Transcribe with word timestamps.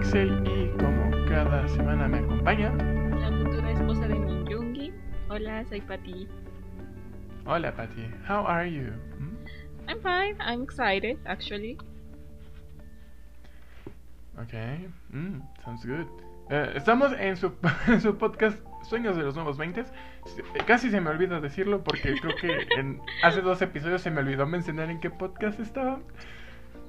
Axel 0.00 0.42
y 0.46 0.70
como 0.78 1.10
cada 1.26 1.68
semana 1.68 2.08
me 2.08 2.20
acompaña. 2.20 2.72
La 3.20 3.28
futura 3.28 3.70
esposa 3.70 4.08
de 4.08 4.18
Minyungi. 4.18 4.94
Hola, 5.28 5.62
soy 5.66 5.82
Patty. 5.82 6.26
Hola 7.44 7.70
Patty, 7.74 8.08
how 8.26 8.46
are 8.46 8.66
you? 8.66 8.94
¿Mm? 9.18 9.36
I'm 9.88 10.00
fine, 10.00 10.36
I'm 10.40 10.62
excited 10.62 11.18
actually. 11.26 11.76
Okay, 14.38 14.88
mm, 15.12 15.42
sounds 15.66 15.84
good. 15.84 16.06
Eh, 16.48 16.72
estamos 16.76 17.12
en 17.20 17.36
su, 17.36 17.52
en 17.86 18.00
su 18.00 18.16
podcast 18.16 18.58
Sueños 18.88 19.18
de 19.18 19.22
los 19.22 19.34
Nuevos 19.34 19.58
20. 19.58 19.84
Casi 20.66 20.90
se 20.90 21.02
me 21.02 21.10
olvida 21.10 21.42
decirlo 21.42 21.84
porque 21.84 22.14
creo 22.18 22.34
que 22.40 22.66
en, 22.78 23.02
hace 23.22 23.42
dos 23.42 23.60
episodios 23.60 24.00
se 24.00 24.10
me 24.10 24.20
olvidó 24.20 24.46
mencionar 24.46 24.88
en 24.88 24.98
qué 24.98 25.10
podcast 25.10 25.60
estaba. 25.60 26.00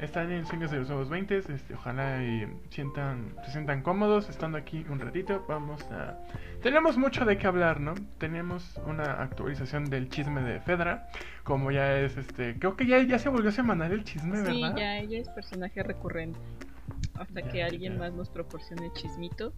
Están 0.01 0.31
en 0.31 0.47
Sueños 0.47 0.71
de 0.71 0.79
los 0.79 0.87
Nuevos 0.89 1.09
20. 1.09 1.37
Este, 1.37 1.75
ojalá 1.75 2.23
y 2.23 2.47
sientan, 2.71 3.35
se 3.45 3.51
sientan 3.51 3.83
cómodos 3.83 4.29
estando 4.29 4.57
aquí 4.57 4.83
un 4.89 4.99
ratito. 4.99 5.45
Vamos 5.47 5.83
a... 5.91 6.17
Tenemos 6.63 6.97
mucho 6.97 7.23
de 7.23 7.37
qué 7.37 7.45
hablar, 7.45 7.79
¿no? 7.79 7.93
Tenemos 8.17 8.79
una 8.87 9.21
actualización 9.21 9.85
del 9.85 10.09
chisme 10.09 10.41
de 10.41 10.59
Fedra. 10.59 11.07
Como 11.43 11.71
ya 11.71 11.99
es, 11.99 12.17
este... 12.17 12.57
Creo 12.57 12.75
que 12.75 12.87
ya, 12.87 12.99
ya 13.03 13.19
se 13.19 13.29
volvió 13.29 13.51
semanal 13.51 13.91
el 13.91 14.03
chisme, 14.03 14.37
Sí, 14.37 14.61
¿verdad? 14.61 14.75
ya 14.75 14.97
ella 14.97 15.19
es 15.19 15.29
personaje 15.29 15.83
recurrente. 15.83 16.39
Hasta 17.19 17.41
Ya, 17.41 17.49
que 17.51 17.63
alguien 17.63 17.93
ya. 17.93 17.99
más 17.99 18.13
nos 18.13 18.29
proporcione 18.29 18.91
chismito, 18.93 19.53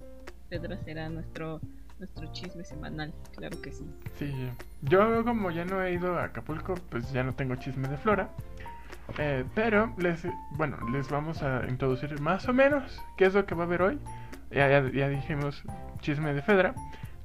Pedro 0.50 0.76
será 0.84 1.08
nuestro 1.10 1.62
nuestro 2.00 2.30
chisme 2.34 2.66
semanal, 2.66 3.14
claro 3.34 3.62
que 3.62 3.72
sí. 3.72 3.86
Sí, 4.20 4.34
yo 4.82 5.24
como 5.24 5.52
ya 5.52 5.64
no 5.64 5.82
he 5.82 5.94
ido 5.94 6.18
a 6.20 6.26
Acapulco, 6.26 6.74
pues 6.90 7.10
ya 7.14 7.24
no 7.24 7.34
tengo 7.34 7.56
chisme 7.56 7.88
de 7.88 7.96
Flora. 7.98 8.30
Eh, 9.18 9.44
pero 9.54 9.94
les, 9.98 10.26
bueno, 10.52 10.78
les 10.92 11.10
vamos 11.10 11.44
a 11.44 11.64
introducir 11.68 12.20
más 12.22 12.48
o 12.48 12.54
menos 12.54 13.02
qué 13.18 13.26
es 13.26 13.34
lo 13.34 13.46
que 13.46 13.56
va 13.56 13.64
a 13.64 13.68
haber 13.68 13.82
hoy. 13.82 14.00
Ya, 14.52 14.68
ya, 14.90 15.10
dijimos 15.10 15.64
chisme 16.00 16.34
de 16.34 16.42
Fedra. 16.42 16.74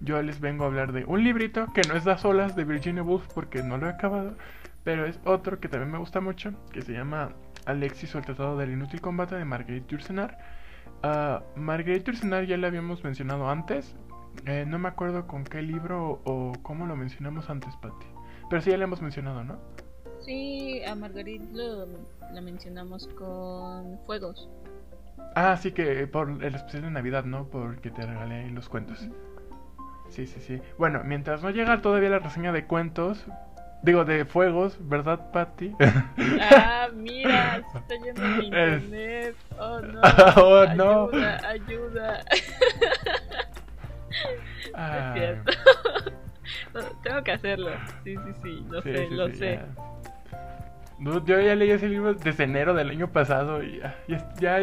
Yo 0.00 0.22
les 0.22 0.41
vengo 0.41 0.64
a 0.64 0.69
hablar 0.69 0.92
de 0.92 1.05
un 1.05 1.24
librito 1.24 1.66
que 1.72 1.83
no 1.83 1.94
es 1.94 2.05
Das 2.05 2.24
Olas 2.24 2.55
de 2.55 2.64
Virginia 2.64 3.02
Woolf 3.02 3.27
porque 3.34 3.62
no 3.62 3.78
lo 3.78 3.86
he 3.86 3.91
acabado, 3.91 4.36
pero 4.84 5.05
es 5.06 5.19
otro 5.24 5.58
que 5.58 5.69
también 5.69 5.91
me 5.91 5.98
gusta 5.98 6.20
mucho, 6.20 6.52
que 6.72 6.83
se 6.83 6.92
llama 6.92 7.30
Alexis 7.66 8.14
o 8.14 8.19
el 8.19 8.24
Tratado 8.24 8.56
del 8.56 8.70
Inútil 8.70 9.00
Combate 9.00 9.34
de 9.34 9.44
Marguerite 9.44 9.89
Yourcenar. 9.89 10.39
Ah, 11.02 11.42
Marguerite 11.56 12.05
Yourcenar 12.05 12.44
ya 12.44 12.56
la 12.56 12.69
habíamos 12.69 13.02
mencionado 13.02 13.50
antes. 13.50 13.96
Eh, 14.46 14.64
no 14.66 14.78
me 14.78 14.89
acuerdo 14.89 15.27
con 15.27 15.44
qué 15.44 15.62
libro 15.62 16.20
o 16.24 16.52
cómo 16.62 16.86
lo 16.86 16.96
mencionamos 16.96 17.50
antes, 17.50 17.74
Patty. 17.77 18.06
Pero 18.48 18.62
sí 18.62 18.70
ya 18.70 18.78
la 18.78 18.84
hemos 18.84 19.02
mencionado, 19.02 19.42
¿no? 19.42 19.58
Sí, 20.29 20.83
a 20.84 20.95
Margarit 20.95 21.41
lo, 21.55 21.87
la 22.34 22.43
mencionamos 22.43 23.09
con 23.17 23.98
fuegos. 24.05 24.47
Ah, 25.35 25.57
sí 25.57 25.73
que 25.73 26.07
por 26.07 26.29
el 26.45 26.55
especial 26.55 26.83
de 26.83 26.91
Navidad, 26.91 27.25
¿no? 27.25 27.47
Porque 27.47 27.91
te 27.91 28.05
regalé 28.05 28.35
ahí 28.45 28.51
los 28.51 28.69
cuentos. 28.69 29.09
Sí, 30.11 30.27
sí, 30.27 30.39
sí. 30.41 30.61
Bueno, 30.77 31.01
mientras 31.03 31.43
no 31.43 31.48
llega 31.48 31.81
todavía 31.81 32.11
la 32.11 32.19
reseña 32.19 32.53
de 32.53 32.67
cuentos, 32.67 33.25
digo 33.83 34.05
de 34.05 34.27
fuegos, 34.27 34.77
¿verdad, 34.87 35.31
Patty? 35.33 35.75
Ah, 36.42 36.89
mira, 36.95 37.63
se 37.73 37.79
está 37.79 37.95
yendo 38.05 38.20
mi 38.23 38.35
Es- 38.53 38.83
internet. 38.85 39.37
Oh 39.59 39.81
no. 39.81 40.01
Oh, 40.37 40.67
no. 40.75 41.09
Ayuda, 41.09 41.41
ayuda. 41.48 42.20
Ah, 44.75 45.15
Es 45.15 45.19
cierto. 45.19 45.53
No, 46.75 46.81
Tengo 47.03 47.23
que 47.25 47.33
hacerlo. 47.33 47.70
Sí, 48.05 48.15
sí, 48.15 48.33
sí, 48.42 48.67
lo 48.69 48.83
sí, 48.83 48.92
sé, 48.92 49.08
sí, 49.08 49.14
lo 49.14 49.27
sí, 49.29 49.35
sé. 49.36 49.55
ya. 49.55 49.85
No, 50.98 51.25
yo 51.25 51.41
ya 51.41 51.55
leí 51.55 51.70
ese 51.70 51.89
libro 51.89 52.14
desde 52.14 52.45
enero 52.45 52.75
del 52.75 52.91
año 52.91 53.09
pasado 53.09 53.63
y 53.63 53.79
ya, 53.81 53.95
ya, 54.41 54.61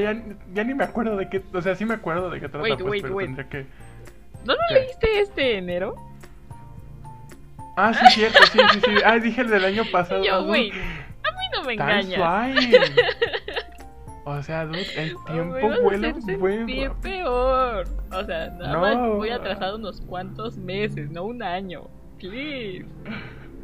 ya, 0.54 0.64
ni 0.64 0.74
me 0.74 0.84
acuerdo 0.84 1.16
de 1.16 1.30
qué, 1.30 1.42
o 1.54 1.62
sea, 1.62 1.76
sí 1.76 1.86
me 1.86 1.94
acuerdo 1.94 2.30
de 2.30 2.42
qué 2.42 2.50
trata, 2.50 2.64
Wait, 2.64 2.78
pues, 2.80 2.90
wait, 2.92 3.02
pero 3.04 3.16
wait. 3.16 3.28
tendría 3.28 3.50
que... 3.50 3.66
¿No 4.46 4.54
lo 4.54 4.60
¿Qué? 4.70 4.74
leíste 4.76 5.20
este 5.22 5.58
enero? 5.58 5.96
Ah, 7.78 7.94
sí, 7.94 8.06
cierto, 8.12 8.40
sí, 8.52 8.60
sí, 8.74 8.80
sí. 8.86 8.92
Ah, 9.06 9.18
dije 9.18 9.42
el 9.42 9.50
del 9.50 9.66
año 9.66 9.84
pasado. 9.92 10.24
Yo, 10.24 10.44
wait, 10.44 10.74
a 10.74 11.32
mí 11.32 11.46
no 11.54 11.64
me 11.64 11.74
engañas. 11.74 12.56
O 14.28 14.42
sea, 14.42 14.66
dude, 14.66 14.82
el 14.98 15.16
Oh, 15.16 15.24
tiempo 15.32 15.82
vuela 15.84 16.12
muy 16.12 16.90
peor. 17.04 17.86
O 18.12 18.24
sea, 18.24 18.48
nada 18.50 18.74
No. 18.74 18.82
más 18.82 18.98
voy 19.18 19.30
atrasado 19.30 19.76
unos 19.76 20.02
cuantos 20.02 20.58
meses, 20.58 21.12
no 21.12 21.26
un 21.26 21.44
año. 21.44 21.84
Please. 22.18 22.86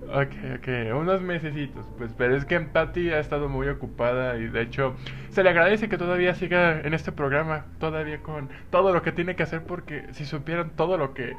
Ok, 0.07 0.33
ok, 0.57 0.67
unos 0.99 1.21
mesecitos, 1.21 1.85
pues, 1.97 2.11
pero 2.17 2.35
es 2.35 2.43
que 2.45 2.59
Patty 2.59 3.11
ha 3.11 3.19
estado 3.19 3.47
muy 3.47 3.67
ocupada 3.69 4.37
y 4.37 4.47
de 4.47 4.63
hecho 4.63 4.95
se 5.29 5.43
le 5.43 5.51
agradece 5.51 5.89
que 5.89 5.97
todavía 5.97 6.33
siga 6.33 6.81
en 6.81 6.93
este 6.93 7.11
programa, 7.11 7.67
todavía 7.79 8.21
con 8.21 8.49
todo 8.71 8.93
lo 8.93 9.03
que 9.03 9.11
tiene 9.11 9.35
que 9.35 9.43
hacer 9.43 9.63
porque 9.63 10.05
si 10.13 10.25
supieran 10.25 10.71
todo 10.75 10.97
lo 10.97 11.13
que, 11.13 11.37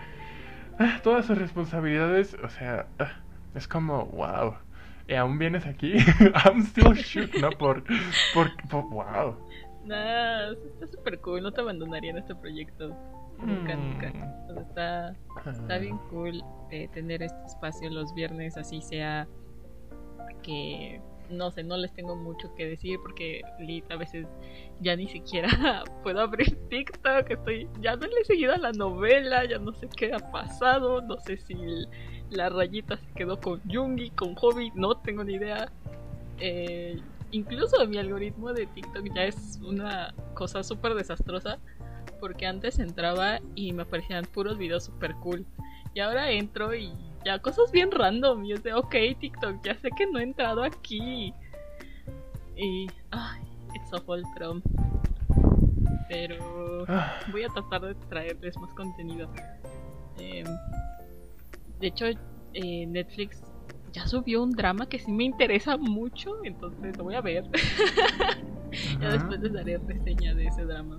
ah, 0.79 1.01
todas 1.03 1.27
sus 1.27 1.37
responsabilidades, 1.39 2.35
o 2.43 2.49
sea, 2.49 2.87
ah, 2.99 3.21
es 3.55 3.69
como, 3.69 4.07
wow, 4.07 4.55
y 5.09 5.15
aún 5.15 5.39
vienes 5.39 5.67
aquí, 5.67 5.95
I'm 6.47 6.63
still 6.63 6.95
shook, 6.95 7.35
¿no? 7.41 7.51
Por, 7.51 7.83
por, 8.33 8.57
por 8.71 8.89
wow. 8.89 9.37
Nah, 9.85 10.53
está 10.53 10.87
súper 10.87 11.19
cool, 11.21 11.43
no 11.43 11.51
te 11.51 11.61
abandonaría 11.61 12.13
en 12.13 12.19
este 12.19 12.37
proyecto. 12.37 12.97
Nunca, 13.47 13.77
Mm. 13.77 13.89
nunca. 13.91 14.13
Está, 14.61 15.17
está 15.51 15.79
bien 15.79 15.99
cool 16.11 16.43
eh, 16.71 16.89
tener 16.93 17.23
este 17.23 17.47
espacio 17.47 17.91
los 17.91 18.15
viernes, 18.15 18.57
así 18.57 18.81
sea 18.83 19.27
que 20.43 21.01
no 21.31 21.51
sé, 21.51 21.63
no 21.63 21.77
les 21.79 21.93
tengo 21.95 22.15
mucho 22.15 22.55
que 22.57 22.67
decir 22.67 22.99
porque 23.03 23.41
Lit 23.61 23.91
a 23.91 23.97
veces 23.97 24.27
ya 24.81 24.95
ni 24.97 25.09
siquiera 25.09 25.49
puedo 26.03 26.21
abrir 26.21 26.57
TikTok, 26.69 27.31
estoy 27.31 27.69
ya 27.81 27.97
no 27.97 28.07
le 28.07 28.21
he 28.21 28.25
seguido 28.25 28.53
a 28.53 28.59
la 28.59 28.73
novela, 28.73 29.45
ya 29.49 29.59
no 29.59 29.73
sé 29.73 29.89
qué 29.97 30.13
ha 30.13 30.19
pasado, 30.31 31.01
no 31.01 31.19
sé 31.21 31.39
si 31.39 31.57
la 32.31 32.51
rayita 32.51 32.97
se 32.99 33.07
quedó 33.15 33.41
con 33.41 33.61
Jungi, 33.71 34.11
con 34.11 34.35
Hobby, 34.35 34.73
no 34.75 34.97
tengo 34.99 35.25
ni 35.25 35.35
idea. 35.35 35.71
Eh, 36.39 37.01
incluso 37.31 37.87
mi 37.87 37.97
algoritmo 37.99 38.53
de 38.53 38.67
TikTok 38.67 39.15
ya 39.15 39.25
es 39.25 39.59
una 39.65 40.13
cosa 40.35 40.63
súper 40.63 40.95
desastrosa 40.95 41.59
porque 42.23 42.47
antes 42.47 42.79
entraba 42.79 43.41
y 43.57 43.73
me 43.73 43.83
aparecían 43.83 44.25
puros 44.33 44.57
videos 44.57 44.85
súper 44.85 45.13
cool. 45.17 45.45
Y 45.93 45.99
ahora 45.99 46.31
entro 46.31 46.73
y 46.73 46.93
ya 47.25 47.41
cosas 47.41 47.73
bien 47.73 47.91
random 47.91 48.45
y 48.45 48.53
es 48.53 48.63
de 48.63 48.75
ok 48.75 48.95
TikTok 49.19 49.57
ya 49.65 49.75
sé 49.75 49.91
que 49.91 50.07
no 50.07 50.21
he 50.21 50.23
entrado 50.23 50.63
aquí. 50.63 51.35
Y 52.57 52.87
ay 53.11 53.43
it's 53.75 53.93
awful 53.93 54.23
pero 54.35 54.63
pero 56.09 56.85
Ah, 56.87 57.19
voy 57.33 57.43
a 57.43 57.49
tratar 57.49 57.81
de 57.81 57.95
traerles 58.09 58.57
más 58.59 58.73
contenido. 58.75 59.29
Eh, 60.21 60.45
de 61.81 61.87
hecho 61.89 62.07
eh, 62.55 62.87
Netflix 62.87 63.43
ya 63.93 64.07
subió 64.07 64.45
un 64.45 64.53
drama 64.53 64.89
que 64.89 65.01
sí 65.01 65.11
me 65.11 65.25
interesa 65.25 65.77
mucho 65.77 66.37
entonces 66.45 66.97
lo 66.97 67.03
voy 67.03 67.17
a 67.17 67.21
ver. 67.21 67.51
Ya 69.03 69.11
después 69.11 69.39
les 69.41 69.53
daré 69.53 69.77
reseña 69.77 70.33
de 70.33 70.47
ese 70.47 70.65
drama 70.65 70.97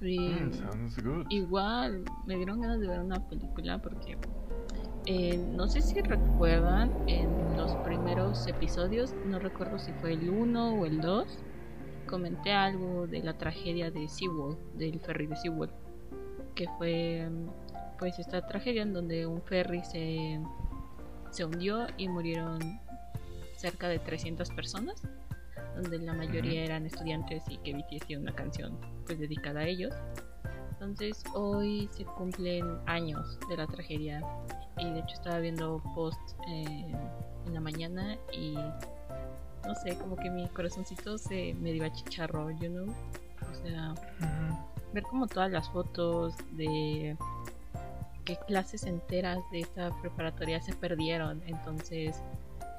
Mm, 0.00 1.26
igual 1.30 2.04
me 2.26 2.36
dieron 2.36 2.60
ganas 2.60 2.80
de 2.80 2.86
ver 2.86 3.00
una 3.00 3.28
película 3.28 3.78
porque 3.78 4.16
eh, 5.06 5.38
no 5.38 5.68
sé 5.68 5.80
si 5.80 6.00
recuerdan 6.02 6.92
en 7.06 7.56
los 7.56 7.74
primeros 7.76 8.46
episodios, 8.46 9.14
no 9.24 9.38
recuerdo 9.38 9.78
si 9.78 9.92
fue 9.94 10.12
el 10.12 10.28
1 10.28 10.74
o 10.74 10.86
el 10.86 11.00
2, 11.00 11.38
comenté 12.06 12.52
algo 12.52 13.06
de 13.06 13.22
la 13.22 13.36
tragedia 13.38 13.90
de 13.90 14.08
SeaWorld, 14.08 14.58
del 14.74 15.00
ferry 15.00 15.26
de 15.26 15.36
SeaWorld, 15.36 15.72
que 16.54 16.66
fue 16.76 17.28
pues 17.98 18.18
esta 18.18 18.46
tragedia 18.46 18.82
en 18.82 18.92
donde 18.92 19.26
un 19.26 19.42
ferry 19.42 19.82
se, 19.82 20.40
se 21.30 21.44
hundió 21.44 21.86
y 21.96 22.08
murieron 22.08 22.58
cerca 23.56 23.88
de 23.88 23.98
300 23.98 24.50
personas, 24.50 25.02
donde 25.82 25.98
la 25.98 26.12
mayoría 26.12 26.64
eran 26.64 26.86
estudiantes 26.86 27.42
y 27.48 27.58
que 27.58 27.74
BTS 27.74 28.06
tiene 28.06 28.22
una 28.22 28.34
canción 28.34 28.78
pues 29.06 29.18
dedicada 29.18 29.60
a 29.60 29.66
ellos. 29.66 29.94
Entonces 30.72 31.24
hoy 31.34 31.88
se 31.92 32.04
cumplen 32.04 32.78
años 32.86 33.38
de 33.48 33.56
la 33.56 33.66
tragedia 33.66 34.22
y 34.78 34.90
de 34.90 35.00
hecho 35.00 35.14
estaba 35.14 35.38
viendo 35.38 35.82
post 35.94 36.20
eh, 36.48 36.92
en 37.46 37.54
la 37.54 37.60
mañana 37.60 38.16
y 38.32 38.54
no 38.54 39.74
sé, 39.74 39.96
como 39.98 40.16
que 40.16 40.30
mi 40.30 40.48
corazoncito 40.48 41.18
se 41.18 41.54
me 41.54 41.72
dio 41.72 41.84
a 41.84 41.92
chicharro, 41.92 42.50
you 42.50 42.68
know? 42.68 42.86
O 42.86 43.54
sea, 43.62 43.94
ver 44.92 45.02
como 45.04 45.26
todas 45.26 45.50
las 45.50 45.68
fotos 45.70 46.34
de 46.52 47.16
que 48.24 48.36
clases 48.46 48.84
enteras 48.84 49.38
de 49.50 49.60
esta 49.60 49.90
preparatoria 50.00 50.60
se 50.60 50.74
perdieron. 50.74 51.42
Entonces, 51.46 52.22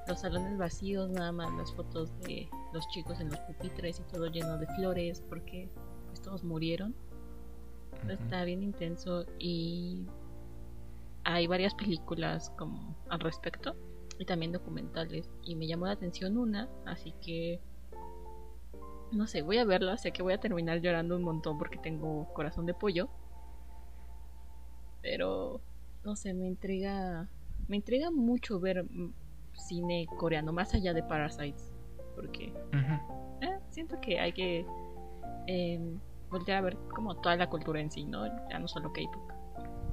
los 0.07 0.21
salones 0.21 0.57
vacíos, 0.57 1.09
nada 1.09 1.31
más 1.31 1.51
las 1.53 1.71
fotos 1.73 2.09
de 2.21 2.49
los 2.73 2.87
chicos 2.89 3.19
en 3.19 3.29
los 3.29 3.39
pupitres 3.39 3.99
y 3.99 4.03
todo 4.03 4.27
lleno 4.27 4.57
de 4.57 4.67
flores, 4.67 5.23
porque 5.27 5.69
pues, 6.07 6.21
todos 6.21 6.43
murieron. 6.43 6.95
Ujú. 8.03 8.11
Está 8.11 8.43
bien 8.43 8.63
intenso 8.63 9.25
y 9.39 10.05
hay 11.23 11.47
varias 11.47 11.75
películas 11.75 12.49
como 12.57 12.95
al 13.09 13.19
respecto 13.19 13.75
y 14.17 14.25
también 14.25 14.51
documentales 14.51 15.29
y 15.43 15.55
me 15.55 15.67
llamó 15.67 15.85
la 15.85 15.93
atención 15.93 16.37
una, 16.37 16.69
así 16.85 17.13
que 17.21 17.61
no 19.11 19.27
sé, 19.27 19.41
voy 19.41 19.57
a 19.57 19.65
verlo, 19.65 19.95
sé 19.97 20.11
que 20.11 20.21
voy 20.21 20.33
a 20.33 20.39
terminar 20.39 20.81
llorando 20.81 21.15
un 21.15 21.23
montón 21.23 21.57
porque 21.57 21.77
tengo 21.77 22.31
corazón 22.33 22.65
de 22.65 22.73
pollo. 22.73 23.09
Pero, 25.01 25.61
no 26.03 26.15
sé, 26.15 26.33
me 26.33 26.47
intriga, 26.47 27.29
me 27.67 27.77
intriga 27.77 28.11
mucho 28.11 28.59
ver 28.59 28.85
cine 29.53 30.07
coreano, 30.17 30.53
más 30.53 30.73
allá 30.73 30.93
de 30.93 31.03
Parasites. 31.03 31.68
Porque 32.19 32.51
eh, 33.41 33.59
siento 33.69 33.99
que 34.01 34.19
hay 34.19 34.33
que 34.33 34.65
eh, 35.47 35.79
voltear 36.29 36.57
a 36.57 36.61
ver 36.61 36.77
como 36.93 37.15
toda 37.15 37.37
la 37.37 37.49
cultura 37.49 37.79
en 37.79 37.89
sí, 37.89 38.03
¿no? 38.03 38.27
Ya 38.49 38.59
no 38.59 38.67
solo 38.67 38.91
K-pop. 38.91 39.31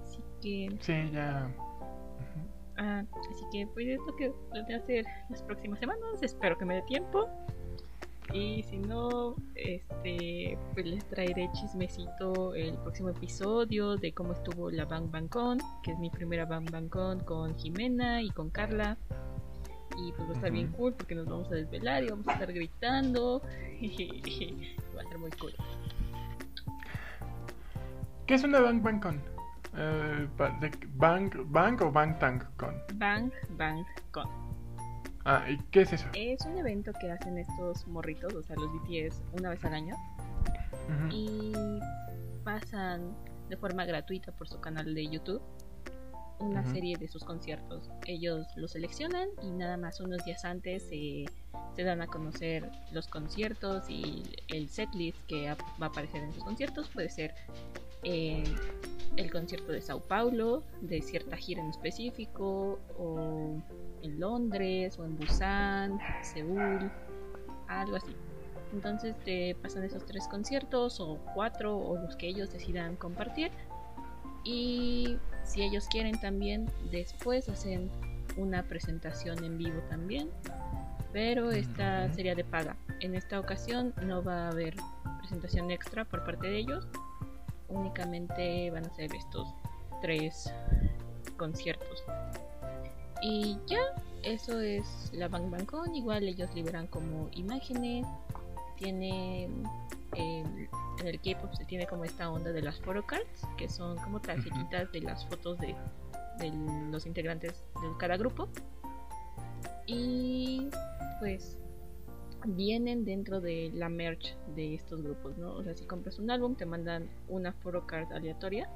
Así 0.03 0.19
que. 0.43 0.77
Sí, 0.81 1.11
ya. 1.13 1.49
Ah, 2.79 3.05
así 3.31 3.45
que 3.53 3.67
pues 3.69 3.87
es 3.87 4.01
lo 4.07 4.17
que 4.17 4.33
planeo 4.51 4.79
hacer 4.79 5.05
las 5.31 5.41
próximas 5.45 5.79
semanas. 5.79 6.21
Espero 6.21 6.59
que 6.59 6.65
me 6.65 6.75
dé 6.75 6.83
tiempo. 6.83 7.29
Y 8.33 8.65
si 8.65 8.79
no, 8.79 9.37
este, 9.55 10.59
pues 10.75 10.85
les 10.85 11.05
traeré 11.07 11.49
chismecito 11.53 12.55
el 12.55 12.77
próximo 12.79 13.11
episodio 13.11 13.97
de 13.97 14.13
cómo 14.13 14.33
estuvo 14.33 14.69
la 14.69 14.85
Bang 14.85 15.09
Bang 15.13 15.29
Con, 15.29 15.59
que 15.85 15.93
es 15.93 15.99
mi 15.99 16.11
primera 16.11 16.45
Bang 16.45 16.69
Bang 16.71 16.89
Con 16.89 17.21
con 17.21 17.57
Jimena 17.57 18.21
y 18.23 18.31
con 18.31 18.51
Carla. 18.51 18.99
Y 19.99 20.13
pues 20.13 20.29
va 20.29 20.33
a 20.33 20.35
estar 20.35 20.51
bien 20.51 20.73
cool 20.73 20.93
porque 20.95 21.15
nos 21.15 21.27
vamos 21.27 21.51
a 21.51 21.55
desvelar 21.55 22.05
y 22.05 22.09
vamos 22.09 22.29
a 22.29 22.33
estar 22.33 22.53
gritando. 22.53 23.41
va 24.95 25.01
a 25.01 25.03
estar 25.03 25.19
muy 25.19 25.31
cool. 25.33 25.55
¿Qué 28.27 28.35
es 28.35 28.45
una 28.45 28.61
Bang 28.61 28.83
Bang 28.83 29.01
Con? 29.01 29.21
De 29.77 30.71
bang, 30.97 31.31
¿Bang 31.47 31.83
o 31.83 31.93
Bang 31.93 32.19
Tang 32.19 32.43
Con? 32.57 32.75
Bang 32.95 33.31
Bang 33.51 33.85
Con. 34.11 34.27
Ah, 35.25 35.45
¿y 35.49 35.59
qué 35.71 35.83
es 35.83 35.93
eso? 35.93 36.07
Es 36.15 36.41
un 36.47 36.57
evento 36.57 36.93
que 37.01 37.11
hacen 37.11 37.37
estos 37.37 37.87
morritos, 37.87 38.33
o 38.33 38.43
sea, 38.43 38.57
los 38.57 38.73
BTS, 38.73 39.23
una 39.33 39.51
vez 39.51 39.65
al 39.65 39.75
año. 39.75 39.97
Y 41.11 41.53
pasan 42.45 43.15
de 43.49 43.57
forma 43.57 43.85
gratuita 43.85 44.33
por 44.33 44.49
su 44.49 44.61
canal 44.61 44.95
de 44.95 45.09
YouTube 45.09 45.43
una 46.39 46.65
serie 46.73 46.97
de 46.97 47.09
sus 47.09 47.25
conciertos. 47.25 47.91
Ellos 48.07 48.47
los 48.57 48.73
seleccionan 48.73 49.29
y 49.43 49.51
nada 49.51 49.77
más 49.77 50.01
unos 50.01 50.25
días 50.25 50.45
antes 50.45 50.83
se 50.89 51.27
dan 51.83 52.01
a 52.01 52.07
conocer 52.07 52.71
los 52.93 53.09
conciertos 53.09 53.89
y 53.89 54.23
el 54.49 54.69
setlist 54.69 55.19
que 55.27 55.51
va 55.81 55.87
a 55.87 55.89
aparecer 55.89 56.23
en 56.23 56.33
sus 56.33 56.45
conciertos. 56.45 56.89
Puede 56.89 57.09
ser 57.09 57.35
eh, 58.03 58.45
el 59.17 59.33
concierto 59.33 59.73
de 59.73 59.81
Sao 59.81 60.01
Paulo, 60.01 60.63
de 60.81 61.01
cierta 61.03 61.37
gira 61.37 61.63
en 61.63 61.71
específico, 61.71 62.79
o 62.99 63.57
en 64.03 64.21
Londres, 64.21 64.99
o 64.99 65.05
en 65.05 65.17
Busan, 65.17 65.99
Seúl, 66.23 66.91
algo 67.69 67.97
así. 67.97 68.15
Entonces 68.73 69.17
te 69.25 69.55
pasan 69.63 69.85
esos 69.85 70.05
tres 70.05 70.29
conciertos, 70.29 71.01
o 71.01 71.19
cuatro, 71.35 71.77
o 71.77 71.97
los 71.97 72.17
que 72.17 72.29
ellos 72.29 72.53
decidan 72.53 72.97
compartir. 72.97 73.51
Y 74.47 75.19
si 75.45 75.63
ellos 75.63 75.87
quieren 75.91 76.19
también, 76.21 76.71
después 76.91 77.49
hacen 77.49 77.91
una 78.37 78.63
presentación 78.63 79.43
en 79.45 79.59
vivo 79.59 79.81
también. 79.89 80.31
Pero 81.13 81.51
esta 81.51 82.13
sería 82.15 82.35
de 82.35 82.45
paga. 82.45 82.77
En 83.01 83.15
esta 83.15 83.41
ocasión 83.41 83.93
no 84.03 84.23
va 84.23 84.47
a 84.47 84.49
haber 84.51 84.75
presentación 85.19 85.71
extra 85.71 86.05
por 86.05 86.25
parte 86.25 86.47
de 86.47 86.59
ellos 86.59 86.87
únicamente 87.69 88.71
van 88.71 88.87
a 88.87 88.95
ser 88.95 89.15
estos 89.15 89.49
tres 90.01 90.53
conciertos. 91.37 92.05
Y 93.23 93.59
ya, 93.67 93.81
eso 94.23 94.61
es 94.61 95.11
la 95.13 95.29
Bang 95.29 95.51
Bang 95.51 95.67
Con. 95.67 95.95
Igual 95.95 96.29
ellos 96.29 96.55
liberan 96.55 96.87
como 96.87 97.29
imágenes. 97.33 98.07
Tiene 98.77 99.49
en 100.17 100.69
el 101.05 101.21
K-pop 101.21 101.53
se 101.55 101.65
tiene 101.65 101.87
como 101.87 102.05
esta 102.05 102.31
onda 102.31 102.53
de 102.53 102.63
las 102.63 102.81
photocards, 102.81 103.47
que 103.57 103.69
son 103.69 103.97
como 103.99 104.21
tarjetitas 104.21 104.91
de 104.93 105.01
las 105.01 105.27
fotos 105.27 105.59
de, 105.59 105.75
de 106.39 106.53
los 106.91 107.07
integrantes 107.07 107.65
de 107.75 107.89
cada 107.99 108.17
grupo. 108.17 108.49
Y 109.87 110.69
pues 111.21 111.57
vienen 112.45 113.05
dentro 113.05 113.41
de 113.41 113.71
la 113.75 113.89
merch 113.89 114.37
de 114.55 114.75
estos 114.75 115.03
grupos, 115.03 115.37
¿no? 115.39 115.55
O 115.55 115.63
sea, 115.63 115.75
si 115.75 115.85
compras 115.85 116.19
un 116.19 116.31
álbum, 116.31 116.55
te 116.55 116.67
mandan 116.67 117.09
una 117.29 117.53
photocard 117.53 118.13
aleatoria 118.13 118.69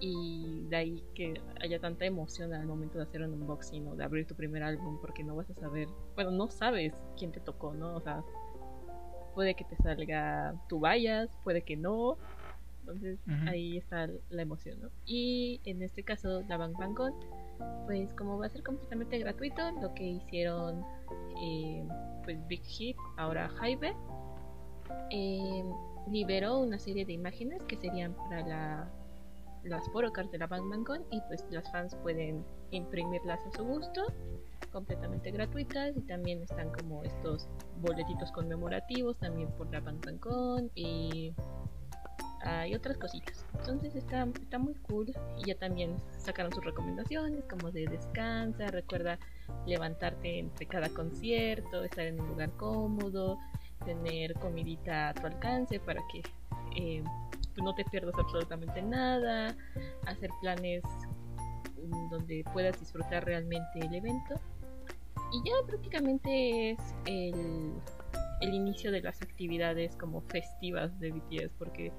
y 0.00 0.64
de 0.68 0.76
ahí 0.76 1.04
que 1.14 1.40
haya 1.60 1.80
tanta 1.80 2.04
emoción 2.04 2.52
al 2.52 2.66
momento 2.66 2.98
de 2.98 3.04
hacer 3.04 3.22
un 3.22 3.32
unboxing 3.32 3.88
o 3.88 3.96
de 3.96 4.04
abrir 4.04 4.26
tu 4.26 4.34
primer 4.34 4.62
álbum 4.62 4.98
porque 5.00 5.24
no 5.24 5.34
vas 5.34 5.50
a 5.50 5.54
saber, 5.54 5.88
bueno, 6.14 6.30
no 6.30 6.50
sabes 6.50 6.92
quién 7.16 7.32
te 7.32 7.40
tocó, 7.40 7.74
¿no? 7.74 7.96
O 7.96 8.00
sea, 8.00 8.22
puede 9.38 9.54
que 9.54 9.62
te 9.62 9.76
salga 9.76 10.52
tu 10.68 10.80
vayas, 10.80 11.30
puede 11.44 11.62
que 11.62 11.76
no. 11.76 12.16
Entonces 12.80 13.20
ahí 13.46 13.76
está 13.76 14.08
la 14.30 14.42
emoción, 14.42 14.80
¿no? 14.80 14.88
Y 15.06 15.60
en 15.64 15.80
este 15.80 16.02
caso, 16.02 16.42
la 16.48 16.56
Bang 16.56 16.76
Bang 16.76 16.98
pues 17.86 18.12
como 18.14 18.36
va 18.36 18.46
a 18.46 18.48
ser 18.48 18.64
completamente 18.64 19.16
gratuito, 19.16 19.62
lo 19.80 19.94
que 19.94 20.02
hicieron 20.02 20.84
eh, 21.40 21.86
pues 22.24 22.44
Big 22.48 22.64
Hit, 22.64 22.96
ahora 23.16 23.48
Hybe, 23.62 23.94
eh, 25.12 25.64
liberó 26.10 26.58
una 26.58 26.80
serie 26.80 27.04
de 27.04 27.12
imágenes 27.12 27.62
que 27.62 27.76
serían 27.76 28.14
para 28.14 28.44
la, 28.44 28.90
las 29.62 29.88
photocards 29.90 30.32
de 30.32 30.38
la 30.38 30.48
Bang 30.48 30.84
Con 30.84 31.04
y 31.12 31.20
pues 31.28 31.46
las 31.50 31.70
fans 31.70 31.94
pueden 32.02 32.44
imprimirlas 32.70 33.40
a 33.46 33.56
su 33.56 33.64
gusto 33.64 34.06
completamente 34.72 35.30
gratuitas 35.30 35.96
y 35.96 36.00
también 36.02 36.42
están 36.42 36.70
como 36.70 37.02
estos 37.02 37.48
boletitos 37.80 38.30
conmemorativos 38.32 39.16
también 39.18 39.50
por 39.52 39.70
la 39.72 39.82
Con 40.20 40.70
y 40.74 41.32
hay 42.42 42.74
otras 42.74 42.96
cositas. 42.98 43.44
Entonces 43.58 43.94
está, 43.94 44.26
está 44.40 44.58
muy 44.58 44.74
cool. 44.74 45.12
Y 45.38 45.46
ya 45.46 45.54
también 45.56 45.96
sacaron 46.18 46.52
sus 46.52 46.64
recomendaciones, 46.64 47.44
como 47.44 47.70
de 47.70 47.86
descansa, 47.86 48.68
recuerda 48.68 49.18
levantarte 49.66 50.38
entre 50.38 50.66
cada 50.66 50.88
concierto, 50.88 51.82
estar 51.84 52.06
en 52.06 52.20
un 52.20 52.28
lugar 52.28 52.50
cómodo, 52.52 53.38
tener 53.84 54.34
comidita 54.34 55.10
a 55.10 55.14
tu 55.14 55.26
alcance 55.26 55.80
para 55.80 56.00
que 56.12 56.22
eh, 56.76 57.02
no 57.62 57.74
te 57.74 57.84
pierdas 57.84 58.14
absolutamente 58.18 58.82
nada, 58.82 59.54
hacer 60.06 60.30
planes 60.40 60.82
donde 62.10 62.44
puedas 62.52 62.78
disfrutar 62.78 63.24
realmente 63.24 63.80
el 63.80 63.94
evento. 63.94 64.34
Y 65.32 65.48
ya 65.48 65.54
prácticamente 65.66 66.70
es 66.70 66.78
el, 67.06 67.72
el 68.40 68.54
inicio 68.54 68.90
de 68.90 69.02
las 69.02 69.20
actividades 69.22 69.96
como 69.96 70.22
festivas 70.22 70.98
de 71.00 71.12
BTS 71.12 71.52
porque 71.58 71.92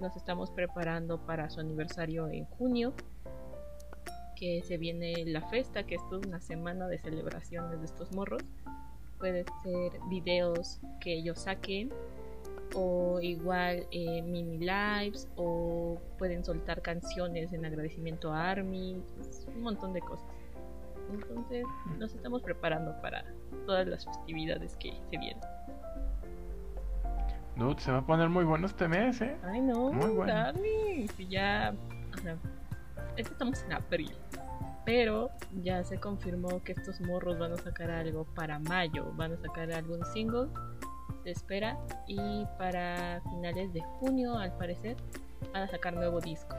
nos 0.00 0.16
estamos 0.16 0.50
preparando 0.50 1.18
para 1.18 1.48
su 1.50 1.60
aniversario 1.60 2.28
en 2.28 2.44
junio, 2.46 2.94
que 4.36 4.62
se 4.62 4.76
viene 4.76 5.24
la 5.26 5.48
fiesta, 5.48 5.84
que 5.84 5.94
es 5.94 6.08
toda 6.08 6.26
una 6.26 6.40
semana 6.40 6.86
de 6.88 6.98
celebraciones 6.98 7.78
de 7.78 7.86
estos 7.86 8.12
morros. 8.12 8.42
Puede 9.18 9.44
ser 9.62 9.98
videos 10.10 10.78
que 11.00 11.14
ellos 11.14 11.40
saquen 11.40 11.90
o 12.74 13.20
igual 13.20 13.86
eh, 13.90 14.22
mini 14.22 14.58
lives 14.58 15.28
o 15.36 15.98
pueden 16.18 16.44
soltar 16.44 16.82
canciones 16.82 17.52
en 17.52 17.64
agradecimiento 17.64 18.32
a 18.32 18.50
Army, 18.50 19.02
un 19.54 19.62
montón 19.62 19.92
de 19.92 20.00
cosas. 20.00 20.26
Entonces 21.12 21.64
nos 21.98 22.14
estamos 22.14 22.42
preparando 22.42 23.00
para 23.00 23.24
todas 23.64 23.86
las 23.86 24.04
festividades 24.04 24.76
que 24.76 24.92
se 25.10 25.18
vienen. 25.18 25.42
Dude, 27.56 27.80
se 27.80 27.90
va 27.90 27.98
a 27.98 28.06
poner 28.06 28.28
muy 28.28 28.44
bueno 28.44 28.66
este 28.66 28.86
mes, 28.86 29.20
¿eh? 29.22 29.34
Ay, 29.42 29.60
no, 29.60 29.90
muy 29.90 30.10
bueno. 30.10 30.52
Si 31.16 31.26
ya. 31.26 31.74
O 32.14 32.18
sea, 32.18 32.36
estamos 33.16 33.62
en 33.62 33.72
abril. 33.72 34.14
Pero 34.84 35.30
ya 35.62 35.82
se 35.82 35.98
confirmó 35.98 36.62
que 36.62 36.72
estos 36.72 37.00
morros 37.00 37.38
van 37.38 37.52
a 37.52 37.56
sacar 37.56 37.90
algo 37.90 38.24
para 38.34 38.58
mayo. 38.58 39.10
Van 39.14 39.32
a 39.32 39.36
sacar 39.38 39.72
algún 39.72 40.04
single. 40.12 40.48
Se 41.26 41.32
espera. 41.32 41.76
Y 42.06 42.46
para 42.56 43.20
finales 43.30 43.72
de 43.72 43.80
junio, 43.98 44.38
al 44.38 44.56
parecer, 44.56 44.96
van 45.52 45.64
a 45.64 45.68
sacar 45.68 45.92
nuevo 45.92 46.20
disco. 46.20 46.54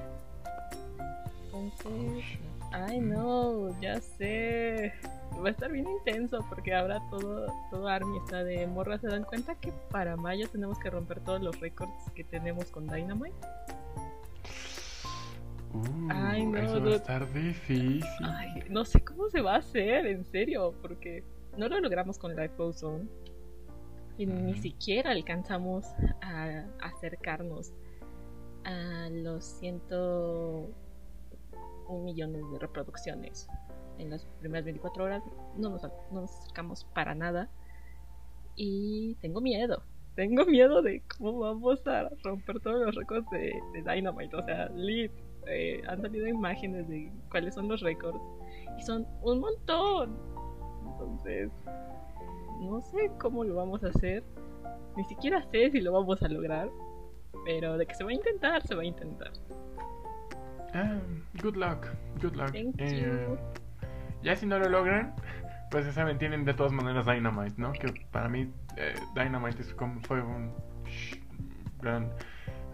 Entonces. 1.46 2.26
Ay, 2.74 3.00
no, 3.00 3.80
ya 3.80 4.02
sé 4.02 4.92
va 5.42 5.50
a 5.50 5.52
estar 5.52 5.72
bien 5.72 5.88
intenso 5.88 6.46
porque 6.50 6.74
ahora 6.74 7.02
todo, 7.10 7.48
todo 7.70 7.88
Army 7.88 8.18
está 8.18 8.44
de 8.44 8.68
morra. 8.68 8.98
¿Se 8.98 9.08
dan 9.08 9.24
cuenta 9.24 9.56
que 9.56 9.72
para 9.92 10.16
mayo 10.16 10.48
tenemos 10.50 10.80
que 10.80 10.90
romper 10.90 11.20
todos 11.22 11.42
los 11.42 11.60
récords 11.60 11.94
que 12.16 12.24
tenemos 12.24 12.66
con 12.66 12.88
Dynamite? 12.88 13.36
Uh, 15.74 16.08
Ay, 16.10 16.46
no, 16.46 16.58
eso 16.58 16.82
va 16.82 16.92
a 16.92 16.96
estar 16.96 17.34
difícil. 17.34 18.04
Ay, 18.24 18.64
no 18.70 18.86
sé 18.86 19.04
cómo 19.04 19.30
se 19.30 19.42
va 19.42 19.56
a 19.56 19.58
hacer, 19.58 20.06
en 20.08 20.26
serio, 20.26 20.74
porque 20.82 21.24
no 21.58 21.68
lo 21.68 21.80
logramos 21.80 22.18
con 22.18 22.36
Life 22.36 22.56
Goes 22.58 22.84
On. 22.84 23.10
Y 24.18 24.26
ni 24.26 24.56
siquiera 24.56 25.12
alcanzamos 25.12 25.86
a 26.22 26.66
acercarnos 26.82 27.74
a 28.64 29.10
los 29.12 29.46
101 29.46 32.04
millones 32.04 32.42
de 32.52 32.60
reproducciones 32.60 33.48
en 34.00 34.10
las 34.10 34.26
primeras 34.40 34.66
24 34.66 35.04
horas 35.04 35.24
no 35.56 35.70
nos, 35.70 35.84
acercamos 35.84 36.86
para 36.94 37.16
nada. 37.16 37.50
Y 38.56 39.16
tengo 39.22 39.42
miedo. 39.42 39.84
tengo 40.16 40.46
miedo 40.46 40.82
de 40.82 41.04
cómo 41.18 41.40
vamos 41.40 41.86
a 41.86 42.10
romper 42.24 42.60
todos 42.62 42.86
los 42.86 42.96
récords 42.96 43.30
de, 43.30 43.54
de 43.74 43.84
Dynamite. 43.84 44.36
O 44.36 44.44
sea, 44.44 44.70
Lit, 44.70 45.12
eh, 45.48 45.82
han 45.88 46.02
salido 46.02 46.28
imágenes 46.28 46.88
de 46.88 47.12
cuáles 47.30 47.54
son 47.54 47.68
los 47.68 47.82
récords 47.82 48.20
y 48.78 48.82
son 48.82 49.08
un 49.22 49.40
montón. 49.40 50.18
Entonces, 50.92 51.52
no 52.60 52.82
sé 52.82 53.12
cómo 53.20 53.44
lo 53.44 53.56
vamos 53.56 53.84
a 53.84 53.88
hacer. 53.90 54.24
Ni 54.96 55.04
siquiera 55.06 55.42
sé 55.52 55.70
si 55.72 55.80
lo 55.82 55.92
vamos 55.94 56.22
a 56.24 56.28
lograr. 56.28 56.70
Pero 57.46 57.78
de 57.78 57.86
que 57.86 57.96
se 57.96 58.04
va 58.04 58.10
a 58.10 58.14
intentar, 58.14 58.62
se 58.68 58.76
va 58.76 58.82
a 58.82 58.86
intentar. 58.86 59.32
Ah, 60.74 61.00
good 61.42 61.56
luck, 61.56 61.88
good 62.22 62.34
luck. 62.36 62.52
Thank 62.52 62.76
Eh, 62.80 63.26
you. 63.28 63.38
ya 64.24 64.36
si 64.36 64.46
no 64.46 64.60
lo 64.60 64.68
logran, 64.70 65.16
pues 65.72 65.86
ya 65.86 65.92
saben, 65.94 66.18
tienen 66.18 66.44
de 66.46 66.54
todas 66.54 66.72
maneras 66.74 67.06
Dynamite, 67.06 67.54
¿no? 67.58 67.72
Que 67.74 67.94
para 68.12 68.28
mí 68.28 68.52
eh, 68.76 68.96
Dynamite 69.16 69.62
es 69.62 69.74
como, 69.74 70.02
fue 70.02 70.22
un 70.22 70.52
gran 71.82 72.12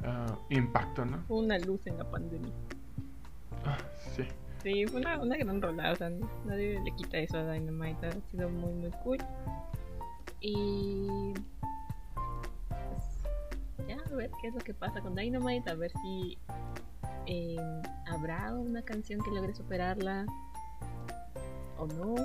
ah, 0.06 0.38
impacto, 0.50 1.06
¿no? 1.06 1.24
Una 1.30 1.60
luz 1.60 1.86
en 1.86 1.98
la 1.98 2.10
pandemia. 2.10 2.52
Ah, 3.66 3.78
sí. 3.98 4.24
Sí, 4.64 4.86
fue 4.88 5.02
una, 5.02 5.20
una 5.20 5.38
gran 5.38 5.62
rola, 5.62 5.92
o 5.92 5.96
sea, 5.96 6.10
nadie 6.46 6.80
le 6.84 6.92
quita 6.96 7.18
eso 7.18 7.38
a 7.38 7.52
Dynamite, 7.52 8.08
ha 8.08 8.12
sido 8.32 8.50
muy 8.50 8.74
muy 8.74 8.92
cool. 9.04 9.18
Y 10.46 11.34
pues, 12.68 13.88
ya, 13.88 13.96
a 13.96 14.16
ver 14.16 14.30
qué 14.42 14.50
es 14.50 14.54
lo 14.54 14.60
que 14.60 14.74
pasa 14.74 15.00
con 15.00 15.16
Dynamite, 15.16 15.72
a 15.72 15.76
ver 15.76 15.92
si 16.02 16.38
eh, 17.28 17.56
habrá 18.08 18.54
una 18.54 18.82
canción 18.82 19.22
que 19.24 19.32
logre 19.32 19.56
superarla 19.56 20.26
o 21.78 21.88
no, 21.88 22.16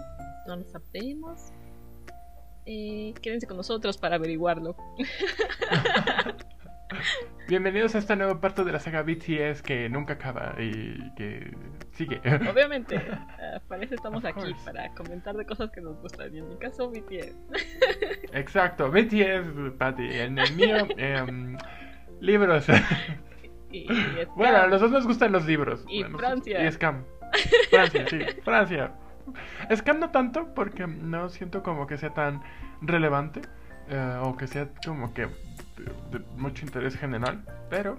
no 0.48 0.56
lo 0.56 0.64
sabemos. 0.64 1.52
Eh, 2.66 3.14
quédense 3.22 3.46
con 3.46 3.56
nosotros 3.56 3.96
para 3.96 4.16
averiguarlo. 4.16 4.76
Bienvenidos 7.48 7.94
a 7.94 7.98
esta 7.98 8.16
nueva 8.16 8.40
parte 8.40 8.64
de 8.64 8.72
la 8.72 8.78
saga 8.78 9.02
BTS 9.02 9.62
que 9.62 9.88
nunca 9.88 10.14
acaba 10.14 10.54
y 10.58 11.12
que 11.16 11.54
sigue. 11.92 12.20
Obviamente, 12.50 12.96
ah, 13.10 13.60
para 13.68 13.84
eso 13.84 13.94
estamos 13.94 14.24
Of 14.24 14.30
aquí, 14.30 14.40
course. 14.40 14.64
para 14.64 14.90
comentar 14.94 15.36
de 15.36 15.46
cosas 15.46 15.70
que 15.70 15.80
nos 15.80 16.00
gustan. 16.00 16.34
Y 16.34 16.38
en 16.38 16.48
mi 16.48 16.56
caso, 16.56 16.90
BTS. 16.90 17.34
Exacto, 18.32 18.90
BTS, 18.90 19.76
Patty. 19.78 20.08
En 20.12 20.38
el 20.38 20.54
mío, 20.56 20.76
em, 20.96 21.56
libros. 22.20 22.66
Y, 23.70 23.80
y 23.92 24.24
bueno, 24.36 24.58
a 24.58 24.66
los 24.66 24.80
dos 24.80 24.90
nos 24.90 25.06
gustan 25.06 25.32
los 25.32 25.46
libros. 25.46 25.84
Y 25.88 26.02
Bueno, 26.02 26.18
Francia. 26.18 26.64
Y 26.66 26.72
Scam. 26.72 27.04
Francia, 27.70 28.06
sí, 28.08 28.18
Francia. 28.44 28.92
Scam 29.74 30.00
no 30.00 30.10
tanto 30.10 30.54
porque 30.54 30.86
no 30.86 31.28
siento 31.28 31.62
como 31.62 31.86
que 31.86 31.98
sea 31.98 32.14
tan 32.14 32.42
relevante 32.80 33.42
eh, 33.90 34.18
o 34.22 34.36
que 34.38 34.46
sea 34.46 34.68
como 34.86 35.12
que 35.12 35.28
de, 35.78 36.18
mucho 36.36 36.64
interés 36.64 36.96
general, 36.96 37.42
pero 37.70 37.98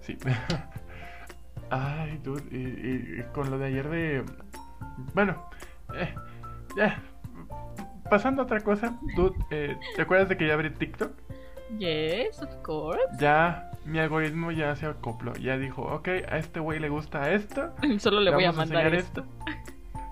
sí. 0.00 0.16
Ay, 1.70 2.18
dude, 2.22 2.42
y, 2.50 2.56
y- 2.58 3.20
y 3.20 3.22
con 3.32 3.50
lo 3.50 3.58
de 3.58 3.66
ayer 3.66 3.88
de... 3.88 4.24
Bueno, 5.14 5.48
eh, 5.94 6.14
ya. 6.76 7.02
Pasando 8.08 8.42
a 8.42 8.44
otra 8.44 8.60
cosa, 8.60 8.96
dude, 9.16 9.34
eh, 9.50 9.76
¿te 9.96 10.02
acuerdas 10.02 10.28
de 10.28 10.36
que 10.36 10.46
ya 10.46 10.54
abrí 10.54 10.70
TikTok? 10.70 11.10
Yes, 11.78 12.40
of 12.40 12.54
course. 12.62 13.00
Ya 13.18 13.72
mi 13.84 13.98
algoritmo 13.98 14.52
ya 14.52 14.76
se 14.76 14.86
acopló, 14.86 15.34
ya 15.34 15.58
dijo, 15.58 15.82
ok, 15.82 16.08
a 16.28 16.38
este 16.38 16.60
güey 16.60 16.78
le 16.78 16.88
gusta 16.88 17.32
esto, 17.32 17.74
Solo 17.98 18.20
le 18.20 18.32
voy 18.32 18.44
a 18.44 18.52
mandar 18.52 18.94
esto. 18.94 19.24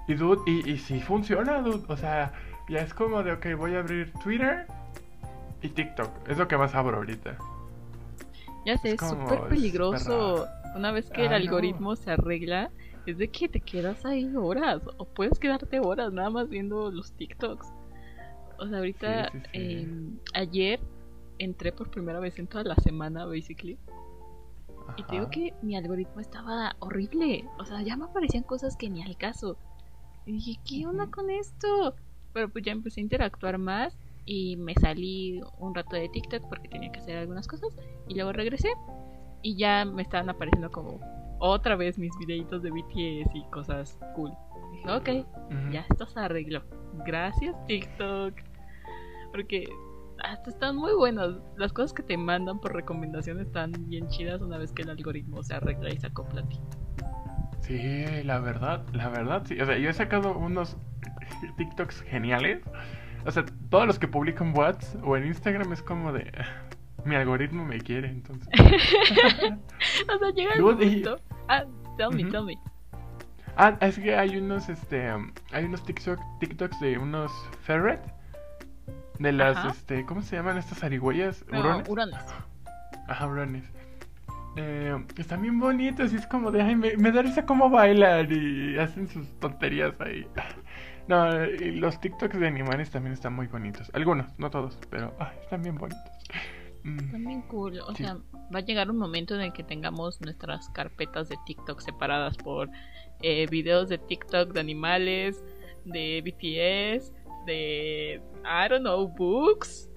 Y 0.08 0.14
dude, 0.14 0.42
y, 0.46 0.70
y 0.72 0.78
sí 0.78 1.00
funciona, 1.00 1.60
dude. 1.60 1.84
O 1.88 1.96
sea, 1.96 2.32
ya 2.68 2.80
es 2.80 2.92
como 2.92 3.22
de, 3.22 3.32
ok, 3.32 3.46
voy 3.56 3.74
a 3.76 3.78
abrir 3.78 4.12
Twitter 4.22 4.66
y 5.64 5.68
TikTok. 5.70 6.28
Es 6.28 6.38
lo 6.38 6.46
que 6.46 6.56
más 6.56 6.74
abro 6.74 6.98
ahorita. 6.98 7.36
Ya 8.66 8.76
sé, 8.78 8.92
es 8.92 9.00
súper 9.00 9.48
peligroso. 9.48 10.46
Una 10.76 10.92
vez 10.92 11.10
que 11.10 11.22
el 11.22 11.28
Ah, 11.28 11.30
no. 11.30 11.36
algoritmo 11.36 11.96
se 11.96 12.10
arregla, 12.10 12.70
es 13.06 13.18
de 13.18 13.28
que 13.28 13.48
te 13.48 13.60
quedas 13.60 14.04
ahí 14.04 14.30
horas. 14.36 14.80
O 14.98 15.04
puedes 15.06 15.38
quedarte 15.38 15.80
horas 15.80 16.12
nada 16.12 16.30
más 16.30 16.48
viendo 16.48 16.90
los 16.90 17.12
TikToks. 17.12 17.66
O 18.58 18.68
sea, 18.68 18.78
ahorita, 18.78 19.30
Sí, 19.30 19.38
sí, 19.38 19.44
sí. 19.52 19.82
em, 19.82 20.18
ayer 20.34 20.80
entré 21.38 21.72
por 21.72 21.90
primera 21.90 22.20
vez 22.20 22.38
en 22.38 22.46
toda 22.46 22.64
la 22.64 22.76
semana, 22.76 23.24
basically. 23.26 23.78
Y 24.96 25.02
te 25.04 25.12
digo 25.14 25.30
que 25.30 25.54
mi 25.62 25.76
algoritmo 25.76 26.20
estaba 26.20 26.76
horrible. 26.80 27.44
O 27.58 27.64
sea, 27.64 27.80
ya 27.82 27.96
me 27.96 28.04
aparecían 28.04 28.42
cosas 28.44 28.76
que 28.76 28.88
ni 28.90 29.02
al 29.02 29.16
caso. 29.16 29.56
Y 30.26 30.32
dije, 30.32 30.60
¿qué 30.64 30.86
onda 30.86 31.06
con 31.10 31.30
esto? 31.30 31.94
Pero 32.32 32.48
pues 32.48 32.64
ya 32.64 32.72
empecé 32.72 33.00
a 33.00 33.04
interactuar 33.04 33.58
más 33.58 33.96
y 34.26 34.56
me 34.56 34.74
salí 34.74 35.40
un 35.58 35.74
rato 35.74 35.96
de 35.96 36.08
TikTok 36.08 36.48
porque 36.48 36.68
tenía 36.68 36.90
que 36.90 37.00
hacer 37.00 37.18
algunas 37.18 37.46
cosas. 37.46 37.76
Y 38.08 38.14
luego 38.14 38.32
regresé 38.32 38.72
y 39.42 39.56
ya 39.56 39.84
me 39.84 40.02
estaban 40.02 40.30
apareciendo 40.30 40.70
como 40.70 41.00
otra 41.38 41.76
vez 41.76 41.98
mis 41.98 42.12
videitos 42.18 42.62
de 42.62 42.70
BTS 42.70 43.34
y 43.34 43.44
cosas 43.50 43.98
cool. 44.14 44.32
Dije, 44.72 44.90
ok, 44.90 45.70
ya 45.70 45.84
esto 45.90 46.06
se 46.06 46.20
arregló. 46.20 46.62
Gracias 47.04 47.54
TikTok. 47.66 48.34
Porque 49.30 49.68
hasta 50.22 50.50
están 50.50 50.76
muy 50.76 50.94
buenos. 50.94 51.40
Las 51.56 51.72
cosas 51.72 51.92
que 51.92 52.02
te 52.02 52.16
mandan 52.16 52.60
por 52.60 52.72
recomendación 52.72 53.40
están 53.40 53.72
bien 53.88 54.08
chidas 54.08 54.40
una 54.40 54.58
vez 54.58 54.72
que 54.72 54.82
el 54.82 54.90
algoritmo 54.90 55.42
se 55.42 55.54
arregla 55.54 55.92
y 55.92 55.98
se 55.98 56.06
acopla 56.06 56.40
a 56.40 56.48
ti. 56.48 56.60
Sí, 57.60 58.22
la 58.24 58.40
verdad, 58.40 58.84
la 58.92 59.08
verdad, 59.08 59.42
sí. 59.46 59.58
O 59.60 59.66
sea, 59.66 59.78
yo 59.78 59.88
he 59.88 59.92
sacado 59.92 60.36
unos 60.36 60.76
TikToks 61.56 62.02
geniales. 62.02 62.60
O 63.26 63.30
sea, 63.30 63.44
todos 63.70 63.86
los 63.86 63.98
que 63.98 64.06
publican 64.08 64.52
Whats 64.56 64.96
o 65.02 65.16
en 65.16 65.26
Instagram 65.26 65.72
es 65.72 65.82
como 65.82 66.12
de. 66.12 66.30
Mi 67.04 67.14
algoritmo 67.16 67.64
me 67.64 67.78
quiere, 67.80 68.08
entonces. 68.08 68.48
O 70.14 70.18
sea, 70.18 70.30
llega 70.34 70.52
el 70.54 70.60
y- 70.60 70.62
momento. 70.62 71.20
Ah, 71.48 71.64
tell 71.98 72.10
me, 72.14 72.30
tell 72.30 72.44
me. 72.44 72.58
Ah, 73.56 73.76
es 73.80 73.98
que 73.98 74.16
hay 74.16 74.36
unos, 74.38 74.68
este, 74.68 75.08
hay 75.52 75.64
unos 75.64 75.84
TikTok, 75.84 76.18
TikToks 76.40 76.80
de 76.80 76.98
unos 76.98 77.30
ferret. 77.62 78.00
De 79.18 79.30
las, 79.32 79.56
Ajá. 79.56 79.68
este, 79.68 80.04
¿cómo 80.06 80.22
se 80.22 80.34
llaman 80.36 80.58
estas 80.58 80.78
zarigüeyas? 80.78 81.44
No, 81.52 81.60
¿Hurones? 81.60 81.88
hurones. 81.88 82.24
Ajá, 83.06 83.26
hurones. 83.28 83.64
Eh, 84.56 84.96
están 85.18 85.42
bien 85.42 85.58
bonitos 85.60 86.12
y 86.12 86.16
es 86.16 86.26
como 86.26 86.50
de, 86.50 86.62
ay, 86.62 86.74
me, 86.74 86.96
me 86.96 87.12
da 87.12 87.22
risa 87.22 87.44
cómo 87.46 87.70
bailan 87.70 88.28
y 88.30 88.76
hacen 88.78 89.06
sus 89.08 89.28
tonterías 89.38 89.94
ahí. 90.00 90.26
No, 91.08 91.26
los 91.36 92.00
TikToks 92.00 92.38
de 92.38 92.46
animales 92.46 92.90
también 92.90 93.12
están 93.12 93.34
muy 93.34 93.46
bonitos. 93.46 93.90
Algunos, 93.94 94.26
no 94.38 94.50
todos, 94.50 94.78
pero 94.90 95.14
ay, 95.18 95.36
están 95.42 95.62
bien 95.62 95.76
bonitos. 95.76 96.00
Mm, 96.82 97.10
También 97.10 97.42
cool. 97.42 97.78
O 97.80 97.94
Sí. 97.94 98.04
sea, 98.04 98.16
va 98.54 98.58
a 98.58 98.62
llegar 98.62 98.90
un 98.90 98.98
momento 98.98 99.34
en 99.34 99.40
el 99.42 99.52
que 99.52 99.62
tengamos 99.62 100.20
nuestras 100.20 100.68
carpetas 100.70 101.28
de 101.28 101.36
TikTok 101.46 101.80
separadas 101.80 102.36
por 102.38 102.68
eh, 103.22 103.46
videos 103.50 103.88
de 103.88 103.98
TikTok 103.98 104.52
de 104.52 104.60
animales, 104.60 105.42
de 105.84 106.20
BTS, 106.24 107.12
de, 107.46 108.20
I 108.44 108.68
don't 108.68 108.80
know, 108.82 109.06
books, 109.08 109.88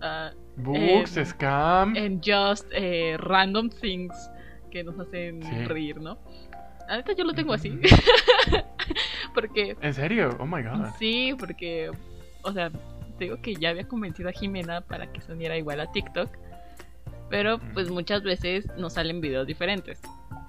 ah, 0.00 0.30
Books, 0.56 1.12
Scam. 1.24 1.96
and 1.96 2.20
just 2.24 2.66
eh, 2.72 3.16
random 3.18 3.70
things 3.70 4.12
que 4.72 4.82
nos 4.84 4.98
hacen 4.98 5.40
Sí. 5.42 5.64
reír, 5.66 6.00
¿no? 6.00 6.18
Neta 6.90 7.12
yo 7.16 7.24
lo 7.24 7.32
tengo 7.34 7.52
así. 7.52 7.78
Porque, 9.34 9.76
¿En 9.80 9.94
serio? 9.94 10.36
Oh 10.38 10.46
my 10.46 10.62
god. 10.62 10.90
sí, 10.98 11.34
porque, 11.38 11.90
o 12.42 12.52
sea, 12.52 12.70
te 13.18 13.24
digo 13.24 13.40
que 13.42 13.54
ya 13.54 13.70
había 13.70 13.86
convencido 13.86 14.28
a 14.28 14.32
Jimena 14.32 14.80
para 14.80 15.12
que 15.12 15.20
se 15.20 15.32
uniera 15.32 15.56
igual 15.56 15.80
a 15.80 15.90
TikTok. 15.90 16.30
Pero 17.30 17.58
pues 17.74 17.90
muchas 17.90 18.22
veces 18.22 18.66
nos 18.76 18.94
salen 18.94 19.20
videos 19.20 19.46
diferentes. 19.46 20.00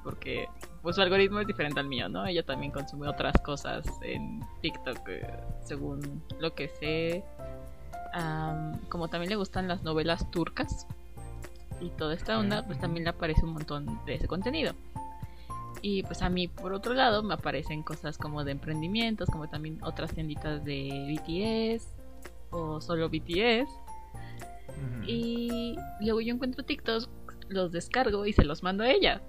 Porque 0.03 0.47
pues 0.81 0.95
su 0.95 1.01
algoritmo 1.01 1.39
es 1.39 1.47
diferente 1.47 1.79
al 1.79 1.87
mío, 1.87 2.07
¿no? 2.07 2.25
Ella 2.25 2.43
también 2.43 2.71
consume 2.71 3.07
otras 3.07 3.35
cosas 3.43 3.85
en 4.01 4.39
TikTok, 4.61 5.07
eh, 5.09 5.27
según 5.63 6.23
lo 6.39 6.53
que 6.55 6.69
sé. 6.69 7.23
Am, 8.13 8.79
como 8.89 9.07
también 9.07 9.29
le 9.29 9.35
gustan 9.35 9.67
las 9.67 9.83
novelas 9.83 10.31
turcas 10.31 10.87
y 11.79 11.89
toda 11.91 12.13
esta 12.13 12.39
onda, 12.39 12.65
pues 12.65 12.79
también 12.79 13.03
le 13.03 13.11
aparece 13.11 13.45
un 13.45 13.53
montón 13.53 13.99
de 14.05 14.15
ese 14.15 14.27
contenido. 14.27 14.73
Y 15.81 16.03
pues 16.03 16.21
a 16.21 16.29
mí, 16.29 16.47
por 16.47 16.73
otro 16.73 16.93
lado, 16.93 17.23
me 17.23 17.33
aparecen 17.33 17.83
cosas 17.83 18.17
como 18.17 18.43
de 18.43 18.51
emprendimientos, 18.51 19.29
como 19.29 19.49
también 19.49 19.79
otras 19.83 20.13
tienditas 20.13 20.63
de 20.65 21.17
BTS 21.17 21.87
o 22.51 22.81
solo 22.81 23.09
BTS. 23.09 23.69
Y 25.07 25.75
luego 26.01 26.21
yo 26.21 26.33
encuentro 26.33 26.63
TikToks, 26.63 27.09
los 27.49 27.71
descargo 27.71 28.25
y 28.25 28.33
se 28.33 28.43
los 28.43 28.61
mando 28.61 28.83
a 28.83 28.89
ella. 28.89 29.21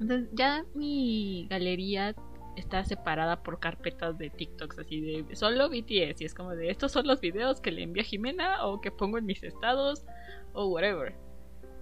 Entonces 0.00 0.28
ya 0.32 0.64
mi 0.74 1.46
galería 1.48 2.14
está 2.56 2.84
separada 2.84 3.42
por 3.42 3.58
carpetas 3.58 4.18
de 4.18 4.30
TikToks, 4.30 4.78
así 4.78 5.00
de 5.00 5.36
solo 5.36 5.68
BTS. 5.68 6.20
Y 6.20 6.24
es 6.24 6.34
como 6.34 6.50
de 6.50 6.70
estos 6.70 6.92
son 6.92 7.06
los 7.06 7.20
videos 7.20 7.60
que 7.60 7.70
le 7.70 7.82
envía 7.82 8.02
Jimena 8.02 8.66
o 8.66 8.80
que 8.80 8.90
pongo 8.90 9.18
en 9.18 9.26
mis 9.26 9.42
estados 9.42 10.04
o 10.52 10.66
whatever. 10.66 11.14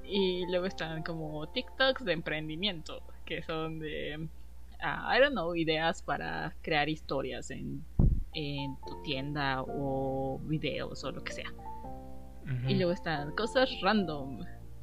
Y 0.04 0.44
luego 0.50 0.66
están 0.66 1.02
como 1.02 1.48
TikToks 1.48 2.04
de 2.04 2.12
emprendimiento, 2.12 3.02
que 3.36 3.42
son 3.42 3.78
de, 3.78 4.28
ah, 4.80 5.16
I 5.16 5.20
don't 5.20 5.32
know, 5.32 5.54
ideas 5.54 6.02
para 6.02 6.54
crear 6.62 6.88
historias 6.88 7.50
en, 7.50 7.82
en 8.34 8.76
tu 8.86 9.02
tienda 9.02 9.62
o 9.62 10.38
videos 10.44 11.02
o 11.04 11.12
lo 11.12 11.22
que 11.24 11.32
sea. 11.32 11.52
Y 12.68 12.74
luego 12.74 12.92
están 12.92 13.34
cosas 13.34 13.70
random. 13.80 14.40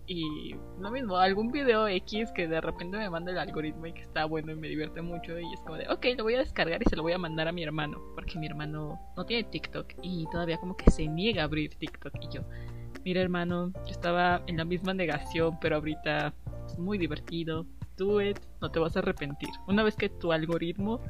Y 0.07 0.55
lo 0.79 0.89
mismo, 0.89 1.17
algún 1.17 1.51
video 1.51 1.87
X 1.87 2.31
que 2.31 2.47
de 2.47 2.61
repente 2.61 2.97
me 2.97 3.09
manda 3.11 3.31
el 3.31 3.37
algoritmo 3.37 3.85
y 3.85 3.93
que 3.93 4.01
está 4.01 4.25
bueno 4.25 4.51
y 4.51 4.55
me 4.55 4.67
divierte 4.67 5.03
mucho. 5.03 5.37
Y 5.37 5.53
es 5.53 5.59
como 5.59 5.75
de, 5.75 5.87
ok, 5.87 6.03
lo 6.17 6.23
voy 6.23 6.33
a 6.33 6.39
descargar 6.39 6.81
y 6.81 6.89
se 6.89 6.95
lo 6.95 7.03
voy 7.03 7.13
a 7.13 7.19
mandar 7.19 7.47
a 7.47 7.51
mi 7.51 7.61
hermano. 7.61 8.01
Porque 8.15 8.39
mi 8.39 8.47
hermano 8.47 8.99
no 9.15 9.25
tiene 9.25 9.43
TikTok 9.43 9.93
y 10.01 10.25
todavía 10.31 10.57
como 10.57 10.75
que 10.75 10.89
se 10.89 11.07
niega 11.07 11.43
a 11.43 11.45
abrir 11.45 11.75
TikTok. 11.75 12.13
Y 12.23 12.33
yo, 12.33 12.41
mira 13.05 13.21
hermano, 13.21 13.71
yo 13.85 13.91
estaba 13.91 14.41
en 14.47 14.57
la 14.57 14.65
misma 14.65 14.95
negación, 14.95 15.59
pero 15.59 15.75
ahorita 15.75 16.33
es 16.65 16.79
muy 16.79 16.97
divertido. 16.97 17.67
Do 17.99 18.21
it, 18.21 18.39
no 18.61 18.71
te 18.71 18.79
vas 18.79 18.95
a 18.95 18.99
arrepentir. 18.99 19.49
Una 19.67 19.83
vez 19.83 19.97
que 19.97 20.07
tu 20.07 20.31
algoritmo 20.31 21.01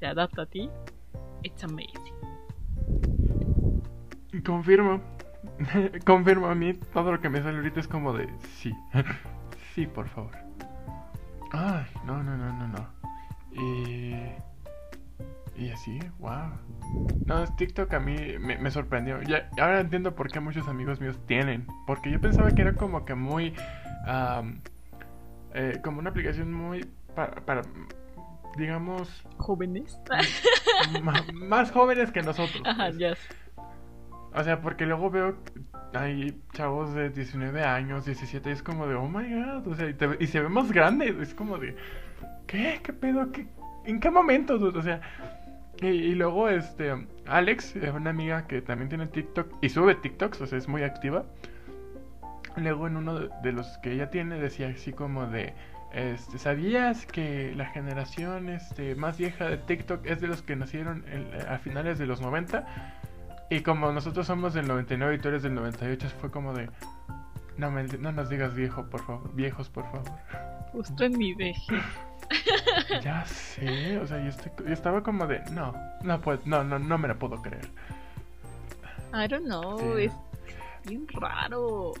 se 0.00 0.06
adapta 0.06 0.42
a 0.42 0.46
ti, 0.46 0.68
it's 1.44 1.62
amazing. 1.62 2.14
Confirmo. 4.44 5.00
Confirmo 6.04 6.48
a 6.48 6.56
mí, 6.56 6.74
todo 6.92 7.12
lo 7.12 7.20
que 7.20 7.28
me 7.28 7.40
sale 7.40 7.58
ahorita 7.58 7.78
es 7.78 7.86
como 7.86 8.12
de 8.12 8.28
sí. 8.56 8.74
sí, 9.74 9.86
por 9.86 10.08
favor. 10.08 10.32
Ay, 11.52 11.86
no, 12.04 12.20
no, 12.20 12.36
no, 12.36 12.52
no, 12.52 12.66
no. 12.66 12.88
Y. 13.52 14.16
Y 15.56 15.70
así, 15.70 16.00
wow. 16.18 16.50
No, 17.26 17.44
TikTok 17.56 17.94
a 17.94 18.00
mí 18.00 18.16
me, 18.38 18.70
sorprendió. 18.72 19.22
Ya, 19.22 19.48
ahora 19.60 19.80
entiendo 19.80 20.16
por 20.16 20.32
qué 20.32 20.40
muchos 20.40 20.66
amigos 20.66 21.00
míos 21.00 21.16
tienen. 21.26 21.64
Porque 21.86 22.10
yo 22.10 22.20
pensaba 22.20 22.50
que 22.50 22.62
era 22.62 22.74
como 22.74 23.04
que 23.04 23.14
muy. 23.14 23.54
Eh, 25.54 25.80
como 25.82 25.98
una 26.00 26.10
aplicación 26.10 26.52
muy. 26.52 26.86
Para. 27.14 27.62
digamos. 28.56 29.24
Jóvenes. 29.36 30.00
más 31.34 31.70
jóvenes 31.70 32.10
que 32.12 32.22
nosotros. 32.22 32.62
Ajá, 32.64 32.90
ya. 32.90 33.14
O 34.34 34.44
sea, 34.44 34.60
porque 34.60 34.86
luego 34.86 35.10
veo 35.10 35.36
hay 35.94 36.38
chavos 36.52 36.94
de 36.94 37.10
19 37.10 37.62
años, 37.62 38.04
17, 38.04 38.50
y 38.50 38.52
es 38.52 38.62
como 38.62 38.86
de, 38.86 38.94
oh 38.94 39.08
my 39.08 39.24
god, 39.34 39.66
o 39.66 39.74
sea, 39.74 39.88
y, 40.20 40.26
se 40.26 40.40
ve 40.40 40.48
más 40.48 40.70
grande, 40.70 41.16
es 41.20 41.34
como 41.34 41.58
de, 41.58 41.76
¿qué? 42.46 42.80
¿Qué 42.82 42.92
pedo? 42.92 43.32
¿Qué? 43.32 43.46
¿En 43.86 44.00
qué 44.00 44.10
momento? 44.10 44.54
O 44.54 44.82
sea, 44.82 45.00
y, 45.80 46.14
luego, 46.14 46.48
este, 46.48 47.06
Alex, 47.26 47.74
una 47.94 48.10
amiga 48.10 48.46
que 48.46 48.60
también 48.60 48.88
tiene 48.88 49.06
TikTok 49.06 49.54
y 49.62 49.68
sube 49.68 49.94
TikToks, 49.94 50.40
o 50.42 50.46
sea, 50.46 50.58
es 50.58 50.68
muy 50.68 50.82
activa. 50.82 51.24
Luego 52.56 52.86
en 52.86 52.96
uno 52.96 53.18
de 53.18 53.52
los 53.52 53.78
que 53.78 53.92
ella 53.92 54.10
tiene 54.10 54.38
decía 54.38 54.68
así 54.68 54.92
como 54.92 55.26
de, 55.26 55.54
este, 55.92 56.38
¿sabías 56.38 57.06
que 57.06 57.54
la 57.54 57.66
generación 57.66 58.48
este, 58.48 58.94
más 58.94 59.18
vieja 59.18 59.46
de 59.46 59.58
TikTok 59.58 60.04
es 60.06 60.20
de 60.20 60.26
los 60.26 60.42
que 60.42 60.56
nacieron 60.56 61.04
a 61.48 61.58
finales 61.58 61.98
de 61.98 62.06
los 62.06 62.20
90? 62.20 62.66
Y 63.50 63.60
como 63.60 63.92
nosotros 63.92 64.26
somos 64.26 64.52
del 64.52 64.68
99 64.68 65.14
y 65.14 65.18
tú 65.18 65.28
eres 65.28 65.42
del 65.42 65.54
98, 65.54 66.08
fue 66.20 66.30
como 66.30 66.52
de... 66.52 66.68
No, 67.56 67.70
me, 67.70 67.84
no 67.84 68.12
nos 68.12 68.28
digas 68.28 68.54
viejo, 68.54 68.84
por 68.88 69.04
favor. 69.04 69.34
Viejos, 69.34 69.68
por 69.68 69.84
favor. 69.84 70.04
Justo 70.72 71.04
en 71.04 71.16
mi 71.16 71.34
vejez. 71.34 71.82
ya 73.02 73.24
sé, 73.24 73.98
o 73.98 74.06
sea, 74.06 74.22
yo, 74.22 74.30
estaba 74.70 75.02
como 75.02 75.26
de... 75.26 75.40
No, 75.52 75.74
no, 76.02 76.20
pues, 76.20 76.46
no, 76.46 76.62
no, 76.62 76.78
no 76.78 76.98
me 76.98 77.08
la 77.08 77.14
puedo 77.14 77.40
creer. 77.40 77.68
I 79.14 79.26
don't 79.26 79.46
know, 79.46 79.96
es 79.96 80.12
bien 80.84 81.06
raro. 81.08 81.94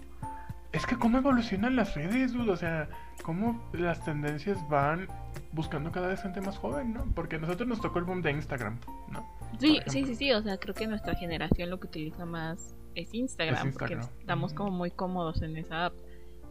Es 0.72 0.84
que 0.84 0.98
cómo 0.98 1.18
evolucionan 1.18 1.76
las 1.76 1.94
redes, 1.94 2.34
dude? 2.34 2.50
o 2.50 2.56
sea, 2.56 2.88
cómo 3.22 3.62
las 3.72 4.04
tendencias 4.04 4.58
van 4.68 5.08
buscando 5.52 5.90
cada 5.90 6.08
vez 6.08 6.20
gente 6.20 6.40
más 6.42 6.58
joven, 6.58 6.92
¿no? 6.92 7.06
Porque 7.14 7.36
a 7.36 7.38
nosotros 7.38 7.66
nos 7.66 7.80
tocó 7.80 7.98
el 7.98 8.04
boom 8.04 8.20
de 8.20 8.32
Instagram, 8.32 8.78
¿no? 9.10 9.26
Sí, 9.58 9.80
sí, 9.86 10.04
sí, 10.04 10.14
sí, 10.14 10.32
o 10.32 10.42
sea, 10.42 10.58
creo 10.58 10.74
que 10.74 10.86
nuestra 10.86 11.14
generación 11.14 11.70
lo 11.70 11.80
que 11.80 11.86
utiliza 11.86 12.26
más 12.26 12.74
es 12.94 13.14
Instagram, 13.14 13.72
porque 13.72 13.98
estamos 14.18 14.52
como 14.52 14.70
muy 14.70 14.90
cómodos 14.90 15.40
en 15.42 15.56
esa 15.56 15.86
app. 15.86 15.94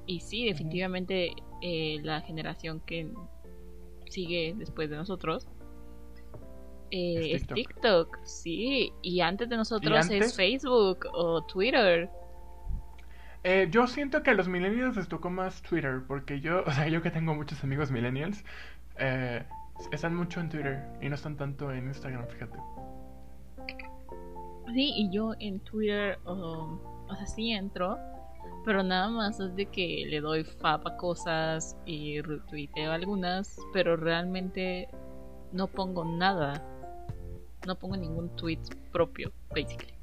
Y 0.08 0.22
sí, 0.22 0.46
definitivamente 0.46 1.34
eh, 1.62 2.00
la 2.02 2.22
generación 2.22 2.80
que 2.80 3.12
sigue 4.10 4.56
después 4.58 4.90
de 4.90 4.96
nosotros 4.96 5.48
eh, 6.92 7.34
es, 7.34 7.46
TikTok. 7.46 8.18
sí. 8.24 8.94
Y 9.02 9.20
antes 9.22 9.50
de 9.50 9.58
nosotros 9.58 10.10
es 10.10 10.36
Facebook 10.36 11.06
o 11.12 11.44
Twitter. 11.44 12.10
Eh, 13.44 13.68
yo 13.72 13.88
siento 13.88 14.24
que 14.24 14.32
a 14.32 14.34
los 14.34 14.48
millennials 14.48 14.96
les 14.96 15.08
tocó 15.08 15.30
más 15.30 15.62
Twitter, 15.62 16.02
porque 16.08 16.42
yo, 16.42 16.64
o 16.66 16.72
sea, 16.72 16.88
yo 16.88 17.02
que 17.02 17.12
tengo 17.12 17.34
muchos 17.34 17.64
amigos 17.64 17.92
millennials, 17.92 18.44
eh, 18.98 19.44
están 19.92 20.16
mucho 20.16 20.40
en 20.40 20.50
Twitter 20.50 20.84
y 21.02 21.10
no 21.10 21.16
están 21.16 21.38
tanto 21.38 21.72
en 21.72 21.88
Instagram, 21.88 22.28
fíjate. 22.28 22.58
Sí, 24.74 24.94
y 24.96 25.10
yo 25.12 25.34
en 25.40 25.60
Twitter, 25.62 26.20
o 26.26 27.16
sea, 27.16 27.26
sí 27.26 27.52
entro, 27.52 27.98
pero 28.66 28.84
nada 28.84 29.08
más 29.10 29.40
es 29.40 29.56
de 29.56 29.66
que 29.68 30.06
le 30.10 30.20
doy 30.20 30.44
fab 30.44 30.86
a 30.86 30.98
cosas 30.98 31.78
y 31.86 32.20
retuiteo 32.22 32.92
algunas, 32.92 33.58
pero 33.72 33.96
realmente 33.96 34.90
no 35.54 35.68
pongo 35.68 36.04
nada. 36.04 36.62
No 37.66 37.76
pongo 37.76 37.96
ningún 37.98 38.30
tweet 38.36 38.60
propio, 38.92 39.32
basically. 39.50 39.97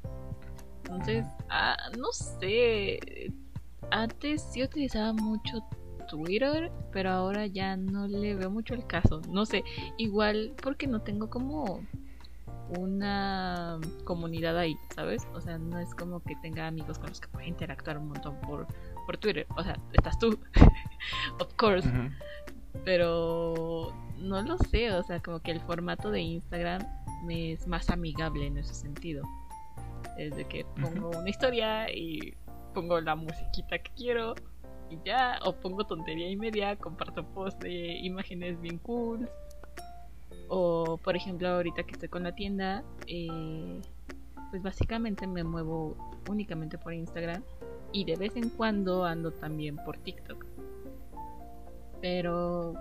Entonces, 0.85 1.25
ah, 1.49 1.75
no 1.97 2.11
sé. 2.11 3.33
Antes 3.91 4.43
sí 4.51 4.63
utilizaba 4.63 5.13
mucho 5.13 5.63
Twitter, 6.07 6.71
pero 6.91 7.09
ahora 7.11 7.47
ya 7.47 7.75
no 7.75 8.07
le 8.07 8.35
veo 8.35 8.51
mucho 8.51 8.75
el 8.75 8.85
caso. 8.85 9.21
No 9.29 9.45
sé, 9.45 9.63
igual 9.97 10.53
porque 10.61 10.85
no 10.87 11.01
tengo 11.01 11.29
como 11.29 11.81
una 12.77 13.79
comunidad 14.03 14.57
ahí, 14.57 14.77
¿sabes? 14.95 15.27
O 15.33 15.41
sea, 15.41 15.57
no 15.57 15.79
es 15.79 15.93
como 15.95 16.21
que 16.21 16.35
tenga 16.37 16.67
amigos 16.67 16.99
con 16.99 17.09
los 17.09 17.19
que 17.19 17.27
pueda 17.27 17.47
interactuar 17.47 17.97
un 17.97 18.09
montón 18.09 18.39
por, 18.41 18.67
por 19.05 19.17
Twitter. 19.17 19.47
O 19.55 19.63
sea, 19.63 19.79
estás 19.93 20.17
tú, 20.19 20.39
of 21.39 21.53
course. 21.55 21.89
Pero 22.83 23.91
no 24.17 24.41
lo 24.41 24.57
sé, 24.57 24.91
o 24.91 25.01
sea, 25.03 25.19
como 25.19 25.39
que 25.39 25.51
el 25.51 25.61
formato 25.61 26.11
de 26.11 26.21
Instagram 26.21 26.81
me 27.25 27.53
es 27.53 27.67
más 27.67 27.89
amigable 27.89 28.45
en 28.45 28.57
ese 28.57 28.73
sentido. 28.73 29.23
Desde 30.17 30.45
que 30.45 30.65
pongo 30.81 31.09
una 31.09 31.29
historia 31.29 31.91
y 31.91 32.35
pongo 32.73 32.99
la 33.01 33.15
musiquita 33.15 33.77
que 33.79 33.91
quiero 33.95 34.35
y 34.89 34.97
ya, 35.03 35.39
o 35.43 35.53
pongo 35.53 35.85
tontería 35.85 36.29
y 36.29 36.35
media, 36.35 36.75
comparto 36.75 37.25
posts 37.33 37.59
de 37.59 37.97
imágenes 37.99 38.59
bien 38.61 38.77
cool 38.79 39.29
o, 40.47 40.97
por 41.03 41.15
ejemplo, 41.15 41.47
ahorita 41.49 41.83
que 41.83 41.93
estoy 41.93 42.09
con 42.09 42.23
la 42.23 42.33
tienda, 42.33 42.83
eh, 43.07 43.81
pues 44.51 44.61
básicamente 44.61 45.25
me 45.27 45.43
muevo 45.43 45.95
únicamente 46.29 46.77
por 46.77 46.93
Instagram 46.93 47.43
y 47.91 48.05
de 48.05 48.15
vez 48.15 48.35
en 48.35 48.49
cuando 48.49 49.05
ando 49.05 49.31
también 49.31 49.77
por 49.77 49.97
TikTok. 49.97 50.45
Pero 52.01 52.73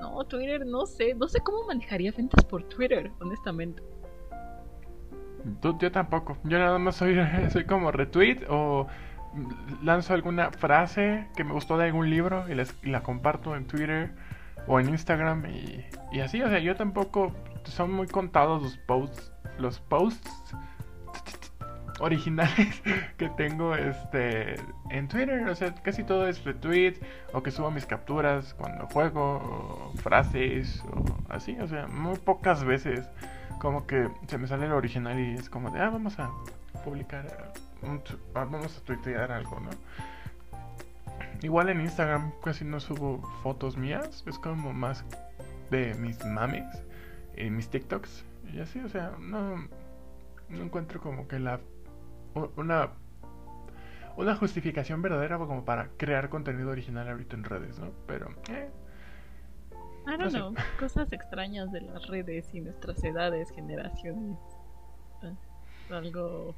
no, 0.00 0.24
Twitter 0.24 0.66
no 0.66 0.86
sé, 0.86 1.14
no 1.14 1.28
sé 1.28 1.40
cómo 1.40 1.64
manejaría 1.66 2.12
ventas 2.12 2.44
por 2.44 2.64
Twitter, 2.64 3.10
honestamente. 3.20 3.82
Yo 5.78 5.92
tampoco, 5.92 6.38
yo 6.44 6.58
nada 6.58 6.78
más 6.78 6.96
soy, 6.96 7.16
soy 7.50 7.64
como 7.64 7.92
retweet 7.92 8.44
o 8.48 8.86
lanzo 9.82 10.14
alguna 10.14 10.50
frase 10.50 11.26
que 11.36 11.44
me 11.44 11.52
gustó 11.52 11.76
de 11.76 11.86
algún 11.86 12.08
libro 12.08 12.44
y, 12.48 12.52
y 12.52 12.90
la 12.90 13.02
comparto 13.02 13.56
en 13.56 13.66
Twitter 13.66 14.12
o 14.66 14.80
en 14.80 14.88
Instagram 14.88 15.44
y, 15.46 16.20
así, 16.20 16.40
o 16.42 16.48
sea, 16.48 16.58
yo 16.58 16.76
tampoco 16.76 17.32
son 17.64 17.92
muy 17.92 18.06
contados 18.06 18.62
los 18.62 18.76
posts, 18.78 19.32
los 19.58 19.80
posts 19.80 20.30
originales 22.00 22.82
que 23.16 23.28
tengo 23.30 23.74
este 23.74 24.56
en 24.90 25.08
Twitter, 25.08 25.46
o 25.48 25.54
sea, 25.54 25.74
casi 25.74 26.04
todo 26.04 26.28
es 26.28 26.44
retweet 26.44 26.94
o 27.32 27.42
que 27.42 27.50
subo 27.50 27.70
mis 27.70 27.86
capturas 27.86 28.54
cuando 28.54 28.86
juego 28.86 29.36
o 29.36 29.92
frases 29.98 30.82
o 30.92 31.04
así, 31.28 31.56
o 31.60 31.66
sea, 31.66 31.86
muy 31.86 32.16
pocas 32.18 32.64
veces 32.64 33.08
como 33.64 33.86
que 33.86 34.10
se 34.26 34.36
me 34.36 34.46
sale 34.46 34.66
el 34.66 34.72
original 34.72 35.18
y 35.18 35.32
es 35.32 35.48
como 35.48 35.70
de, 35.70 35.80
ah, 35.80 35.88
vamos 35.88 36.18
a 36.18 36.30
publicar, 36.84 37.50
ah, 37.82 38.44
vamos 38.44 38.76
a 38.76 38.80
tuitear 38.84 39.32
algo, 39.32 39.58
¿no? 39.58 39.70
Igual 41.42 41.70
en 41.70 41.80
Instagram 41.80 42.32
casi 42.44 42.66
no 42.66 42.78
subo 42.78 43.22
fotos 43.42 43.78
mías, 43.78 44.22
es 44.26 44.38
como 44.38 44.74
más 44.74 45.02
de 45.70 45.94
mis 45.94 46.22
mames 46.26 46.66
y 47.38 47.48
mis 47.48 47.70
TikToks. 47.70 48.26
Y 48.52 48.60
así, 48.60 48.80
o 48.80 48.88
sea, 48.90 49.12
no, 49.18 49.56
no 50.50 50.62
encuentro 50.62 51.00
como 51.00 51.26
que 51.26 51.38
la 51.38 51.58
una 52.56 52.90
una 54.16 54.36
justificación 54.36 55.00
verdadera 55.00 55.38
como 55.38 55.64
para 55.64 55.88
crear 55.96 56.28
contenido 56.28 56.68
original 56.68 57.08
ahorita 57.08 57.34
en 57.34 57.44
redes, 57.44 57.78
¿no? 57.78 57.92
Pero 58.06 58.28
eh, 58.50 58.68
I 60.06 60.16
don't 60.18 60.32
know, 60.32 60.54
cosas 60.78 61.12
extrañas 61.12 61.72
de 61.72 61.80
las 61.80 62.06
redes 62.08 62.52
y 62.54 62.60
nuestras 62.60 63.02
edades, 63.04 63.50
generaciones. 63.50 64.38
algo 65.90 66.54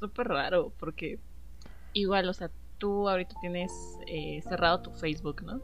súper 0.00 0.28
raro 0.28 0.72
porque 0.78 1.18
igual, 1.92 2.28
o 2.28 2.32
sea, 2.32 2.50
tú 2.78 3.08
ahorita 3.08 3.34
tienes 3.40 3.72
eh, 4.06 4.40
cerrado 4.42 4.80
tu 4.82 4.90
Facebook, 4.92 5.42
¿no? 5.42 5.60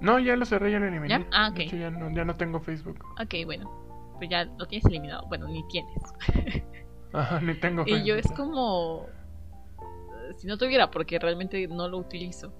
No, 0.00 0.18
ya 0.18 0.36
lo 0.36 0.44
cerré, 0.44 0.72
ya 0.72 0.78
lo 0.80 0.86
eliminé. 0.86 1.08
¿Ya? 1.08 1.26
Ah, 1.32 1.50
ok. 1.50 1.60
ya, 1.72 1.90
no, 1.90 2.10
ya 2.14 2.24
no 2.24 2.36
tengo 2.36 2.60
Facebook. 2.60 2.98
Ok, 3.22 3.34
bueno. 3.46 3.70
Pues 4.18 4.28
ya 4.28 4.44
lo 4.44 4.66
tienes 4.66 4.84
eliminado. 4.86 5.26
Bueno, 5.28 5.46
ni 5.48 5.66
tienes. 5.68 6.02
Ajá, 7.12 7.40
ni 7.40 7.54
tengo 7.54 7.84
Y 7.86 8.04
yo 8.04 8.14
es 8.16 8.22
Facebook. 8.22 8.36
como. 8.36 9.06
eh, 9.78 10.34
Si 10.36 10.46
no 10.46 10.58
tuviera, 10.58 10.90
porque 10.90 11.18
realmente 11.18 11.66
no 11.68 11.88
lo 11.88 11.98
utilizo. 11.98 12.52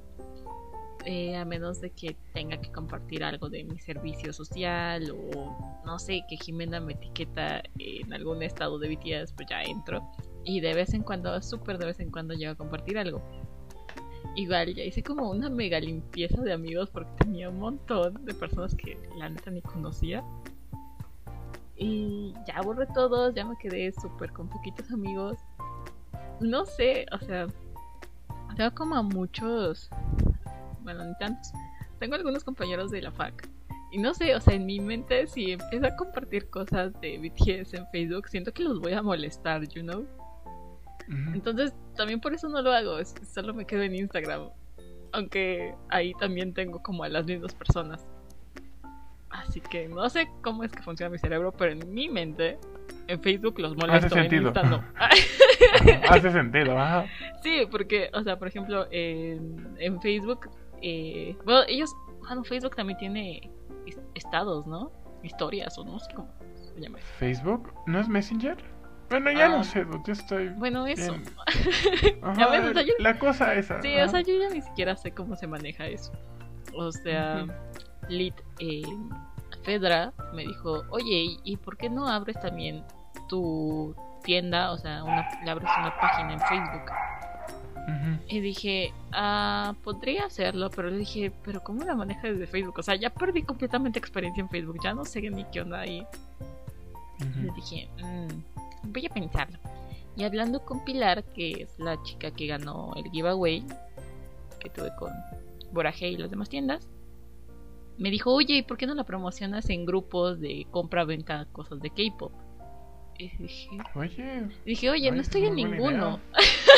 Eh, 1.07 1.37
a 1.37 1.45
menos 1.45 1.83
de 1.83 1.91
que 1.91 2.17
tenga 2.33 2.57
que 2.59 2.73
compartir 2.73 3.23
algo 3.25 3.51
de 3.51 3.63
mi 3.63 3.79
servicio 3.79 4.33
social 4.33 5.11
o 5.11 5.83
no 5.85 5.99
sé, 5.99 6.23
que 6.31 6.37
Jimena 6.39 6.81
me 6.81 6.95
etiqueta 6.95 7.63
en 7.79 8.11
algún 8.15 8.43
estado 8.43 8.79
de 8.79 8.89
BTS, 8.89 9.33
pues 9.35 9.49
ya 9.51 9.63
entro. 9.63 10.03
Y 10.45 10.61
de 10.61 10.73
vez 10.73 10.95
en 10.95 11.03
cuando, 11.03 11.41
súper 11.43 11.77
de 11.77 11.87
vez 11.87 12.01
en 12.01 12.11
cuando, 12.11 12.33
llego 12.33 12.53
a 12.53 12.55
compartir 12.55 12.97
algo. 12.97 13.23
Igual 14.35 14.75
ya 14.75 14.83
hice 14.83 15.03
como 15.03 15.31
una 15.31 15.51
mega 15.51 15.79
limpieza 15.79 16.41
de 16.41 16.55
amigos 16.55 16.89
porque 16.91 17.11
tenía 17.19 17.51
un 17.51 17.59
montón 17.59 18.25
de 18.25 18.33
personas 18.33 18.75
que 18.75 18.99
la 19.19 19.29
neta 19.29 19.51
ni 19.51 19.61
conocía. 19.61 20.25
Y 21.77 22.33
ya 22.47 22.63
borré 22.63 22.87
todos, 22.95 23.35
ya 23.35 23.45
me 23.45 23.57
quedé 23.59 23.93
súper 23.93 24.33
con 24.33 24.49
poquitos 24.49 24.91
amigos. 24.91 25.39
No 26.41 26.65
sé, 26.65 27.05
o 27.13 27.19
sea, 27.19 27.47
tengo 28.57 28.75
como 28.75 28.97
a 28.97 29.03
muchos, 29.03 29.91
bueno, 30.85 31.05
ni 31.05 31.15
tantos. 31.17 31.53
Tengo 31.99 32.15
algunos 32.15 32.45
compañeros 32.45 32.91
de 32.91 33.03
la 33.03 33.11
fac. 33.11 33.49
Y 33.91 33.99
no 33.99 34.13
sé, 34.13 34.35
o 34.35 34.41
sea, 34.41 34.55
en 34.55 34.67
mi 34.67 34.81
mente 34.81 35.27
si 35.27 35.53
empiezo 35.53 35.87
a 35.87 35.97
compartir 35.97 36.51
cosas 36.51 36.93
de 37.01 37.19
BTS 37.19 37.75
en 37.75 37.87
Facebook, 37.93 38.29
siento 38.29 38.53
que 38.53 38.65
los 38.65 38.81
voy 38.81 38.93
a 38.93 39.03
molestar, 39.03 39.67
you 39.69 39.83
know. 39.83 40.07
Entonces, 41.33 41.75
también 41.97 42.21
por 42.21 42.33
eso 42.33 42.49
no 42.49 42.63
lo 42.63 42.73
hago, 42.73 42.97
solo 43.05 43.55
me 43.55 43.67
quedo 43.67 43.83
en 43.83 43.95
Instagram. 43.95 44.49
Aunque 45.13 45.75
ahí 45.91 46.13
también 46.19 46.53
tengo 46.55 46.83
como 46.83 47.05
a 47.05 47.09
las 47.09 47.27
mismas 47.27 47.55
personas. 47.55 48.05
Así 49.31 49.61
que 49.61 49.89
no 49.89 50.09
sé 50.09 50.29
cómo 50.43 50.65
es 50.65 50.73
que 50.73 50.83
funciona 50.83 51.11
mi 51.11 51.19
cerebro, 51.19 51.53
pero 51.53 51.73
en 51.73 51.93
mi 51.93 52.09
mente, 52.09 52.59
en 53.09 53.21
Facebook 53.21 53.59
los 53.59 53.77
molesto, 53.77 54.17
en 54.17 54.23
sentido. 54.23 54.53
No. 54.53 54.83
Hace 56.09 56.31
sentido, 56.31 56.79
ajá. 56.79 57.07
sí, 57.43 57.67
porque, 57.71 58.11
o 58.13 58.23
sea, 58.23 58.39
por 58.39 58.49
ejemplo, 58.49 58.87
en, 58.91 59.77
en 59.79 60.01
Facebook, 60.01 60.49
eh, 60.87 61.37
bueno, 61.45 61.61
ellos, 61.69 61.91
bueno, 62.21 62.45
Facebook 62.45 62.77
también 62.77 62.99
tiene 62.99 63.51
est- 63.87 63.99
estados, 64.15 64.67
¿no? 64.67 64.93
Historias 65.23 65.79
o 65.79 65.85
no 65.85 65.99
sé 65.99 66.13
cómo 66.15 66.29
se 66.75 66.81
llama. 66.81 66.99
¿Facebook? 67.19 67.73
¿No 67.87 67.99
es 67.99 68.09
Messenger? 68.09 68.57
Bueno, 69.11 69.31
ya 69.33 69.47
Ah. 69.47 69.49
no 69.49 69.65
sé, 69.65 69.87
yo 70.07 70.13
estoy... 70.13 70.49
Bueno, 70.51 70.87
eso. 70.87 71.15
Ajá, 72.23 72.49
ves, 72.51 72.65
o 72.67 72.73
sea, 72.75 72.83
yo- 72.83 72.93
La 72.99 73.19
cosa 73.19 73.55
esa. 73.55 73.81
Sí, 73.83 73.95
ajá. 73.95 74.07
o 74.07 74.09
sea, 74.09 74.21
yo 74.23 74.35
ya 74.39 74.49
ni 74.51 74.61
siquiera 74.61 74.97
sé 74.97 75.13
cómo 75.13 75.35
se 75.37 75.47
maneja 75.47 75.87
eso. 75.87 76.13
O 76.75 76.91
sea. 76.93 77.47
Lit 78.09 78.35
eh, 78.59 78.83
Fedra 79.63 80.13
me 80.35 80.43
dijo, 80.43 80.83
oye, 80.91 81.15
¿y- 81.25 81.41
¿y 81.45 81.57
por 81.57 81.77
qué 81.79 81.89
no 81.89 82.07
abres 82.09 82.39
también 82.41 82.85
tu 83.29 83.95
tienda? 84.25 84.73
O 84.73 84.79
sea, 84.79 85.03
una, 85.05 85.27
le 85.43 85.51
abres 85.51 85.71
una 85.79 85.95
página 85.99 86.33
en 86.35 86.41
Facebook. 86.41 86.91
Y 88.29 88.41
dije, 88.41 88.93
ah, 89.13 89.75
podría 89.85 90.25
hacerlo, 90.27 90.71
pero 90.71 90.89
le 90.89 90.99
dije, 90.99 91.31
pero 91.45 91.63
¿cómo 91.63 91.85
la 91.85 91.95
maneja 91.95 92.29
desde 92.29 92.47
Facebook? 92.47 92.79
O 92.79 92.83
sea, 92.83 92.95
ya 92.97 93.11
perdí 93.11 93.43
completamente 93.43 93.99
experiencia 93.99 94.41
en 94.41 94.49
Facebook, 94.49 94.79
ya 94.83 94.95
no 94.95 95.05
sé 95.05 95.21
ni 95.31 95.45
qué 95.45 95.61
onda 95.61 95.81
ahí. 95.81 96.07
Le 97.21 97.47
Ujú. 97.47 97.55
dije, 97.55 97.89
"Mm, 98.03 98.91
voy 98.93 99.07
a 99.07 99.11
pensarlo. 99.11 99.59
Y 100.17 100.25
hablando 100.25 100.65
con 100.65 100.85
Pilar, 100.85 101.25
que 101.25 101.63
es 101.63 101.79
la 101.79 102.03
chica 102.03 102.31
que 102.31 102.47
ganó 102.47 102.93
el 102.97 103.11
giveaway 103.11 103.65
que 104.61 104.71
tuve 104.71 104.91
con 104.99 105.13
Boraje 105.73 106.09
y 106.09 106.17
las 106.17 106.31
demás 106.31 106.49
tiendas, 106.49 106.89
me 107.99 108.11
dijo, 108.11 108.33
oye, 108.33 108.55
¿y 108.55 108.63
por 108.63 108.77
qué 108.77 108.87
no 108.87 108.95
la 108.95 109.05
promocionas 109.05 109.69
en 109.71 109.85
grupos 109.87 110.41
de 110.41 110.67
compra-venta 110.71 111.47
cosas 111.53 111.81
de 111.81 111.91
K-pop? 111.91 112.33
Y 113.19 113.29
dije, 113.37 113.69
Oye, 113.95 114.49
dije, 114.65 114.91
oye, 114.91 115.11
no 115.13 115.21
estoy 115.21 115.43
es 115.45 115.49
en 115.51 115.55
ninguno. 115.57 116.19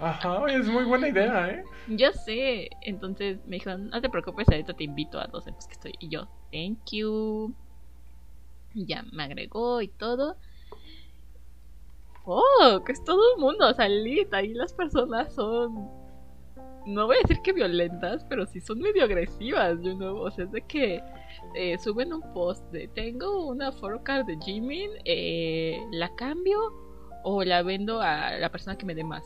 ajá, 0.00 0.46
es 0.48 0.66
muy 0.66 0.84
buena 0.84 1.08
idea, 1.08 1.48
¿eh? 1.48 1.64
Ya 1.88 2.12
sé. 2.12 2.70
Entonces 2.82 3.38
me 3.46 3.56
dijo, 3.56 3.76
no 3.76 4.00
te 4.00 4.08
preocupes, 4.08 4.48
ahorita 4.48 4.74
te 4.74 4.84
invito 4.84 5.18
a 5.18 5.26
los 5.28 5.44
que 5.44 5.72
estoy. 5.72 5.94
Y 5.98 6.08
yo, 6.08 6.28
thank 6.52 6.78
you. 6.92 7.54
Ya 8.74 9.04
me 9.12 9.24
agregó 9.24 9.82
y 9.82 9.88
todo. 9.88 10.36
Oh, 12.24 12.82
que 12.84 12.92
es 12.92 13.02
todo 13.04 13.20
el 13.34 13.40
mundo. 13.40 13.68
O 13.68 13.74
sea, 13.74 13.86
ahí 13.86 14.54
las 14.54 14.72
personas 14.72 15.34
son. 15.34 15.88
No 16.86 17.06
voy 17.06 17.16
a 17.16 17.20
decir 17.20 17.42
que 17.42 17.52
violentas, 17.52 18.24
pero 18.24 18.46
sí 18.46 18.60
son 18.60 18.78
medio 18.78 19.04
agresivas, 19.04 19.80
you 19.82 19.94
know? 19.96 20.16
O 20.16 20.30
sea, 20.30 20.44
es 20.44 20.52
de 20.52 20.62
que 20.62 21.02
eh, 21.54 21.78
suben 21.78 22.12
un 22.12 22.22
post 22.32 22.64
de 22.72 22.88
tengo 22.88 23.46
una 23.46 23.70
photocard 23.70 24.24
de 24.24 24.38
Jimin, 24.40 24.90
eh, 25.04 25.84
la 25.92 26.14
cambio 26.14 26.58
o 27.22 27.44
la 27.44 27.62
vendo 27.62 28.00
a 28.00 28.32
la 28.38 28.50
persona 28.50 28.78
que 28.78 28.86
me 28.86 28.94
dé 28.94 29.04
más. 29.04 29.24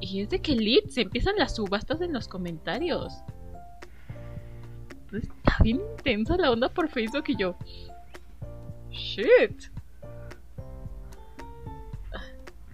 Y 0.00 0.20
es 0.22 0.28
de 0.30 0.40
que 0.40 0.52
lit 0.54 0.88
se 0.90 1.02
empiezan 1.02 1.34
las 1.36 1.56
subastas 1.56 2.00
en 2.00 2.12
los 2.12 2.28
comentarios. 2.28 3.12
Está 5.12 5.56
bien 5.62 5.80
intensa 5.96 6.36
la 6.36 6.50
onda 6.50 6.68
por 6.68 6.88
Facebook 6.88 7.24
y 7.28 7.36
yo. 7.36 7.56
Shit. 8.90 9.62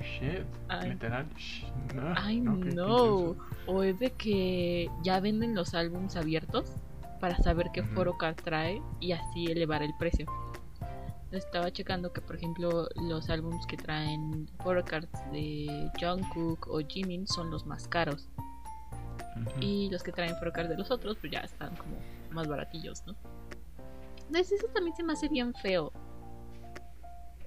Shit, 0.01 0.45
Ay. 0.69 0.91
literal. 0.91 1.27
sh- 1.37 1.65
no, 1.95 2.15
Ay, 2.17 2.41
no, 2.41 2.57
qué- 2.61 2.69
qué 2.71 2.75
no. 2.75 3.19
intenso. 3.19 3.37
O 3.67 3.83
es 3.83 3.99
de 3.99 4.11
que 4.13 4.91
ya 5.03 5.19
venden 5.21 5.55
los 5.55 5.75
álbums 5.75 6.17
abiertos 6.17 6.71
para 7.21 7.37
saber 7.39 7.71
qué 7.73 7.81
Ujú. 7.81 7.95
photocard 7.95 8.37
trae 8.37 8.83
y 9.01 9.13
así 9.13 9.47
elevar 9.47 9.83
el 9.83 9.93
precio. 9.99 10.27
Estaba 11.35 11.73
checando 11.73 12.13
que, 12.13 12.21
por 12.21 12.37
ejemplo, 12.37 12.89
los 12.95 13.29
álbums 13.29 13.67
que 13.67 13.77
traen 13.77 14.49
photocards 14.63 15.11
de 15.33 15.91
Jungkook 16.01 16.69
o 16.69 16.79
Jimin 16.79 17.27
son 17.27 17.51
los 17.51 17.67
más 17.67 17.89
caros. 17.89 18.29
Y 19.61 19.91
los 19.91 20.03
que 20.03 20.13
traen 20.13 20.37
photocard 20.37 20.69
de 20.69 20.77
los 20.77 20.91
otros, 20.91 21.17
pues 21.21 21.33
ya 21.33 21.41
están 21.41 21.75
como 21.77 21.97
más 22.31 22.47
baratillos, 22.47 23.05
¿no? 23.07 23.17
Entonces 24.29 24.53
eso 24.61 24.69
también 24.69 24.97
se 24.97 25.03
me 25.03 25.13
hace 25.13 25.29
bien 25.29 25.53
feo. 25.55 25.93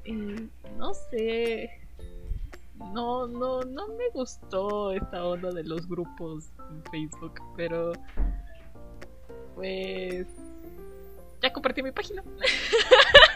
Eh, 0.04 0.50
no 0.78 0.93
sé. 0.93 1.69
No, 2.93 3.26
no, 3.28 3.62
no 3.62 3.88
me 3.88 4.10
gustó 4.13 4.91
esta 4.91 5.26
onda 5.26 5.52
de 5.52 5.63
los 5.63 5.88
grupos 5.88 6.52
en 6.69 6.84
Facebook, 6.91 7.41
pero 7.56 7.93
pues 9.56 10.28
ya 11.41 11.52
compartí 11.52 11.82
mi 11.82 11.91
página. 11.91 12.23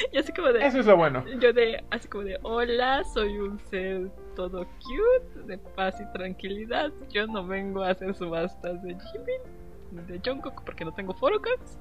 y 0.12 0.18
así 0.18 0.32
como 0.32 0.48
de 0.48 0.64
Eso 0.64 0.80
es 0.80 0.86
lo 0.86 0.96
bueno. 0.96 1.24
yo 1.40 1.52
de, 1.52 1.82
así 1.90 2.08
como 2.08 2.24
de, 2.24 2.38
hola, 2.42 3.04
soy 3.04 3.38
un 3.38 3.58
ser 3.58 4.10
todo 4.34 4.66
cute, 4.66 5.46
de 5.46 5.58
paz 5.58 6.00
y 6.00 6.12
tranquilidad. 6.12 6.92
Yo 7.10 7.26
no 7.26 7.46
vengo 7.46 7.82
a 7.82 7.90
hacer 7.90 8.14
subastas 8.14 8.82
de 8.82 8.96
Jimin, 8.98 10.06
de 10.06 10.20
Jungkook, 10.24 10.64
porque 10.64 10.84
no 10.84 10.92
tengo 10.92 11.14
photocards. 11.14 11.78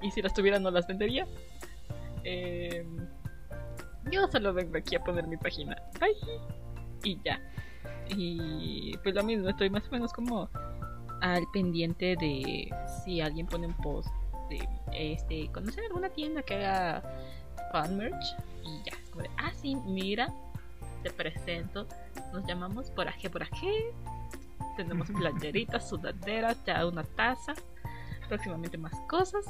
Y 0.00 0.10
si 0.10 0.20
las 0.20 0.34
tuviera, 0.34 0.58
no 0.58 0.70
las 0.70 0.86
vendería. 0.86 1.26
Em, 2.24 3.08
yo 4.10 4.26
solo 4.28 4.52
vengo 4.52 4.76
aquí 4.76 4.96
a 4.96 5.04
poner 5.04 5.26
mi 5.26 5.36
página. 5.36 5.76
Bye. 6.00 6.16
Y 7.04 7.20
ya. 7.24 7.40
Y 8.08 8.96
pues 9.02 9.14
lo 9.14 9.22
mismo, 9.22 9.48
estoy 9.48 9.70
más 9.70 9.86
o 9.88 9.92
menos 9.92 10.12
como 10.12 10.48
al 11.20 11.44
pendiente 11.52 12.16
de 12.20 12.68
si 13.04 13.20
alguien 13.20 13.46
pone 13.46 13.68
un 13.68 13.76
post 13.76 14.08
de 14.52 14.68
este, 14.92 15.50
¿conocen 15.52 15.84
alguna 15.84 16.10
tienda 16.10 16.42
que 16.42 16.54
haga 16.54 17.02
fan 17.72 17.96
merch? 17.96 18.36
Y 18.64 18.90
ya, 18.90 18.96
como 19.10 19.22
de, 19.22 19.30
ah, 19.38 19.52
sí, 19.54 19.76
mira, 19.86 20.32
te 21.02 21.10
presento, 21.10 21.86
nos 22.32 22.46
llamamos 22.46 22.90
Poraje 22.90 23.30
Poraje, 23.30 23.92
tenemos 24.76 25.10
playeritas, 25.18 25.88
sudaderas, 25.88 26.62
ya 26.64 26.86
una 26.86 27.04
taza, 27.04 27.54
próximamente 28.28 28.78
más 28.78 28.94
cosas, 29.08 29.44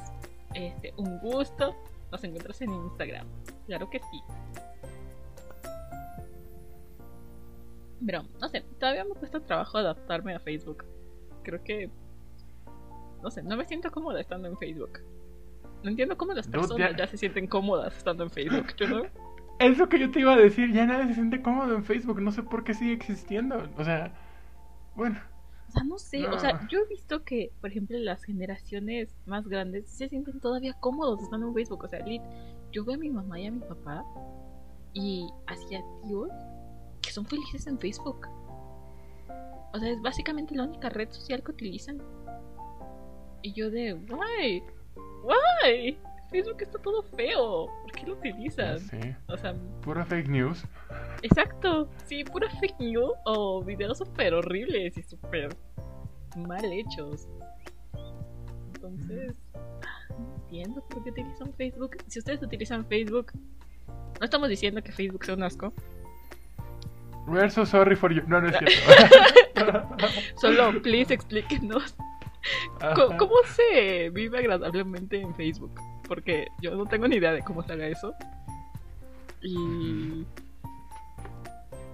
este, 0.55 0.95
un 0.97 1.19
gusto, 1.19 1.75
nos 2.11 2.23
encuentras 2.25 2.61
en 2.63 2.73
Instagram, 2.73 3.27
claro 3.67 3.89
que 3.91 3.99
sí. 3.99 4.23
Pero, 8.05 8.25
no 8.41 8.49
sé, 8.49 8.63
todavía 8.81 9.05
me 9.05 9.15
cuesta 9.15 9.39
trabajo 9.41 9.79
adaptarme 9.79 10.35
a 10.35 10.41
Facebook. 10.41 10.85
Creo 11.45 11.63
que, 11.63 11.89
no 13.23 13.31
sé, 13.31 13.43
no 13.43 13.57
me 13.57 13.65
siento 13.65 13.91
cómoda 13.91 14.21
estando 14.21 14.49
en 14.49 14.57
Facebook. 14.59 15.01
No 15.83 15.91
entiendo 15.91 16.17
cómo 16.17 16.33
las 16.33 16.47
Dude, 16.47 16.59
personas 16.59 16.91
ya- 16.93 16.97
ya 16.97 17.07
se 17.07 17.17
sienten 17.17 17.47
cómodas 17.47 17.97
estando 17.97 18.25
en 18.25 18.31
Facebook, 18.31 18.75
¿yo 18.77 18.89
no? 18.89 19.03
Es 19.59 19.79
lo 19.79 19.89
que 19.89 19.99
yo 20.01 20.11
te 20.11 20.19
iba 20.21 20.33
a 20.33 20.37
decir, 20.37 20.73
ya 20.73 20.87
nadie 20.87 21.07
se 21.09 21.15
siente 21.15 21.41
cómodo 21.43 21.75
en 21.77 21.85
Facebook, 21.85 22.21
no 22.21 22.33
sé 22.33 22.43
por 22.43 22.65
qué 22.65 22.75
sigue 22.75 22.93
existiendo. 22.95 23.69
O 23.79 23.85
sea, 23.85 24.13
bueno, 24.97 25.21
O 25.69 25.71
sea, 25.73 25.85
no 25.85 25.99
sé, 25.99 26.21
No. 26.21 26.35
o 26.35 26.39
sea, 26.39 26.67
yo 26.69 26.81
he 26.81 26.89
visto 26.89 27.23
que, 27.23 27.53
por 27.61 27.71
ejemplo, 27.71 27.97
las 27.99 28.25
generaciones 28.25 29.15
más 29.25 29.47
grandes 29.47 29.89
se 29.89 30.09
sienten 30.09 30.41
todavía 30.41 30.73
cómodos 30.81 31.23
estando 31.23 31.47
en 31.47 31.55
Facebook. 31.55 31.85
O 31.85 31.89
sea, 31.89 32.01
lit, 32.05 32.23
yo 32.73 32.85
veo 32.85 32.97
a 32.97 32.99
mi 32.99 33.11
mamá 33.11 33.39
y 33.39 33.47
a 33.47 33.53
mi 33.53 33.61
papá 33.61 34.05
y 34.95 35.29
hacia 35.47 35.81
tíos 36.03 36.31
que 37.01 37.11
son 37.13 37.25
felices 37.27 37.67
en 37.69 37.79
Facebook. 37.79 38.27
O 39.75 39.79
sea, 39.79 39.89
es 39.91 40.01
básicamente 40.03 40.55
la 40.57 40.65
única 40.65 40.89
red 40.89 41.09
social 41.11 41.43
que 41.43 41.53
utilizan. 41.53 41.99
Y 43.43 43.53
yo 43.53 43.71
de, 43.71 43.95
why? 43.95 44.63
Why? 45.25 45.99
Facebook 46.31 46.63
está 46.63 46.79
todo 46.79 47.03
feo. 47.03 47.67
¿Por 47.83 47.93
qué 47.93 48.07
lo 48.07 48.15
Ya 48.15 48.31
utilizas? 48.31 48.83
sé. 48.83 49.17
O 49.29 49.37
sea, 49.37 49.55
Pura 49.83 50.05
fake 50.05 50.29
news. 50.29 50.65
exacto. 51.23 51.89
Sí, 52.07 52.25
pura 52.25 52.49
fake 52.61 52.79
news 52.81 53.13
o 53.25 53.63
videos 53.63 53.99
súper 53.99 54.33
horribles 54.35 54.97
y 54.97 55.03
súper 55.03 55.55
mal 56.37 56.65
hechos. 56.73 57.29
Entonces, 58.75 59.37
no 60.19 60.35
entiendo 60.37 60.83
por 60.89 61.05
qué 61.05 61.11
utilizan 61.11 61.53
Facebook. 61.55 61.97
Si 62.07 62.19
ustedes 62.19 62.43
utilizan 62.43 62.85
Facebook, 62.87 63.33
no 64.19 64.25
estamos 64.25 64.49
diciendo 64.49 64.83
que 64.83 64.93
Facebook 64.93 65.25
sea 65.25 65.35
un 65.35 65.43
asco. 65.43 65.73
We're 67.29 67.51
so 67.51 67.65
sorry 67.65 67.95
for 67.95 68.13
you. 68.13 68.23
No, 68.27 68.41
no 68.41 68.49
es 68.49 68.57
cierto. 68.59 69.89
Solo, 70.41 70.83
please, 70.83 71.13
explíquenos. 71.15 71.95
¿Cómo, 72.97 73.17
cómo 73.17 73.35
se 73.47 74.11
vive 74.11 74.39
agradablemente 74.39 75.21
en 75.21 75.35
Facebook? 75.35 75.73
Porque 76.09 76.49
yo 76.61 76.75
no 76.75 76.87
tengo 76.87 77.09
ni 77.09 77.17
idea 77.17 77.33
de 77.33 77.43
cómo 77.43 77.63
se 77.63 77.73
haga 77.73 77.87
eso. 77.87 78.15
Y. 79.41 80.27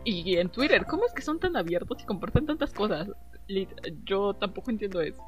Y 0.04 0.38
en 0.38 0.48
Twitter, 0.48 0.86
¿cómo 0.86 1.04
es 1.04 1.12
que 1.12 1.22
son 1.22 1.38
tan 1.38 1.56
abiertos 1.56 2.02
y 2.02 2.06
comparten 2.06 2.46
tantas 2.46 2.72
cosas? 2.72 3.08
Yo 4.04 4.34
tampoco 4.34 4.70
entiendo 4.70 5.00
eso. 5.00 5.22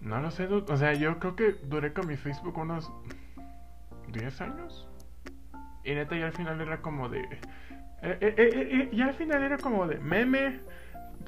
No 0.00 0.20
lo 0.20 0.30
sé, 0.30 0.46
o 0.46 0.76
sea, 0.76 0.94
yo 0.94 1.18
creo 1.18 1.36
que 1.36 1.52
duré 1.64 1.92
con 1.92 2.06
mi 2.06 2.16
Facebook 2.16 2.56
unos 2.58 2.90
10 4.12 4.40
años. 4.40 4.88
Y 5.84 5.94
neta, 5.94 6.16
ya 6.16 6.26
al 6.26 6.32
final 6.32 6.60
era 6.60 6.80
como 6.80 7.08
de. 7.08 7.20
eh, 7.20 7.38
eh, 8.02 8.18
eh, 8.20 8.68
eh, 8.72 8.90
ya 8.92 9.06
al 9.06 9.14
final 9.14 9.42
era 9.42 9.58
como 9.58 9.86
de 9.86 9.98
meme, 9.98 10.60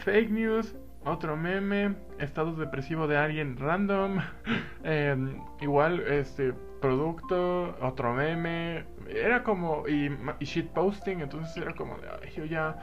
fake 0.01 0.31
news, 0.31 0.75
otro 1.05 1.37
meme, 1.37 1.95
estado 2.19 2.55
depresivo 2.55 3.07
de 3.07 3.17
alguien 3.17 3.57
random, 3.57 4.19
em, 4.85 5.41
igual 5.61 6.01
este 6.01 6.53
producto, 6.81 7.77
otro 7.81 8.13
meme. 8.15 8.85
Era 9.09 9.43
como. 9.43 9.87
Y, 9.89 10.11
y 10.41 10.45
shitposting, 10.45 11.21
entonces 11.21 11.57
era 11.57 11.75
como 11.75 11.97
de. 11.99 12.09
Ay, 12.09 12.33
yo 12.37 12.45
ya 12.45 12.77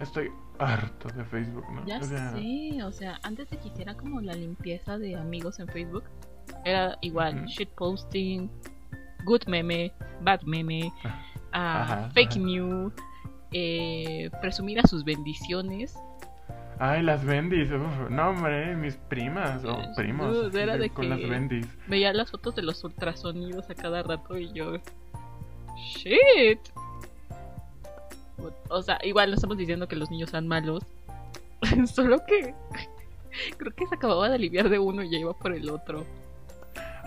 estoy 0.00 0.30
harto 0.58 1.08
de 1.10 1.24
Facebook, 1.24 1.64
¿no? 1.72 1.84
Ya 1.86 1.98
O 1.98 2.02
sea, 2.04 2.32
sé, 2.32 2.82
o 2.82 2.92
sea, 2.92 3.18
antes 3.22 3.48
de 3.50 3.58
que 3.58 3.68
hiciera 3.68 3.94
como 3.94 4.20
la 4.20 4.34
limpieza 4.34 4.98
de 4.98 5.16
amigos 5.16 5.58
en 5.60 5.68
Facebook, 5.68 6.04
era 6.64 6.96
igual, 7.02 7.36
Ujú. 7.36 7.46
shitposting, 7.46 8.50
good 9.24 9.42
meme, 9.46 9.92
bad 10.22 10.40
meme, 10.42 10.92
ah, 11.52 11.82
Ajá, 11.82 12.10
fake 12.14 12.32
ajá. 12.32 12.40
news, 12.40 12.92
eh, 13.52 14.30
presumir 14.40 14.80
a 14.80 14.86
sus 14.86 15.04
bendiciones. 15.04 15.94
Ay, 16.78 17.02
las 17.02 17.24
bendis, 17.24 17.70
uf, 17.70 18.10
no 18.10 18.28
hombre, 18.30 18.76
mis 18.76 18.96
primas 18.96 19.64
o 19.64 19.80
Eh, 19.80 19.88
primos 19.96 20.54
era 20.54 20.76
de- 20.76 20.90
con 20.90 21.04
que- 21.04 21.08
las 21.08 21.28
bendis. 21.30 21.66
Veía 21.88 22.12
las 22.12 22.30
fotos 22.30 22.54
de 22.54 22.62
los 22.62 22.84
ultrasonidos 22.84 23.68
a 23.70 23.74
cada 23.74 24.02
rato 24.02 24.36
y 24.36 24.52
yo, 24.52 24.76
shit. 25.76 26.58
O 28.68 28.82
sea, 28.82 28.98
igual 29.04 29.30
no 29.30 29.36
estamos 29.36 29.56
diciendo 29.56 29.88
que 29.88 29.96
los 29.96 30.10
niños 30.10 30.28
sean 30.30 30.46
malos, 30.46 30.84
solo 31.86 32.18
que 32.26 32.54
creo 33.56 33.72
que 33.74 33.86
se 33.86 33.94
acababa 33.94 34.28
de 34.28 34.34
aliviar 34.34 34.68
de 34.68 34.78
uno 34.78 35.02
y 35.02 35.10
ya 35.10 35.18
iba 35.18 35.32
por 35.32 35.52
el 35.54 35.70
otro. 35.70 36.04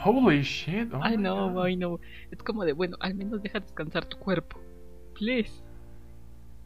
Holy 0.04 0.42
shit. 0.42 0.92
oh 0.94 1.06
I 1.06 1.16
know, 1.16 1.52
God. 1.54 1.68
I 1.68 1.76
know. 1.76 2.00
Es 2.32 2.42
como 2.42 2.64
de, 2.66 2.74
bueno, 2.74 2.98
al 3.02 3.14
menos 3.14 3.44
deja 3.44 3.60
descansar 3.60 4.06
tu 4.06 4.18
cuerpo. 4.18 4.60
Please. 5.16 5.52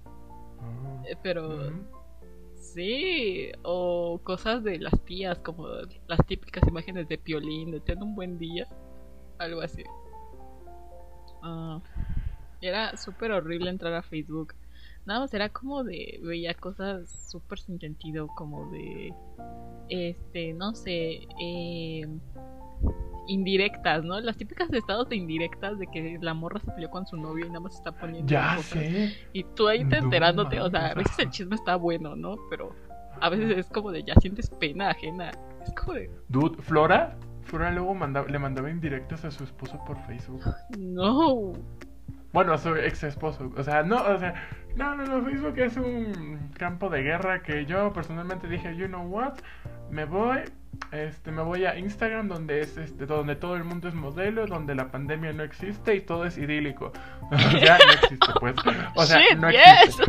Oh, 0.06 1.04
Eh, 1.06 1.18
Pero. 1.22 1.72
Sí, 2.74 3.52
o 3.64 4.20
cosas 4.24 4.64
de 4.64 4.80
las 4.80 5.00
tías, 5.06 5.40
como 5.40 5.68
las 6.08 6.26
típicas 6.26 6.68
imágenes 6.68 7.08
de 7.08 7.18
Piolín, 7.18 7.72
de 7.72 7.80
ten 7.80 8.02
un 8.02 8.16
buen 8.16 8.38
día. 8.38 8.68
Algo 9.38 9.62
así. 9.62 9.84
Ah, 11.42 11.82
era 12.62 12.96
súper 12.98 13.32
horrible 13.32 13.70
entrar 13.70 13.94
a 13.94 14.02
Facebook. 14.02 14.54
Nada 15.06 15.20
más 15.20 15.34
era 15.34 15.50
como 15.50 15.84
de, 15.84 16.20
veía 16.24 16.54
cosas 16.54 17.10
súper 17.30 17.60
sin 17.60 17.80
sentido, 17.80 18.28
como 18.28 18.72
de, 18.72 19.14
este, 19.90 20.54
no 20.54 20.74
sé, 20.74 21.28
eh, 21.42 22.08
indirectas, 23.28 24.04
¿no? 24.04 24.20
Las 24.20 24.38
típicas 24.38 24.72
estados 24.74 25.10
de 25.10 25.16
indirectas 25.16 25.78
de 25.80 25.88
que 25.88 26.18
la 26.22 26.34
morra 26.34 26.60
se 26.60 26.72
peleó 26.72 26.90
con 26.90 27.06
su 27.06 27.18
novio 27.18 27.46
y 27.46 27.50
nada 27.50 27.62
más 27.62 27.76
está 27.76 27.92
poniendo 27.92 28.28
Ya 28.30 28.56
cosas. 28.58 28.80
sé. 28.80 29.14
Y 29.34 29.44
tú 29.44 29.68
ahí 29.68 29.86
te 29.86 30.00
No 30.00 30.06
enterándote, 30.06 30.60
o 30.60 30.70
sea, 30.70 30.88
a 30.88 30.94
veces 30.94 31.18
el 31.20 31.30
chisme 31.30 31.56
está 31.56 31.76
bueno, 31.76 32.16
¿no? 32.16 32.36
Pero 32.50 32.76
a 33.22 33.30
veces 33.30 33.58
es 33.58 33.68
como 33.68 33.92
de 33.92 34.04
ya 34.04 34.16
sientes 34.16 34.50
pena 34.50 34.90
ajena. 34.90 35.32
Es 35.66 35.74
como 35.74 35.94
de, 35.94 36.10
Dude, 36.30 36.62
Flora. 36.62 37.16
Flora 37.44 37.72
luego 37.72 37.94
mandaba, 37.94 38.28
le 38.28 38.40
mandaba 38.40 38.70
indirectas 38.70 39.26
a 39.26 39.32
su 39.32 39.44
esposo 39.44 39.80
por 39.86 39.98
Facebook. 40.06 40.42
no. 40.78 41.54
Bueno, 42.32 42.54
a 42.54 42.58
su 42.58 42.76
ex 42.76 43.04
esposo. 43.04 43.52
O 43.56 43.64
sea, 43.64 43.84
no, 43.84 43.98
o 44.04 44.18
sea, 44.18 44.34
no, 44.76 44.96
no, 44.96 45.06
no. 45.06 45.24
Facebook 45.24 45.60
es 45.60 45.78
un 45.78 46.50
campo 46.58 46.90
de 46.90 47.04
guerra 47.04 47.44
que 47.44 47.66
yo 47.68 47.94
personalmente 47.94 48.48
dije, 48.48 48.76
you 48.76 48.88
know 48.88 49.06
what, 49.06 49.34
me 49.94 50.06
voy. 50.06 50.40
Este, 50.92 51.32
me 51.32 51.44
voy 51.44 51.66
a 51.66 51.78
Instagram 51.78 52.28
donde 52.28 52.62
es 52.62 52.78
este, 52.78 53.06
donde 53.06 53.36
todo 53.36 53.56
el 53.56 53.64
mundo 53.64 53.88
es 53.88 53.94
modelo, 53.94 54.46
donde 54.48 54.76
la 54.76 54.92
pandemia 54.92 55.32
no 55.32 55.44
existe 55.44 55.96
y 55.96 56.02
todo 56.02 56.26
es 56.26 56.38
idílico. 56.38 56.92
o 57.32 57.38
sea, 57.38 57.78
no 57.78 57.94
existe, 57.94 58.28
pues. 58.40 58.56
O 58.96 59.06
sea, 59.06 59.20
Shit, 59.20 59.38
no 59.38 59.50
existe. 59.50 60.04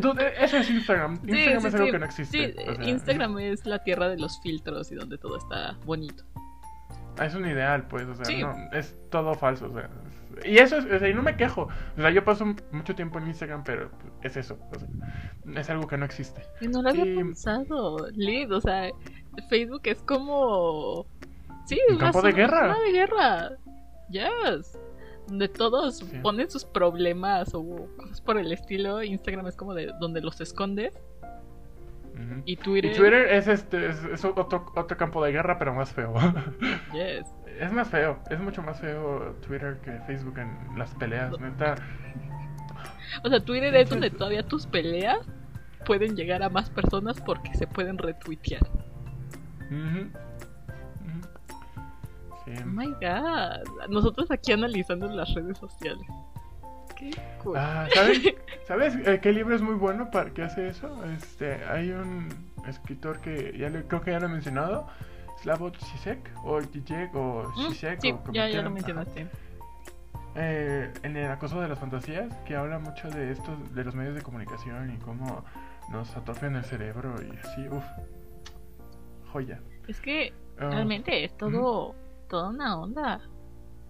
Dude, 0.00 0.44
eso 0.44 0.56
es 0.56 0.70
Instagram. 0.70 1.20
Instagram 1.24 1.60
sí, 1.60 1.66
es 1.66 1.74
algo 1.74 1.86
sí. 1.86 1.92
que 1.92 1.98
no 1.98 2.04
existe. 2.04 2.52
Sí, 2.52 2.68
o 2.68 2.74
sea, 2.74 2.84
Instagram 2.84 3.38
es 3.38 3.66
la 3.66 3.82
tierra 3.82 4.08
de 4.08 4.18
los 4.18 4.40
filtros 4.42 4.90
y 4.90 4.96
donde 4.96 5.18
todo 5.18 5.38
está 5.38 5.76
bonito. 5.84 6.24
Es 7.22 7.34
un 7.34 7.46
ideal, 7.46 7.86
pues, 7.86 8.06
o 8.06 8.14
sea, 8.14 8.38
no, 8.38 8.54
es 8.72 8.94
todo 9.10 9.34
falso, 9.34 9.66
o 9.66 9.72
sea. 9.72 9.88
Y 10.44 10.58
eso 10.58 10.76
es, 10.78 10.84
o 10.84 10.98
sea, 10.98 11.08
y 11.08 11.14
no 11.14 11.22
me 11.22 11.36
quejo. 11.36 11.68
O 11.96 12.00
sea, 12.00 12.10
yo 12.10 12.24
paso 12.24 12.44
mucho 12.72 12.94
tiempo 12.94 13.18
en 13.18 13.28
Instagram, 13.28 13.64
pero 13.64 13.90
es 14.22 14.36
eso, 14.36 14.58
o 14.74 14.78
sea, 14.78 14.88
es 15.60 15.70
algo 15.70 15.86
que 15.86 15.96
no 15.96 16.04
existe. 16.04 16.42
Y 16.60 16.68
no 16.68 16.82
lo 16.82 16.90
había 16.90 17.06
Y- 17.06 17.16
pensado, 17.16 17.96
Lid, 18.14 18.52
o 18.52 18.60
sea, 18.60 18.90
Facebook 19.48 19.82
es 19.84 20.02
como... 20.02 21.06
Sí, 21.66 21.78
Un 21.88 21.96
una 21.96 22.04
campo 22.04 22.22
de 22.22 22.32
guerra. 22.32 22.60
zona 22.74 22.80
de 22.80 22.92
guerra. 22.92 23.50
Yes. 24.10 24.78
Donde 25.26 25.48
todos 25.48 25.96
Sí. 25.98 26.18
ponen 26.22 26.48
sus 26.48 26.64
problemas 26.64 27.52
o 27.54 27.88
cosas 27.96 28.20
por 28.20 28.38
el 28.38 28.52
estilo. 28.52 29.02
Instagram 29.02 29.48
es 29.48 29.56
como 29.56 29.74
de 29.74 29.90
donde 29.98 30.20
los 30.20 30.40
escondes. 30.40 30.94
Ujú. 32.14 32.42
Y 32.44 32.56
Twitter... 32.56 32.92
Y 32.92 32.94
Twitter 32.94 33.28
es 33.32 33.48
este 33.48 33.88
es, 33.88 34.04
es 34.04 34.24
otro, 34.24 34.64
otro 34.76 34.96
campo 34.96 35.24
de 35.24 35.32
guerra, 35.32 35.58
pero 35.58 35.74
más 35.74 35.92
feo. 35.92 36.14
Yes. 36.92 37.26
Es 37.58 37.72
más 37.72 37.88
feo, 37.88 38.18
es 38.30 38.38
mucho 38.40 38.62
más 38.62 38.80
feo 38.80 39.36
Twitter 39.46 39.78
que 39.82 39.92
Facebook 40.06 40.38
en 40.38 40.78
las 40.78 40.94
peleas, 40.94 41.38
neta. 41.40 41.76
O 43.24 43.28
sea, 43.28 43.40
Twitter 43.40 43.74
es 43.76 43.88
donde 43.90 44.10
todavía 44.10 44.42
tus 44.42 44.66
peleas 44.66 45.18
pueden 45.84 46.16
llegar 46.16 46.42
a 46.42 46.48
más 46.48 46.68
personas 46.70 47.20
porque 47.20 47.54
se 47.54 47.66
pueden 47.66 47.96
retuitear. 47.98 48.62
Ujú. 49.70 50.10
Sí. 52.44 52.52
Oh 52.62 52.66
my 52.66 52.86
god. 52.92 53.88
Nosotros 53.88 54.30
aquí 54.30 54.52
analizando 54.52 55.08
las 55.08 55.32
redes 55.34 55.58
sociales. 55.58 56.06
Qué 56.96 57.10
cool. 57.42 57.56
Ah, 57.58 57.86
¿sabes, 57.92 58.20
¿Sabes 58.66 58.94
eh, 59.04 59.18
qué 59.20 59.32
libro 59.32 59.54
es 59.54 59.62
muy 59.62 59.74
bueno 59.74 60.10
para 60.10 60.30
que 60.30 60.42
hace 60.42 60.68
eso? 60.68 61.04
Este, 61.16 61.62
hay 61.64 61.90
un 61.90 62.28
escritor 62.66 63.18
que 63.20 63.56
ya 63.58 63.68
le- 63.68 63.84
creo 63.86 64.00
que 64.00 64.12
ya 64.12 64.20
lo 64.20 64.26
he 64.26 64.30
mencionado, 64.30 64.86
Slavoj 65.42 65.72
Zizek 65.78 66.30
o 66.44 66.60
Zizek 66.62 67.14
o 67.14 67.52
Mm, 67.56 67.68
Zizek 67.68 68.00
sí, 68.00 68.12
o 68.12 68.18
como 68.22 68.32
ya, 68.32 68.48
ya 68.48 68.62
lo 68.62 68.70
mencionaste. 68.70 69.26
Eh, 70.38 70.92
en 71.02 71.16
el 71.16 71.30
acoso 71.30 71.60
de 71.60 71.68
las 71.68 71.78
fantasías 71.78 72.34
que 72.46 72.56
habla 72.56 72.78
mucho 72.78 73.08
de 73.08 73.32
estos 73.32 73.74
de 73.74 73.84
los 73.84 73.94
medios 73.94 74.14
de 74.14 74.20
comunicación 74.22 74.92
y 74.94 74.98
cómo 74.98 75.44
nos 75.90 76.14
atrofian 76.16 76.56
el 76.56 76.64
cerebro 76.64 77.14
y 77.22 77.30
así, 77.38 77.68
uff, 77.68 77.84
joya. 79.32 79.60
Es 79.88 80.00
que 80.00 80.32
Ah, 80.58 80.70
realmente 80.70 81.22
es 81.22 81.36
todo, 81.36 81.94
toda 82.30 82.48
una 82.48 82.78
onda 82.80 83.20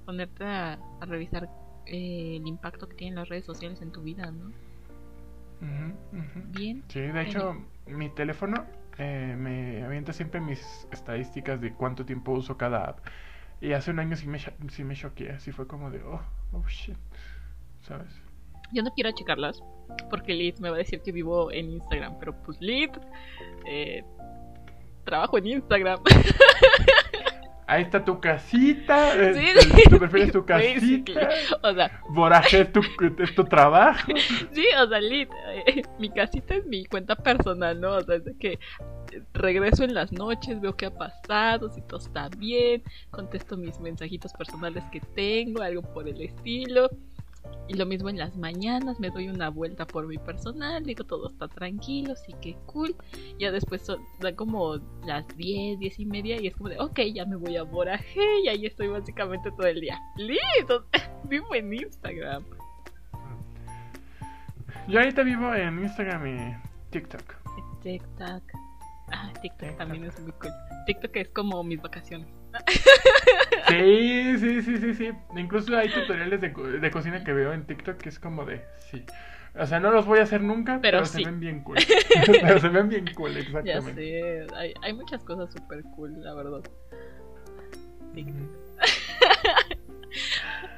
ponerte 0.05 0.45
a, 0.45 0.73
a 1.01 1.07
revisar 1.07 1.49
eh, 1.87 2.37
el 2.41 2.47
impacto 2.47 2.89
que 2.89 2.97
tienen 2.97 3.15
las 3.17 3.29
redes 3.29 3.45
sociales 3.45 3.81
en 3.83 3.93
tu 3.93 4.03
vida, 4.03 4.31
¿no? 4.33 4.51
Bien. 6.53 6.83
Sí, 6.89 7.01
de 7.01 7.23
hecho, 7.23 7.55
mi 7.87 8.09
teléfono 8.11 8.65
eh, 8.99 9.35
me 9.39 9.83
avienta 9.85 10.13
siempre 10.13 10.41
mis 10.41 10.87
estadísticas 10.91 11.61
de 11.61 11.73
cuánto 11.73 12.05
tiempo 12.05 12.33
uso 12.33 12.57
cada 12.57 12.85
app. 12.85 12.99
Y 13.61 13.73
hace 13.73 13.91
un 13.91 13.99
año 13.99 14.17
sí 14.17 14.27
me, 14.27 14.39
sí 14.39 14.85
me 14.85 14.95
choqué, 14.95 15.31
así 15.31 15.53
fue 15.53 15.67
como 15.67 15.91
de, 15.91 16.03
oh, 16.03 16.21
oh 16.53 16.69
shit, 16.69 16.97
¿sabes? 17.83 18.09
Yo 18.73 18.83
no 18.83 18.91
quiero 18.93 19.11
checarlas 19.13 19.63
porque 20.11 20.35
Lid 20.35 20.59
me 20.59 20.71
va 20.71 20.77
a 20.77 20.79
decir 20.79 21.01
que 21.01 21.13
vivo 21.13 21.51
en 21.53 21.71
Instagram, 21.71 22.19
pero 22.19 22.35
pues 22.43 22.61
Lid, 22.61 22.91
eh, 23.67 24.05
trabajo 25.05 25.39
en 25.39 25.47
Instagram. 25.47 26.01
Ahí 27.69 27.83
está 27.83 28.05
tu 28.05 28.21
casita, 28.21 29.13
eh, 29.17 29.35
Sí, 29.35 29.47
el- 29.49 29.73
sí. 29.73 29.83
tu 29.91 29.99
perfil 29.99 30.23
es 30.23 30.33
tu 30.33 30.45
casita, 30.47 31.13
O 31.63 31.75
sea, 31.75 32.01
Voraje 32.11 32.61
es 32.61 32.73
tu, 32.73 32.81
es 33.19 33.35
tu 33.35 33.45
trabajo. 33.45 34.13
Sí, 34.53 34.67
o 34.81 34.87
sea, 34.89 35.01
lit, 35.01 35.29
eh, 35.67 35.83
mi 35.99 36.09
casita 36.11 36.55
es 36.55 36.65
mi 36.67 36.85
cuenta 36.87 37.17
personal, 37.17 37.81
¿no? 37.81 37.97
O 37.97 38.01
sea, 38.03 38.17
es 38.17 38.25
de 38.25 38.37
que 38.39 38.59
regreso 39.35 39.83
en 39.85 39.95
las 39.95 40.13
noches, 40.13 40.61
veo 40.61 40.77
qué 40.77 40.87
ha 40.87 40.95
pasado, 40.95 41.69
si 41.71 41.81
todo 41.83 41.99
está 41.99 42.29
bien, 42.37 42.83
contesto 43.11 43.57
mis 43.57 43.81
mensajitos 43.81 44.33
personales 44.35 44.85
que 44.93 45.01
tengo, 45.01 45.63
algo 45.63 45.83
por 45.83 46.07
el 46.09 46.21
estilo. 46.21 46.89
Y 47.69 47.75
lo 47.75 47.87
mismo 47.87 48.09
en 48.09 48.19
las 48.19 48.37
mañanas, 48.37 49.01
me 49.01 49.11
doy 49.11 49.29
una 49.29 49.49
vuelta 49.49 49.87
por 49.87 50.07
mi 50.07 50.19
personal, 50.19 50.85
digo 50.85 51.05
todo 51.05 51.29
está 51.29 51.49
tranquilo, 51.49 52.15
sí 52.15 52.35
que 52.41 52.55
cool. 52.67 52.95
Ya 53.39 53.51
después 53.51 53.83
son, 53.83 54.01
dan 54.21 54.37
como 54.37 54.77
las 55.05 55.27
10, 55.37 55.79
10 55.79 55.99
y 55.99 56.07
media 56.07 56.41
y 56.41 56.47
es 56.47 56.55
como 56.57 56.69
de, 56.69 56.79
ok, 56.79 57.01
ya 57.13 57.25
me 57.25 57.37
voy 57.37 57.57
a 57.57 57.63
Boraje 57.63 58.41
y 58.45 58.49
ahí 58.49 58.67
estoy 58.67 58.89
básicamente 58.89 59.51
todo 59.51 59.67
el 59.67 59.81
día. 59.81 59.99
Listo, 60.17 60.87
vivo 61.25 61.55
en 61.55 61.73
Instagram. 61.73 62.45
Yo 64.89 65.01
ahorita 65.01 65.23
vivo 65.25 65.53
en 65.53 65.83
Instagram 65.83 66.27
y 66.27 66.57
TikTok. 66.91 67.35
TikTok. 67.83 68.43
Ah, 69.13 69.33
TikTok 69.43 69.77
también 69.77 70.05
es 70.05 70.21
muy 70.21 70.33
cool. 70.33 70.53
TikTok 70.87 71.17
es 71.17 71.29
como 71.31 71.63
mis 71.65 71.83
vacaciones. 71.83 72.29
Sí, 73.69 74.39
sí, 74.39 74.63
sí, 74.63 74.77
sí, 74.79 74.95
sí. 74.95 75.11
Incluso 75.37 75.77
hay 75.77 75.89
tutoriales 75.89 76.41
de, 76.41 76.49
de 76.51 76.91
cocina 76.91 77.23
que 77.25 77.33
veo 77.33 77.53
en 77.53 77.67
TikTok 77.67 77.97
que 77.97 78.09
es 78.09 78.19
como 78.19 78.45
de, 78.45 78.65
sí. 78.91 79.05
O 79.59 79.65
sea, 79.67 79.81
no 79.81 79.91
los 79.91 80.05
voy 80.07 80.19
a 80.19 80.23
hacer 80.23 80.43
nunca, 80.43 80.79
Pero 80.83 80.99
pero, 80.99 81.07
sí. 81.07 81.23
se 81.25 81.31
ven 81.31 81.41
bien 81.41 81.63
cool. 81.65 81.79
pero 82.43 82.59
se 82.61 82.69
ven 82.69 82.89
bien 82.91 83.07
cool, 83.15 83.33
Ya 83.33 83.41
exactamente. 83.41 84.47
sé, 84.49 84.55
hay, 84.55 84.75
hay 84.83 84.93
muchas 84.93 85.25
cosas 85.25 85.51
súper 85.53 85.83
cool, 85.95 86.13
la 86.23 86.35
verdad. 86.35 86.61
Ujú. 88.13 88.53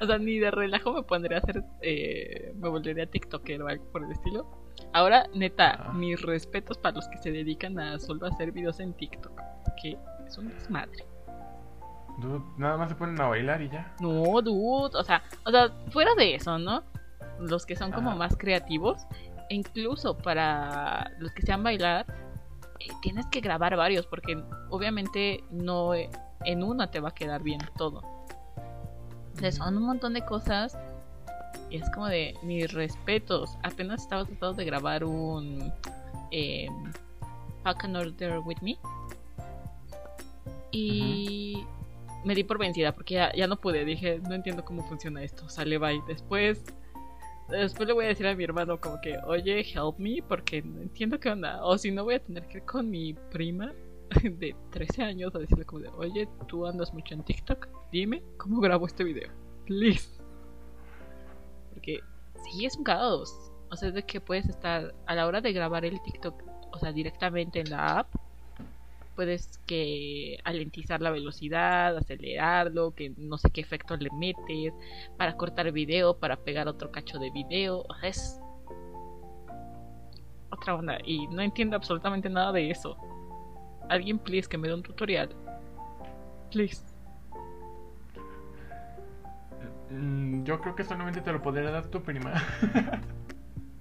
O 0.00 0.06
sea, 0.06 0.18
ni 0.18 0.38
de 0.38 0.50
relajo 0.52 0.92
me 0.92 1.02
pondría 1.02 1.38
a 1.38 1.40
hacer, 1.40 1.62
eh, 1.82 2.52
me 2.56 2.68
volvería 2.68 3.06
TikToker 3.06 3.62
o 3.62 3.68
algo 3.68 3.84
por 3.90 4.04
el 4.04 4.10
estilo. 4.12 4.46
Ahora, 4.92 5.24
neta, 5.34 5.86
Ah. 5.88 5.92
mis 5.92 6.20
respetos 6.22 6.78
para 6.78 6.94
los 6.96 7.08
que 7.08 7.18
se 7.18 7.32
dedican 7.32 7.78
a 7.80 7.98
solo 7.98 8.26
hacer 8.26 8.52
videos 8.52 8.78
en 8.80 8.94
TikTok, 8.94 9.40
que 9.82 9.96
es 10.26 10.38
un 10.38 10.48
desmadre. 10.50 11.04
Dude, 12.18 12.42
nada 12.56 12.76
más 12.76 12.88
se 12.88 12.94
ponen 12.94 13.20
a 13.20 13.28
bailar 13.28 13.62
y 13.62 13.68
ya. 13.68 13.94
No, 14.00 14.42
dude, 14.42 14.96
o 14.98 15.04
sea, 15.04 15.22
o 15.44 15.50
sea, 15.50 15.70
fuera 15.90 16.14
de 16.16 16.34
eso, 16.34 16.58
¿no? 16.58 16.82
Los 17.38 17.64
que 17.64 17.76
son 17.76 17.92
como 17.92 18.10
Ajá. 18.10 18.18
más 18.18 18.36
creativos, 18.36 19.06
e 19.48 19.54
incluso 19.54 20.18
para 20.18 21.12
los 21.18 21.32
que 21.32 21.42
sean 21.42 21.62
bailar, 21.62 22.06
eh, 22.80 22.88
tienes 23.02 23.26
que 23.26 23.40
grabar 23.40 23.76
varios, 23.76 24.06
porque 24.06 24.42
obviamente 24.70 25.44
no 25.50 25.94
eh, 25.94 26.10
en 26.44 26.62
una 26.62 26.90
te 26.90 27.00
va 27.00 27.10
a 27.10 27.14
quedar 27.14 27.42
bien 27.42 27.60
todo. 27.76 28.02
Sea, 29.34 29.52
son 29.52 29.76
un 29.76 29.84
montón 29.84 30.14
de 30.14 30.24
cosas. 30.24 30.76
Y 31.70 31.76
es 31.76 31.90
como 31.90 32.06
de 32.06 32.34
mis 32.42 32.72
respetos. 32.72 33.56
Apenas 33.62 34.02
estaba 34.02 34.24
tratando 34.24 34.54
de 34.54 34.64
grabar 34.64 35.04
un 35.04 35.72
eh, 36.30 36.66
Pack 37.62 37.84
an 37.84 37.96
Order 37.96 38.38
with 38.40 38.58
Me. 38.62 38.78
Y 40.70 41.64
me 42.28 42.34
di 42.34 42.44
por 42.44 42.58
vencida 42.58 42.94
porque 42.94 43.14
ya, 43.34 43.46
no 43.46 43.58
pude. 43.58 43.86
Dije, 43.86 44.20
no 44.28 44.34
entiendo 44.34 44.62
cómo 44.62 44.84
funciona 44.84 45.22
esto. 45.22 45.48
Sale 45.48 45.78
bye. 45.78 46.02
Después, 46.06 46.62
después 47.48 47.88
le 47.88 47.94
voy 47.94 48.04
a 48.04 48.08
decir 48.08 48.26
a 48.26 48.34
mi 48.34 48.44
hermano 48.44 48.78
como 48.78 49.00
que, 49.00 49.16
oye, 49.26 49.60
help 49.60 49.98
me 49.98 50.22
porque 50.28 50.60
no 50.60 50.82
entiendo 50.82 51.18
qué 51.18 51.30
onda. 51.30 51.64
O 51.64 51.78
si 51.78 51.90
no, 51.90 52.04
voy 52.04 52.16
a 52.16 52.22
tener 52.22 52.46
que 52.46 52.58
ir 52.58 52.64
con 52.64 52.90
mi 52.90 53.14
prima 53.14 53.72
de 54.22 54.54
13 54.72 55.02
años 55.04 55.34
a 55.34 55.38
decirle 55.38 55.64
como 55.64 55.80
de, 55.80 55.88
oye, 55.96 56.28
tú 56.48 56.66
andas 56.66 56.92
mucho 56.92 57.14
en 57.14 57.24
TikTok. 57.24 57.66
Dime 57.90 58.22
cómo 58.36 58.60
grabo 58.60 58.86
este 58.86 59.04
video. 59.04 59.30
Please. 59.64 60.20
Porque 61.72 62.00
sí 62.44 62.66
es 62.66 62.76
un 62.76 62.84
caos. 62.84 63.34
O 63.70 63.76
sea, 63.76 63.88
es 63.88 63.94
de 63.94 64.02
que 64.02 64.20
puedes 64.20 64.46
estar 64.50 64.94
a 65.06 65.14
la 65.14 65.26
hora 65.26 65.40
de 65.40 65.54
grabar 65.54 65.86
el 65.86 65.98
TikTok, 66.02 66.42
o 66.72 66.78
sea, 66.78 66.92
directamente 66.92 67.60
en 67.60 67.70
la 67.70 68.00
app, 68.00 68.14
puedes 69.18 69.58
que 69.66 70.38
alentizar 70.44 71.00
la 71.02 71.10
velocidad, 71.10 71.96
acelerarlo, 71.96 72.94
que 72.94 73.12
no 73.16 73.36
sé 73.36 73.50
qué 73.50 73.60
efecto 73.60 73.96
le 73.96 74.10
metes, 74.12 74.72
para 75.16 75.36
cortar 75.36 75.72
video, 75.72 76.16
para 76.16 76.36
pegar 76.36 76.68
otro 76.68 76.92
cacho 76.92 77.18
de 77.18 77.28
video. 77.32 77.84
Es 78.00 78.40
otra 80.50 80.76
onda. 80.76 80.98
Y 81.04 81.26
no 81.26 81.42
entiendo 81.42 81.74
absolutamente 81.74 82.30
nada 82.30 82.52
de 82.52 82.70
eso. 82.70 82.96
Alguien, 83.88 84.20
please, 84.20 84.48
que 84.48 84.56
me 84.56 84.68
dé 84.68 84.74
un 84.74 84.84
tutorial. 84.84 85.30
Please. 86.52 86.80
Mm, 89.90 90.44
Yo 90.44 90.60
creo 90.60 90.76
que 90.76 90.84
solamente 90.84 91.22
te 91.22 91.32
lo 91.32 91.42
podría 91.42 91.72
dar 91.72 91.88
tu 91.88 92.00
prima. 92.00 92.34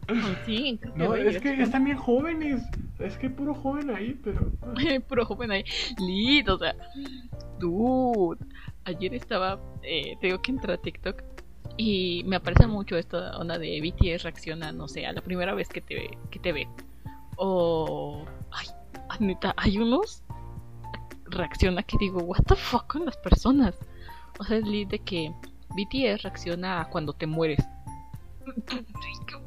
Sí, 0.46 0.80
creo 0.82 0.94
que 0.94 1.00
No, 1.00 1.16
es 1.16 1.42
que 1.42 1.62
están 1.62 1.84
bien 1.84 1.98
jóvenes. 1.98 2.64
Es 3.00 3.18
que 3.18 3.30
puro 3.30 3.54
joven 3.54 3.90
ahí, 3.90 4.20
pero. 4.24 4.52
Puro 5.08 5.26
joven 5.26 5.52
ahí. 5.52 5.64
Lit, 6.00 6.48
o 6.50 6.58
sea. 6.58 6.76
Dude. 7.60 8.44
Ayer 8.86 9.14
estaba. 9.14 9.60
Eh, 9.84 10.18
tengo 10.22 10.42
que 10.42 10.52
entrar 10.52 10.78
a 10.78 10.82
TikTok. 10.82 11.22
Y 11.78 12.24
me 12.26 12.38
aparece 12.38 12.66
mucho 12.66 12.98
esta 12.98 13.38
onda 13.38 13.60
de 13.60 13.80
BTS 13.82 14.24
reacciona, 14.24 14.72
no 14.72 14.88
sé, 14.88 15.06
a 15.06 15.14
la 15.14 15.22
primera 15.22 15.54
vez 15.54 15.70
que 15.70 15.82
te 15.82 15.96
ve. 15.96 16.18
Que 16.32 16.40
te 16.40 16.52
ve. 16.52 16.68
O. 17.36 18.26
Ay, 18.52 18.68
neta, 19.20 19.54
hay 19.58 19.78
unos. 19.78 20.24
Reacciona 21.26 21.84
que 21.84 21.98
digo, 22.00 22.20
¿What 22.20 22.44
the 22.48 22.56
fuck 22.56 22.88
con 22.88 23.06
las 23.06 23.18
personas? 23.18 23.78
O 24.40 24.44
sea, 24.44 24.58
es 24.58 24.66
lit 24.66 24.90
de 24.90 25.00
que 25.00 25.32
BTS 25.76 26.24
reacciona 26.24 26.82
a 26.82 26.90
cuando 26.90 27.14
te 27.14 27.28
mueres. 27.28 27.60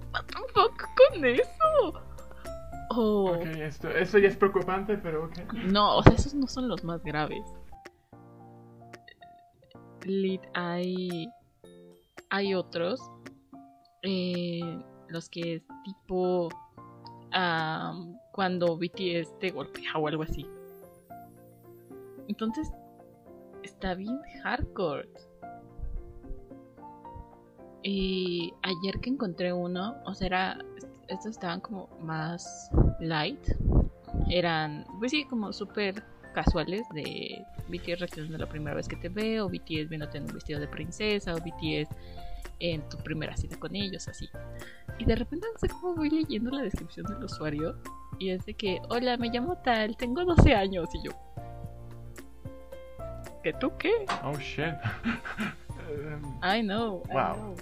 ¿What 0.55 0.71
the 0.71 0.79
fuck 0.79 0.89
con 1.13 1.25
eso? 1.25 2.03
O. 2.91 3.31
Ok, 3.33 3.47
esto, 3.47 3.89
esto 3.89 4.19
ya 4.19 4.29
es 4.29 4.37
preocupante, 4.37 4.99
pero 4.99 5.27
ok. 5.27 5.53
No, 5.65 5.99
o 5.99 6.03
sea, 6.03 6.15
esos 6.15 6.35
no 6.35 6.47
son 6.47 6.69
los 6.69 6.83
más 6.85 7.03
graves. 7.05 7.43
Lit, 10.05 10.43
hay. 10.55 11.29
Hay 12.31 12.55
otros. 12.55 13.01
eh, 14.03 14.83
los 15.09 15.29
que 15.29 15.57
es 15.57 15.63
tipo. 15.85 16.49
cuando 18.33 18.77
BTS 18.77 19.39
te 19.39 19.51
golpea 19.51 19.97
o 19.97 20.09
algo 20.09 20.23
así. 20.23 20.47
Entonces. 22.29 22.71
Está 23.63 23.95
bien 23.95 24.19
hardcore. 24.43 25.07
Y 27.83 28.53
ayer 28.63 29.01
que 29.01 29.11
encontré 29.11 29.53
uno, 29.53 29.97
o 30.05 30.15
sea, 30.15 30.27
era, 30.27 30.59
estos 31.09 31.33
estaban 31.33 31.61
como 31.61 31.89
más 32.03 32.71
light. 33.01 33.41
Eran, 34.29 34.85
pues 34.99 35.13
sí, 35.13 35.25
como 35.25 35.53
súper 35.53 36.03
casuales 36.35 36.83
de 36.95 37.45
BTS 37.69 38.01
reaccionando 38.01 38.39
la 38.39 38.47
primera 38.49 38.77
vez 38.77 38.87
que 38.87 38.97
te 38.97 39.09
veo, 39.09 39.49
BTS 39.49 39.89
viéndote 39.89 40.19
en 40.19 40.25
un 40.25 40.35
vestido 40.35 40.61
de 40.61 40.69
princesa, 40.69 41.35
o 41.35 41.39
BTS 41.39 41.89
en 42.61 42.87
tu 42.91 42.99
primera 42.99 43.37
cita 43.37 43.59
con 43.59 43.75
ellos, 43.75 44.07
así. 44.09 44.29
Y 44.99 45.05
de 45.07 45.17
repente 45.17 45.47
no 45.53 45.59
sé 45.59 45.69
cómo 45.69 45.95
voy 45.97 46.11
leyendo 46.11 46.51
la 46.51 46.63
descripción 46.63 47.07
del 47.07 47.25
usuario 47.25 47.77
y 48.19 48.31
es 48.31 48.45
de 48.45 48.53
que, 48.55 48.81
hola, 48.91 49.17
me 49.17 49.31
llamo 49.31 49.57
tal, 49.65 49.97
tengo 49.97 50.25
12 50.25 50.55
años 50.55 50.89
y 50.95 51.03
yo. 51.07 51.13
¿Que 53.43 53.55
tú 53.55 53.73
qué? 53.79 53.91
Oh 54.23 54.37
shit. 54.39 54.75
I 56.43 56.61
know. 56.61 57.03
I 57.11 57.15
Wow. 57.15 57.35
know. 57.37 57.55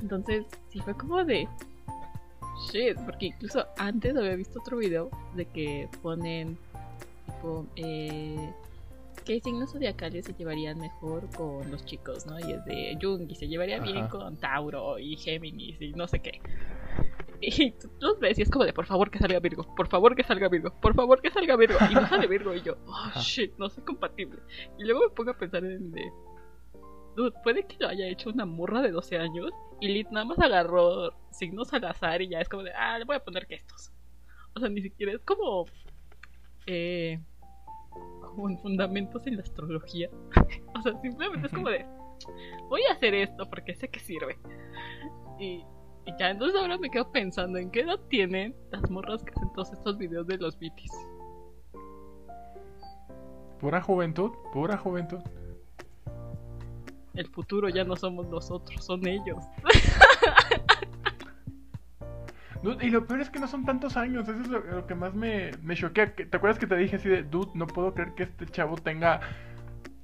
Entonces, 0.00 0.46
sí 0.70 0.80
fue 0.80 0.94
como 0.94 1.24
de. 1.24 1.48
Shit, 2.70 2.98
porque 3.04 3.26
incluso 3.26 3.66
antes 3.76 4.16
había 4.16 4.34
visto 4.34 4.58
otro 4.58 4.78
video 4.78 5.10
de 5.36 5.46
que 5.46 5.88
ponen 6.02 6.58
tipo 7.26 7.66
eh, 7.76 8.52
qué 9.24 9.40
signos 9.40 9.72
zodiacales 9.72 10.24
se 10.24 10.32
llevarían 10.32 10.78
mejor 10.78 11.28
con 11.36 11.70
los 11.70 11.84
chicos, 11.84 12.26
¿no? 12.26 12.38
Y 12.40 12.52
es 12.52 12.64
de 12.64 12.98
Jung 13.00 13.30
y 13.30 13.34
se 13.34 13.46
llevaría 13.46 13.78
bien 13.78 14.08
con 14.08 14.36
Tauro 14.38 14.98
y 14.98 15.16
Géminis 15.16 15.80
y 15.80 15.92
no 15.92 16.08
sé 16.08 16.20
qué. 16.20 16.40
Y 17.40 17.70
tú 17.70 17.88
los 18.00 18.18
ves 18.18 18.36
y 18.40 18.42
es 18.42 18.50
como 18.50 18.64
de 18.64 18.72
por 18.72 18.86
favor 18.86 19.12
que 19.12 19.20
salga 19.20 19.38
Virgo, 19.38 19.64
por 19.76 19.86
favor 19.86 20.16
que 20.16 20.24
salga 20.24 20.48
Virgo, 20.48 20.72
por 20.80 20.96
favor 20.96 21.22
que 21.22 21.30
salga 21.30 21.54
Virgo. 21.54 21.78
Y 21.88 21.94
no 21.94 22.08
sale 22.08 22.26
Virgo 22.26 22.52
y 22.52 22.62
yo, 22.62 22.76
oh 22.86 23.20
shit, 23.20 23.56
no 23.58 23.70
soy 23.70 23.84
compatible. 23.84 24.40
Y 24.76 24.82
luego 24.82 25.02
me 25.02 25.10
pongo 25.10 25.30
a 25.30 25.38
pensar 25.38 25.64
en 25.64 25.92
de 25.92 26.02
Dude, 27.18 27.32
puede 27.42 27.66
que 27.66 27.74
lo 27.80 27.88
haya 27.88 28.06
hecho 28.06 28.30
una 28.30 28.46
morra 28.46 28.80
de 28.80 28.92
12 28.92 29.18
años 29.18 29.50
y 29.80 29.88
Lit 29.88 30.08
nada 30.10 30.24
más 30.24 30.38
agarró 30.38 31.12
signos 31.32 31.72
al 31.72 31.84
azar 31.86 32.22
y 32.22 32.28
ya 32.28 32.40
es 32.40 32.48
como 32.48 32.62
de, 32.62 32.70
ah, 32.70 32.96
le 32.96 33.04
voy 33.04 33.16
a 33.16 33.24
poner 33.24 33.44
que 33.48 33.56
estos. 33.56 33.90
O 34.54 34.60
sea, 34.60 34.68
ni 34.68 34.80
siquiera 34.82 35.10
es 35.14 35.24
como. 35.24 35.64
Eh, 36.66 37.18
como 38.20 38.48
en 38.48 38.56
fundamentos 38.60 39.26
en 39.26 39.34
la 39.34 39.42
astrología. 39.42 40.08
o 40.78 40.80
sea, 40.80 40.96
simplemente 41.00 41.48
es 41.48 41.52
como 41.52 41.68
de, 41.70 41.84
voy 42.68 42.82
a 42.88 42.92
hacer 42.92 43.14
esto 43.14 43.50
porque 43.50 43.74
sé 43.74 43.88
que 43.88 43.98
sirve. 43.98 44.38
Y, 45.40 45.64
y 46.06 46.12
ya, 46.20 46.30
entonces 46.30 46.56
ahora 46.60 46.78
me 46.78 46.88
quedo 46.88 47.10
pensando 47.10 47.58
en 47.58 47.72
qué 47.72 47.80
edad 47.80 47.98
tienen 48.08 48.54
las 48.70 48.88
morras 48.88 49.24
que 49.24 49.32
hacen 49.32 49.52
todos 49.54 49.72
estos 49.72 49.98
videos 49.98 50.28
de 50.28 50.38
los 50.38 50.56
BTs. 50.56 50.92
Pura 53.58 53.82
juventud, 53.82 54.30
pura 54.52 54.76
juventud. 54.76 55.18
El 57.18 57.26
futuro 57.28 57.68
ya 57.68 57.82
no 57.84 57.96
somos 57.96 58.28
nosotros, 58.28 58.84
son 58.84 59.06
ellos. 59.06 59.44
Dude, 62.62 62.84
y 62.86 62.90
lo 62.90 63.06
peor 63.06 63.20
es 63.20 63.30
que 63.30 63.38
no 63.38 63.46
son 63.46 63.64
tantos 63.64 63.96
años, 63.96 64.28
eso 64.28 64.40
es 64.40 64.48
lo, 64.48 64.58
lo 64.60 64.86
que 64.86 64.94
más 64.96 65.14
me, 65.14 65.52
me 65.62 65.76
choquea. 65.76 66.12
Que- 66.14 66.26
¿Te 66.26 66.36
acuerdas 66.36 66.58
que 66.58 66.66
te 66.66 66.76
dije 66.76 66.96
así 66.96 67.08
de, 67.08 67.22
dude, 67.22 67.50
no 67.54 67.66
puedo 67.68 67.94
creer 67.94 68.14
que 68.14 68.24
este 68.24 68.46
chavo 68.46 68.76
tenga 68.76 69.20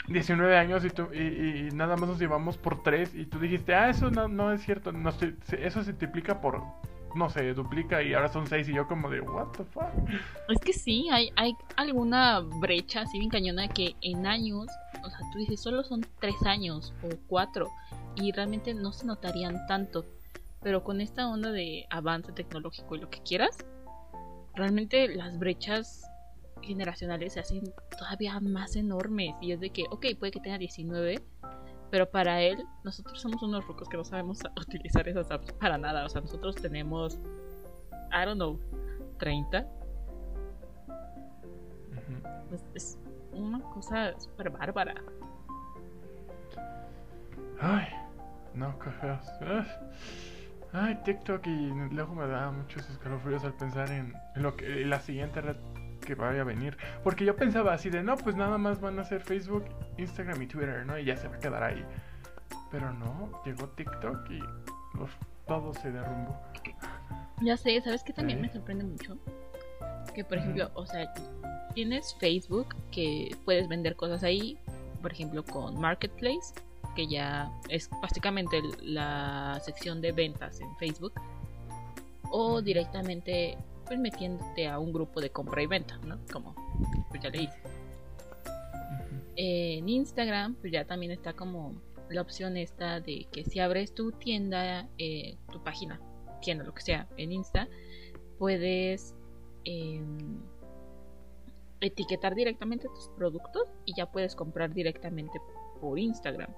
19 0.07 0.57
años 0.57 0.85
y, 0.85 0.91
tú, 0.91 1.09
y, 1.13 1.19
y- 1.19 1.69
nada 1.73 1.97
más 1.97 2.09
nos 2.09 2.19
llevamos 2.21 2.57
por 2.57 2.83
3 2.85 3.13
y 3.15 3.27
tú 3.27 3.41
dijiste, 3.41 3.75
ah, 3.75 3.91
eso 3.91 4.11
no, 4.11 4.29
no 4.29 4.53
es 4.53 4.63
cierto, 4.63 4.93
no 4.93 5.11
se- 5.11 5.35
eso 5.59 5.83
se 5.83 5.91
multiplica 5.91 6.41
por, 6.41 6.63
no 7.17 7.29
sé, 7.29 7.55
duplica 7.55 8.03
y 8.05 8.15
ahora 8.15 8.29
son 8.29 8.47
6 8.47 8.69
y 8.69 8.75
yo 8.75 8.87
como 8.87 9.11
de, 9.11 9.21
what 9.21 9.49
the 9.57 9.65
fuck. 9.65 9.87
Es 10.49 10.61
que 10.61 10.73
sí, 10.73 11.09
hay, 11.11 11.31
hay 11.35 11.57
alguna 11.77 12.39
brecha 12.61 13.01
así 13.01 13.19
bien 13.19 13.31
cañona 13.31 13.67
que 13.67 13.97
en 14.01 14.27
años, 14.29 14.67
o 15.05 15.11
sea, 15.11 15.21
tú 15.33 15.39
dices, 15.39 15.61
solo 15.61 15.85
son 15.85 16.07
tres 16.21 16.43
años 16.45 16.95
o 17.03 17.09
cuatro 17.29 17.69
y 18.17 18.33
realmente 18.33 18.75
no 18.75 18.93
se 18.93 19.07
notarían 19.07 19.67
tanto. 19.67 20.05
Pero 20.63 20.83
con 20.83 21.01
esta 21.01 21.29
onda 21.29 21.53
de 21.53 21.87
avance 21.91 22.33
tecnológico 22.33 22.97
y 22.97 23.01
lo 23.01 23.11
que 23.11 23.21
quieras, 23.21 23.59
realmente 24.55 25.15
las 25.15 25.39
brechas 25.39 26.03
generacionales 26.63 27.35
se 27.35 27.41
hacen 27.41 27.75
todavía 27.99 28.41
más 28.41 28.77
enormes. 28.77 29.35
Y 29.43 29.53
es 29.53 29.61
de 29.61 29.71
que, 29.71 29.85
ok, 29.91 30.07
puede 30.19 30.33
que 30.33 30.41
tenga 30.41 30.57
19, 30.57 31.23
pero 31.91 32.11
para 32.11 32.41
él, 32.41 32.65
nosotros 32.83 33.21
somos 33.21 33.43
unos 33.43 33.67
rucos 33.67 33.89
que 33.89 33.97
no 33.97 34.05
sabemos 34.05 34.41
utilizar 34.61 35.07
esas 35.07 35.31
apps 35.31 35.53
para 35.53 35.77
nada. 35.77 36.07
O 36.07 36.09
sea, 36.09 36.23
nosotros 36.23 36.57
tenemos, 36.57 37.19
I 38.11 38.25
don't 38.25 38.37
know, 38.37 38.59
30. 39.19 39.69
Ujú. 41.91 42.55
Es, 42.55 42.65
es 42.75 42.99
una 43.35 43.61
cosa 43.61 44.19
súper 44.19 44.51
bárbara. 44.51 44.95
Ay, 47.61 47.87
no, 48.55 48.79
qué 48.79 48.91
feos. 48.91 49.27
Ay, 50.73 50.99
TikTok 51.05 51.47
y 51.47 51.71
luego 51.93 52.15
me 52.15 52.27
da 52.27 52.51
muchos 52.51 52.89
escalofríos 52.91 53.45
al 53.45 53.55
pensar 53.55 53.91
en, 53.91 54.13
lo 54.35 54.57
que 54.57 54.83
en 54.83 54.91
la 54.91 55.01
siguiente 55.01 55.41
red 55.41 55.57
que 56.05 56.15
vaya 56.15 56.41
a 56.41 56.45
venir. 56.45 56.77
Porque 57.03 57.25
yo 57.25 57.37
pensaba 57.37 57.73
así 57.73 57.91
de, 57.91 58.03
no, 58.03 58.17
pues 58.17 58.37
nada 58.37 58.59
más 58.59 58.81
van 58.81 58.99
a 58.99 59.05
ser 59.05 59.21
Facebook, 59.21 59.65
Instagram 59.97 60.43
y 60.43 60.47
Twitter, 60.47 60.85
¿no? 60.85 60.99
Y 60.99 61.05
ya 61.05 61.17
se 61.17 61.29
va 61.29 61.37
a 61.37 61.39
quedar 61.39 61.63
ahí. 61.63 61.85
Pero 62.71 62.93
no, 62.93 63.31
llegó 63.45 63.69
TikTok 63.69 64.29
y 64.31 64.41
uf, 65.01 65.15
todo 65.47 65.73
se 65.75 65.93
derrumbó. 65.93 66.37
Ya 67.41 67.57
sé, 67.57 67.81
¿sabes 67.81 68.03
qué 68.03 68.13
también 68.13 68.39
Sí. 68.41 68.43
me 68.43 68.53
sorprende 68.53 68.85
mucho? 68.85 69.17
Que, 70.13 70.25
por 70.25 70.39
ejemplo, 70.39 70.71
o 70.75 70.87
sea, 70.87 71.13
tienes 71.75 72.15
Facebook 72.19 72.75
que 72.91 73.37
puedes 73.45 73.69
vender 73.69 73.97
cosas 73.97 74.23
ahí, 74.23 74.59
por 75.03 75.13
ejemplo, 75.13 75.45
con 75.45 75.79
Marketplace, 75.81 76.55
que 76.95 77.07
ya 77.07 77.51
es 77.69 77.91
básicamente 78.01 78.63
la 78.83 79.61
sección 79.65 80.01
de 80.01 80.13
ventas 80.13 80.61
en 80.61 80.77
Facebook, 80.77 81.13
o 82.31 82.63
directamente 82.63 83.59
pues 83.87 83.99
metiéndote 83.99 84.67
a 84.67 84.79
un 84.79 84.93
grupo 84.93 85.21
de 85.21 85.31
compra 85.31 85.63
y 85.63 85.67
venta, 85.67 85.99
¿no? 85.99 86.19
Como 86.33 86.55
pues 87.11 87.23
ya 87.23 87.31
le 87.31 87.43
hice. 87.43 87.59
En 89.37 89.89
Instagram, 89.89 90.55
pues 90.55 90.73
ya 90.73 90.85
también 90.85 91.13
está 91.13 91.33
como 91.33 91.75
la 92.09 92.23
opción 92.23 92.57
esta 92.57 93.01
de 93.01 93.27
que 93.33 93.45
si 93.45 93.61
abres 93.61 93.95
tu 93.95 94.13
tienda, 94.13 94.89
eh, 94.99 95.37
tu 95.51 95.63
página, 95.63 96.01
tienda, 96.41 96.65
lo 96.65 96.75
que 96.75 96.83
sea, 96.83 97.09
en 97.17 97.33
Insta, 97.33 97.69
puedes 98.39 99.15
em, 99.65 100.41
etiquetar 101.81 102.35
directamente 102.35 102.89
tus 102.89 103.09
productos 103.17 103.69
y 103.85 103.95
ya 103.95 104.11
puedes 104.11 104.35
comprar 104.35 104.73
directamente 104.73 105.41
por 105.81 105.99
Instagram. 105.99 106.51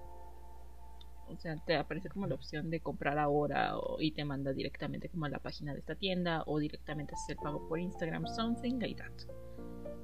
O 1.28 1.36
sea, 1.38 1.56
te 1.66 1.76
aparece 1.76 2.08
como 2.08 2.26
la 2.28 2.36
opción 2.36 2.70
de 2.70 2.78
comprar 2.80 3.18
ahora 3.18 3.76
o- 3.78 4.00
y 4.00 4.12
te 4.12 4.24
manda 4.24 4.52
directamente 4.52 5.08
como 5.08 5.24
a 5.24 5.28
la 5.28 5.40
página 5.40 5.72
de 5.72 5.80
esta 5.80 5.96
tienda 5.96 6.44
o 6.46 6.58
directamente 6.58 7.14
hacer 7.14 7.36
el 7.36 7.42
pago 7.42 7.66
por 7.68 7.80
Instagram, 7.80 8.26
something 8.28 8.78
like 8.78 8.94
that. 9.02 9.12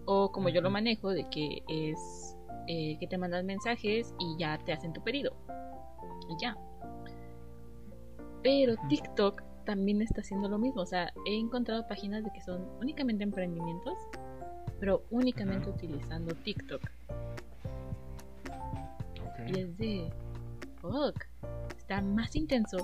O 0.05 0.33
como 0.33 0.49
yo 0.49 0.61
lo 0.61 0.71
manejo, 0.71 1.11
de 1.11 1.29
que 1.31 1.63
es 1.69 2.37
eh, 2.67 2.97
que 2.99 3.07
te 3.07 3.19
mandan 3.19 3.47
mensajes 3.47 4.15
y 4.19 4.37
ya 4.39 4.59
te 4.59 4.73
hacen 4.73 4.93
tu 4.93 5.03
pedido. 5.03 5.33
Y 6.29 6.41
ya. 6.43 6.57
Pero. 8.43 8.75
TikTok 8.89 9.43
también 9.65 10.03
está 10.03 10.21
haciendo 10.21 10.49
lo 10.49 10.59
mismo. 10.59 10.83
O 10.83 10.87
sea, 10.87 11.13
he 11.27 11.37
encontrado 11.37 11.87
páginas 11.87 12.25
de 12.25 12.31
que 12.33 12.41
son 12.41 12.67
únicamente 12.81 13.25
emprendimientos, 13.25 13.99
pero 14.81 15.05
únicamente 15.11 15.69
utilizando 15.69 16.35
TikTok. 16.35 16.83
Ok. 19.21 19.49
Y 19.49 19.61
es 19.61 19.79
de. 19.79 20.13
Fuck. 20.81 21.25
Está 21.77 22.01
más 22.01 22.35
intenso 22.35 22.79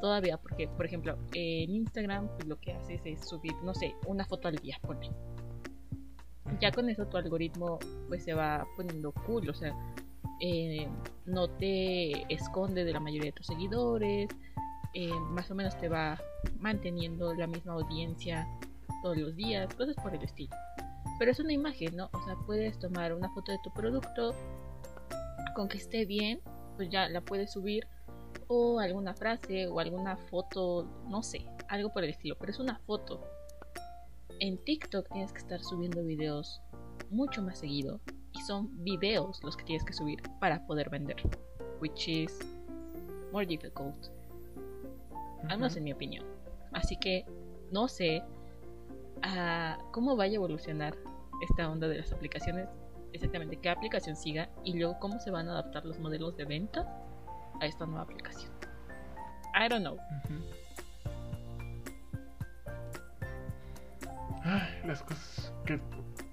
todavía 0.00 0.38
porque, 0.38 0.68
por 0.68 0.86
ejemplo, 0.86 1.16
en 1.34 1.70
Instagram 1.74 2.28
pues, 2.28 2.46
lo 2.46 2.58
que 2.58 2.72
haces 2.72 3.00
es 3.04 3.28
subir, 3.28 3.54
no 3.62 3.74
sé, 3.74 3.94
una 4.06 4.24
foto 4.24 4.48
al 4.48 4.56
día, 4.56 4.78
ponle. 4.82 5.10
Ya 6.60 6.72
con 6.72 6.88
eso 6.88 7.06
tu 7.06 7.16
algoritmo 7.16 7.78
pues 8.08 8.24
se 8.24 8.34
va 8.34 8.66
poniendo 8.76 9.12
cool, 9.12 9.48
o 9.48 9.54
sea, 9.54 9.76
eh, 10.40 10.88
no 11.26 11.48
te 11.48 12.32
esconde 12.32 12.84
de 12.84 12.92
la 12.92 13.00
mayoría 13.00 13.26
de 13.26 13.32
tus 13.32 13.46
seguidores, 13.46 14.28
eh, 14.94 15.12
más 15.30 15.50
o 15.50 15.54
menos 15.54 15.76
te 15.78 15.88
va 15.88 16.20
manteniendo 16.58 17.32
la 17.34 17.46
misma 17.46 17.74
audiencia 17.74 18.46
todos 19.02 19.16
los 19.16 19.36
días, 19.36 19.72
cosas 19.74 19.96
por 19.96 20.14
el 20.14 20.22
estilo. 20.22 20.54
Pero 21.18 21.30
es 21.30 21.38
una 21.38 21.52
imagen, 21.52 21.96
¿no? 21.96 22.10
O 22.12 22.24
sea, 22.24 22.34
puedes 22.46 22.78
tomar 22.78 23.14
una 23.14 23.28
foto 23.30 23.52
de 23.52 23.58
tu 23.62 23.70
producto, 23.72 24.34
con 25.54 25.68
que 25.68 25.78
esté 25.78 26.04
bien, 26.04 26.40
pues 26.76 26.90
ya 26.90 27.08
la 27.08 27.20
puedes 27.20 27.52
subir, 27.52 27.86
o 28.48 28.80
alguna 28.80 29.14
frase, 29.14 29.68
o 29.68 29.78
alguna 29.80 30.16
foto, 30.16 30.86
no 31.08 31.22
sé, 31.22 31.46
algo 31.68 31.92
por 31.92 32.04
el 32.04 32.10
estilo, 32.10 32.36
pero 32.38 32.52
es 32.52 32.58
una 32.58 32.78
foto. 32.80 33.20
En 34.40 34.58
TikTok 34.58 35.08
tienes 35.12 35.32
que 35.32 35.38
estar 35.38 35.62
subiendo 35.62 36.02
videos 36.02 36.60
mucho 37.10 37.42
más 37.42 37.58
seguido, 37.58 38.00
y 38.32 38.40
son 38.42 38.82
videos 38.84 39.42
los 39.44 39.56
que 39.56 39.64
tienes 39.64 39.84
que 39.84 39.92
subir 39.92 40.22
para 40.40 40.66
poder 40.66 40.88
vender, 40.88 41.16
which 41.80 42.08
is 42.08 42.38
more 43.32 43.46
difficult 43.46 44.19
al 45.48 45.58
menos 45.58 45.76
en 45.76 45.84
mi 45.84 45.92
opinión. 45.92 46.24
Así 46.72 46.96
que 46.96 47.24
no 47.70 47.88
sé 47.88 48.22
ah, 49.22 49.78
cómo 49.92 50.16
vaya 50.16 50.32
a 50.32 50.36
evolucionar 50.36 50.96
esta 51.42 51.70
onda 51.70 51.88
de 51.88 51.98
las 51.98 52.12
aplicaciones, 52.12 52.68
exactamente 53.12 53.56
qué 53.56 53.70
aplicación 53.70 54.16
siga 54.16 54.48
y 54.64 54.78
luego 54.78 54.98
cómo 54.98 55.18
se 55.18 55.30
van 55.30 55.48
a 55.48 55.52
adaptar 55.52 55.84
los 55.84 55.98
modelos 55.98 56.36
de 56.36 56.44
venta 56.44 56.86
a 57.60 57.66
esta 57.66 57.86
nueva 57.86 58.02
aplicación. 58.02 58.50
I 59.54 59.68
don't 59.68 59.82
know. 59.82 59.98
Ay, 64.44 64.82
las 64.86 65.02
cosas 65.02 65.52
que 65.66 65.80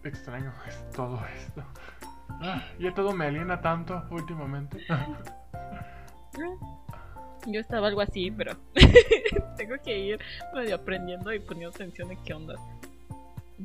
extraño 0.04 0.54
es 0.68 0.92
todo 0.92 1.20
esto. 1.36 1.64
Ah, 2.30 2.64
ya 2.80 2.94
todo 2.94 3.14
me 3.14 3.26
aliena 3.26 3.62
tanto 3.62 4.04
últimamente. 4.12 4.86
Yo 7.46 7.60
estaba 7.60 7.88
algo 7.88 8.02
así, 8.02 8.32
pero 8.32 8.58
tengo 9.58 9.76
que 9.84 9.98
ir 9.98 10.20
medio 10.54 10.76
aprendiendo 10.76 11.34
y 11.34 11.40
poniendo 11.40 11.74
atención 11.74 12.12
en 12.12 12.24
qué 12.24 12.34
onda. 12.34 12.56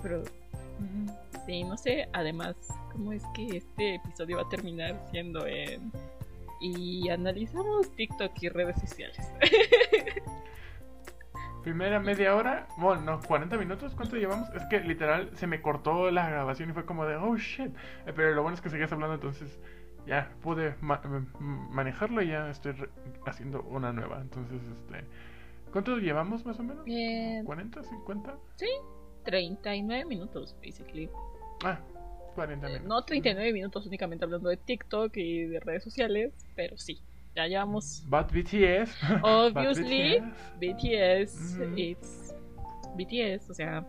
Pero 0.02 0.22
sí, 1.46 1.64
no 1.64 1.76
sé, 1.76 2.08
además, 2.12 2.56
cómo 2.92 3.12
es 3.12 3.22
que 3.34 3.58
este 3.58 3.96
episodio 3.96 4.36
va 4.36 4.42
a 4.42 4.48
terminar 4.48 5.00
siendo 5.10 5.46
en... 5.46 5.92
Y 6.60 7.08
analizamos 7.08 7.90
TikTok 7.96 8.32
y 8.40 8.48
redes 8.48 8.78
sociales. 8.80 9.18
Primera 11.64 12.00
media 12.00 12.34
hora, 12.34 12.66
bueno, 12.76 13.02
no, 13.02 13.20
40 13.20 13.56
minutos, 13.56 13.94
¿cuánto 13.94 14.16
llevamos? 14.16 14.48
Es 14.54 14.64
que 14.66 14.80
literal 14.80 15.30
se 15.34 15.46
me 15.46 15.60
cortó 15.60 16.10
la 16.10 16.28
grabación 16.28 16.70
y 16.70 16.72
fue 16.72 16.84
como 16.84 17.04
de, 17.04 17.16
oh 17.16 17.36
shit. 17.36 17.72
Eh, 18.06 18.12
Pero 18.14 18.32
lo 18.34 18.42
bueno 18.42 18.54
es 18.56 18.60
que 18.60 18.68
seguías 18.68 18.92
hablando, 18.92 19.14
entonces 19.14 19.58
ya 20.06 20.32
pude 20.42 20.74
ma- 20.80 21.00
m- 21.04 21.26
manejarlo 21.70 22.22
y 22.22 22.28
ya 22.28 22.50
estoy 22.50 22.74
haciendo 23.26 23.62
una 23.62 23.92
nueva. 23.92 24.20
Entonces, 24.20 24.60
este, 24.62 25.04
¿cuánto 25.72 25.96
llevamos 25.98 26.44
más 26.46 26.58
o 26.58 26.62
menos? 26.62 26.84
Eh, 26.86 27.42
¿40, 27.44 27.82
50? 27.82 28.36
39 29.24 30.04
minutos, 30.04 30.56
basically. 30.64 31.08
Ah, 31.64 31.78
40 32.34 32.66
Eh, 32.66 32.70
minutos. 32.70 32.88
no 32.88 33.02
39 33.04 33.52
minutos 33.52 33.86
únicamente 33.86 34.24
hablando 34.24 34.48
de 34.48 34.56
TikTok 34.56 35.16
y 35.16 35.44
de 35.44 35.60
redes 35.60 35.84
sociales, 35.84 36.32
pero 36.56 36.76
sí, 36.76 37.00
ya 37.36 37.46
llevamos. 37.46 38.04
But 38.08 38.32
BTS. 38.32 38.96
Obviously, 39.22 40.18
But 40.20 40.58
BTS, 40.58 41.58
Ujú. 41.60 41.74
it's 41.76 42.34
BTS, 42.96 43.50
o 43.50 43.54
sea, 43.54 43.86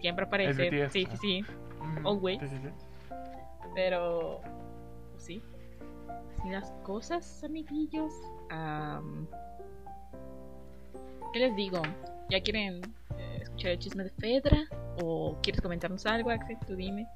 siempre 0.00 0.24
aparece. 0.26 0.70
BTS, 0.70 0.92
sí, 0.92 1.06
ah. 1.10 1.16
sí, 1.16 1.16
sí, 1.16 1.44
Ujú, 1.80 2.08
always. 2.08 2.40
sí, 2.40 2.48
sí, 2.48 2.56
sí. 2.62 2.68
pero 3.74 4.40
sí. 4.44 4.50
Así 6.38 6.50
las 6.50 6.70
cosas, 6.84 7.44
amiguillos. 7.44 8.12
Am, 8.50 9.26
¿Qué 11.32 11.38
les 11.40 11.56
digo? 11.56 11.82
¿Ya 12.30 12.40
quieren 12.40 12.82
eh, 13.18 13.38
escuchar 13.42 13.72
el 13.72 13.78
chisme 13.78 14.04
de 14.04 14.10
Fedra? 14.10 14.64
¿O 15.02 15.38
quieres 15.42 15.60
comentarnos 15.60 16.06
algo, 16.06 16.30
Axel? 16.30 16.56
Tú 16.66 16.76
dime. 16.76 17.06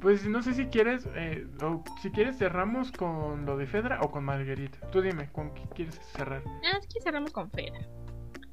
Pues 0.00 0.26
no 0.26 0.42
sé 0.42 0.54
si 0.54 0.66
quieres, 0.66 1.06
eh, 1.14 1.46
o 1.62 1.84
si 2.02 2.10
quieres 2.10 2.36
cerramos 2.36 2.90
con 2.90 3.46
lo 3.46 3.56
de 3.56 3.66
Fedra 3.66 4.00
o 4.02 4.10
con 4.10 4.24
Marguerite. 4.24 4.78
Tú 4.90 5.00
dime, 5.00 5.30
¿con 5.30 5.54
qué 5.54 5.62
quieres 5.74 6.00
cerrar? 6.16 6.42
Ah, 6.64 6.78
es 6.80 6.86
que 6.88 7.00
cerramos 7.00 7.30
con 7.30 7.50
Fedra. 7.50 7.86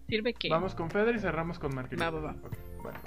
¿Sirve 0.07 0.33
qué? 0.33 0.49
Vamos 0.49 0.75
con 0.75 0.89
Feder 0.89 1.15
y 1.15 1.19
cerramos 1.19 1.59
con 1.59 1.73
Margarita. 1.73 2.09
Va, 2.09 2.19
va, 2.19 2.33
va. 2.33 2.35
Ok, 2.43 2.57
vale, 2.83 2.97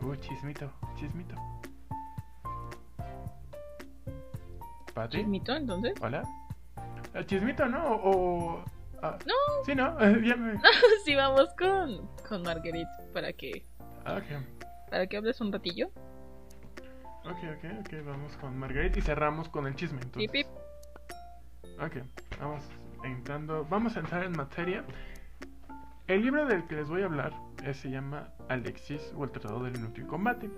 va. 0.00 0.06
Uh, 0.06 0.14
chismito, 0.16 0.72
chismito. 4.96 5.00
¿Pati? 5.00 5.16
¿Chismito 5.18 5.56
entonces? 5.56 5.94
¿Hola? 6.00 6.22
¿El 7.14 7.26
chismito, 7.26 7.66
no? 7.66 7.82
¿O...? 7.86 8.64
ah, 9.02 9.18
No. 9.26 9.64
Sí, 9.64 9.74
¿no? 9.74 9.98
Ya 10.22 10.36
me... 10.36 10.58
sí, 11.04 11.14
vamos 11.14 11.48
con, 11.58 12.06
con 12.28 12.42
Marguerite 12.42 12.88
para 13.12 13.32
que, 13.32 13.64
Ok, 14.06 14.44
para 14.90 15.06
que 15.06 15.16
hables 15.16 15.40
un 15.40 15.52
ratillo. 15.52 15.88
ok, 17.24 17.38
ok, 17.56 17.64
ok. 17.80 18.06
Vamos 18.06 18.36
con 18.36 18.56
Margarita 18.58 18.98
y 18.98 19.02
cerramos 19.02 19.48
con 19.48 19.66
el 19.66 19.74
chisme. 19.74 20.00
Entonces. 20.02 20.30
Pip, 20.30 20.46
pip. 20.46 21.80
Ok, 21.80 21.96
vamos 22.40 22.62
entrando, 23.04 23.64
vamos 23.68 23.96
a 23.96 24.00
entrar 24.00 24.24
en 24.24 24.32
materia. 24.32 24.84
El 26.06 26.22
libro 26.22 26.46
del 26.46 26.64
que 26.66 26.76
les 26.76 26.88
voy 26.88 27.02
a 27.02 27.06
hablar 27.06 27.32
eh, 27.64 27.74
se 27.74 27.90
llama 27.90 28.28
Alexis 28.48 29.12
o 29.16 29.24
el 29.24 29.30
Tratado 29.32 29.64
del 29.64 29.76
Inútil 29.76 30.06
Combate. 30.06 30.48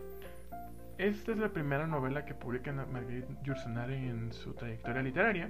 Esta 0.99 1.31
es 1.31 1.39
la 1.39 1.49
primera 1.49 1.87
novela 1.87 2.25
que 2.25 2.35
publica 2.35 2.73
Marguerite 2.73 3.33
Yourcenar 3.45 3.89
en 3.93 4.33
su 4.33 4.53
trayectoria 4.53 5.01
literaria 5.01 5.49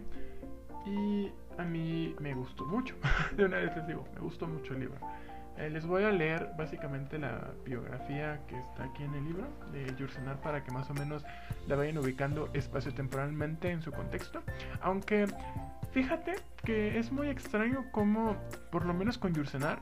y 0.84 1.32
a 1.56 1.64
mí 1.64 2.14
me 2.20 2.34
gustó 2.34 2.66
mucho. 2.66 2.94
De 3.36 3.46
una 3.46 3.56
vez 3.56 3.74
les 3.74 3.86
digo, 3.86 4.06
me 4.14 4.20
gustó 4.20 4.46
mucho 4.46 4.74
el 4.74 4.80
libro. 4.80 4.98
Eh, 5.56 5.70
les 5.70 5.86
voy 5.86 6.04
a 6.04 6.10
leer 6.10 6.50
básicamente 6.58 7.18
la 7.18 7.50
biografía 7.64 8.40
que 8.46 8.58
está 8.58 8.84
aquí 8.84 9.02
en 9.02 9.14
el 9.14 9.24
libro 9.24 9.48
de 9.72 9.92
Yourcenar 9.96 10.40
para 10.40 10.62
que 10.62 10.70
más 10.70 10.88
o 10.90 10.94
menos 10.94 11.24
la 11.66 11.76
vayan 11.76 11.96
ubicando 11.96 12.50
espacio-temporalmente 12.52 13.70
en 13.70 13.80
su 13.80 13.90
contexto. 13.90 14.42
Aunque 14.82 15.26
fíjate 15.92 16.34
que 16.62 16.98
es 16.98 17.10
muy 17.10 17.28
extraño 17.28 17.86
como, 17.90 18.36
por 18.70 18.84
lo 18.84 18.92
menos 18.92 19.16
con 19.16 19.32
Yursenar, 19.32 19.80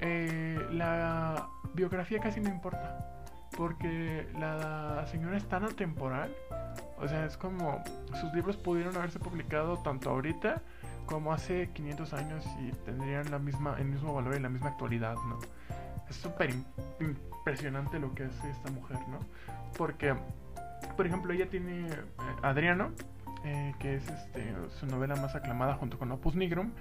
eh, 0.00 0.60
la 0.70 1.48
biografía 1.74 2.20
casi 2.20 2.40
no 2.40 2.50
importa. 2.50 3.17
Porque 3.56 4.28
la 4.38 5.04
señora 5.10 5.36
es 5.36 5.48
tan 5.48 5.64
atemporal. 5.64 6.32
O 7.00 7.06
sea, 7.08 7.24
es 7.26 7.36
como 7.36 7.82
sus 8.20 8.32
libros 8.34 8.56
pudieron 8.56 8.96
haberse 8.96 9.18
publicado 9.18 9.78
tanto 9.78 10.10
ahorita 10.10 10.62
como 11.06 11.32
hace 11.32 11.70
500 11.72 12.12
años 12.12 12.44
y 12.60 12.70
tendrían 12.84 13.30
la 13.30 13.38
misma, 13.38 13.76
el 13.78 13.86
mismo 13.86 14.14
valor 14.14 14.36
y 14.36 14.40
la 14.40 14.48
misma 14.48 14.68
actualidad, 14.70 15.14
¿no? 15.26 15.38
Es 16.10 16.16
súper 16.16 16.50
im- 16.50 16.64
impresionante 17.00 17.98
lo 17.98 18.14
que 18.14 18.24
hace 18.24 18.50
esta 18.50 18.70
mujer, 18.70 18.98
¿no? 19.08 19.18
Porque, 19.76 20.14
por 20.96 21.06
ejemplo, 21.06 21.32
ella 21.32 21.48
tiene 21.48 21.88
eh, 21.88 21.94
Adriano, 22.42 22.90
eh, 23.44 23.74
que 23.78 23.96
es 23.96 24.08
este, 24.08 24.54
su 24.78 24.86
novela 24.86 25.16
más 25.16 25.34
aclamada 25.34 25.74
junto 25.74 25.98
con 25.98 26.10
Opus 26.12 26.34
Nigrum, 26.34 26.72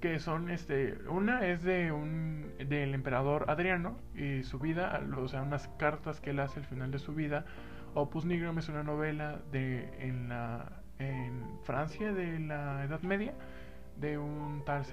que 0.00 0.18
son, 0.18 0.50
este, 0.50 0.98
una 1.08 1.46
es 1.46 1.62
de 1.62 1.92
un, 1.92 2.52
del 2.58 2.94
emperador 2.94 3.46
Adriano 3.48 3.98
y 4.14 4.42
su 4.42 4.58
vida, 4.58 5.00
o 5.16 5.28
sea, 5.28 5.42
unas 5.42 5.68
cartas 5.78 6.20
que 6.20 6.30
él 6.30 6.40
hace 6.40 6.60
al 6.60 6.66
final 6.66 6.90
de 6.90 6.98
su 6.98 7.14
vida. 7.14 7.44
Opus 7.94 8.24
Nigrum 8.24 8.58
es 8.58 8.68
una 8.68 8.82
novela 8.82 9.40
de, 9.50 9.88
en, 9.98 10.28
la, 10.28 10.82
en 10.98 11.58
Francia 11.64 12.12
de 12.12 12.38
la 12.38 12.84
Edad 12.84 13.02
Media, 13.02 13.34
de 13.96 14.18
un 14.18 14.64
tal 14.64 14.84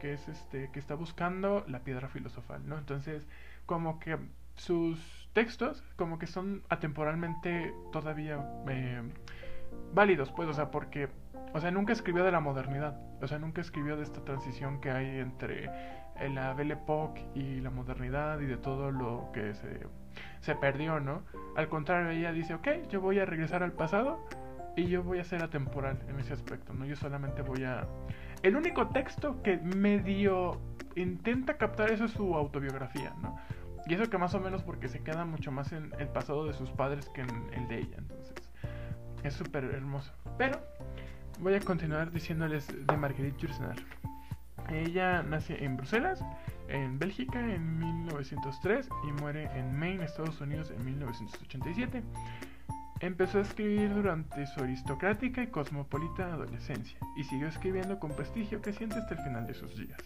que 0.00 0.12
es 0.12 0.28
este, 0.28 0.70
que 0.70 0.78
está 0.78 0.94
buscando 0.94 1.64
la 1.68 1.80
piedra 1.80 2.08
filosofal, 2.08 2.68
¿no? 2.68 2.76
Entonces, 2.76 3.26
como 3.66 3.98
que 3.98 4.18
sus 4.56 5.28
textos, 5.32 5.82
como 5.96 6.18
que 6.18 6.26
son 6.26 6.62
atemporalmente 6.68 7.72
todavía 7.92 8.44
eh, 8.68 9.02
válidos, 9.92 10.30
pues, 10.32 10.48
o 10.48 10.52
sea, 10.52 10.70
porque, 10.70 11.08
o 11.54 11.60
sea, 11.60 11.70
nunca 11.70 11.92
escribió 11.92 12.24
de 12.24 12.32
la 12.32 12.40
modernidad, 12.40 13.00
o 13.22 13.28
sea, 13.28 13.38
nunca 13.38 13.60
escribió 13.60 13.96
de 13.96 14.02
esta 14.02 14.20
transición 14.24 14.80
que 14.80 14.90
hay 14.90 15.20
entre 15.20 15.66
eh, 16.16 16.28
la 16.28 16.52
Belle 16.52 16.74
Époque 16.74 17.24
y 17.32 17.60
la 17.60 17.70
modernidad 17.70 18.40
y 18.40 18.46
de 18.46 18.56
todo 18.56 18.90
lo 18.90 19.30
que 19.32 19.54
se, 19.54 19.86
se 20.40 20.56
perdió, 20.56 20.98
¿no? 20.98 21.22
Al 21.56 21.68
contrario, 21.68 22.10
ella 22.10 22.32
dice, 22.32 22.54
ok, 22.54 22.88
yo 22.90 23.00
voy 23.00 23.20
a 23.20 23.24
regresar 23.24 23.62
al 23.62 23.70
pasado 23.70 24.18
y 24.76 24.86
yo 24.86 25.04
voy 25.04 25.20
a 25.20 25.24
ser 25.24 25.44
atemporal 25.44 26.02
en 26.08 26.18
ese 26.18 26.32
aspecto, 26.32 26.74
¿no? 26.74 26.86
Yo 26.86 26.96
solamente 26.96 27.42
voy 27.42 27.62
a... 27.62 27.86
El 28.42 28.56
único 28.56 28.88
texto 28.88 29.40
que 29.44 29.58
medio 29.58 30.60
intenta 30.96 31.56
captar 31.56 31.92
eso 31.92 32.06
es 32.06 32.10
su 32.10 32.34
autobiografía, 32.34 33.14
¿no? 33.22 33.38
Y 33.86 33.94
eso 33.94 34.10
que 34.10 34.18
más 34.18 34.34
o 34.34 34.40
menos 34.40 34.64
porque 34.64 34.88
se 34.88 35.04
queda 35.04 35.24
mucho 35.24 35.52
más 35.52 35.72
en 35.72 35.92
el 36.00 36.08
pasado 36.08 36.46
de 36.46 36.52
sus 36.52 36.72
padres 36.72 37.08
que 37.10 37.20
en 37.20 37.52
el 37.52 37.68
de 37.68 37.78
ella, 37.78 37.96
entonces 37.98 38.34
es 39.24 39.34
súper 39.34 39.64
hermoso. 39.64 40.12
Pero 40.38 40.60
voy 41.40 41.54
a 41.54 41.60
continuar 41.60 42.10
diciéndoles 42.10 42.66
de 42.68 42.96
Marguerite 42.96 43.38
Yourcenar. 43.38 43.76
Ella 44.70 45.22
nace 45.22 45.62
en 45.62 45.76
Bruselas, 45.76 46.24
en 46.68 46.98
Bélgica, 46.98 47.38
en 47.40 47.78
1903 47.78 48.88
y 49.08 49.12
muere 49.20 49.50
en 49.58 49.78
Maine, 49.78 50.04
Estados 50.04 50.40
Unidos, 50.40 50.70
en 50.70 50.84
1987. 50.84 52.02
Empezó 53.00 53.38
a 53.38 53.42
escribir 53.42 53.92
durante 53.92 54.46
su 54.46 54.60
aristocrática 54.62 55.42
y 55.42 55.48
cosmopolita 55.48 56.32
adolescencia 56.32 56.98
y 57.16 57.24
siguió 57.24 57.48
escribiendo 57.48 57.98
con 57.98 58.12
prestigio 58.12 58.62
creciente 58.62 58.96
hasta 58.96 59.14
el 59.14 59.20
final 59.20 59.46
de 59.46 59.54
sus 59.54 59.76
días. 59.76 59.98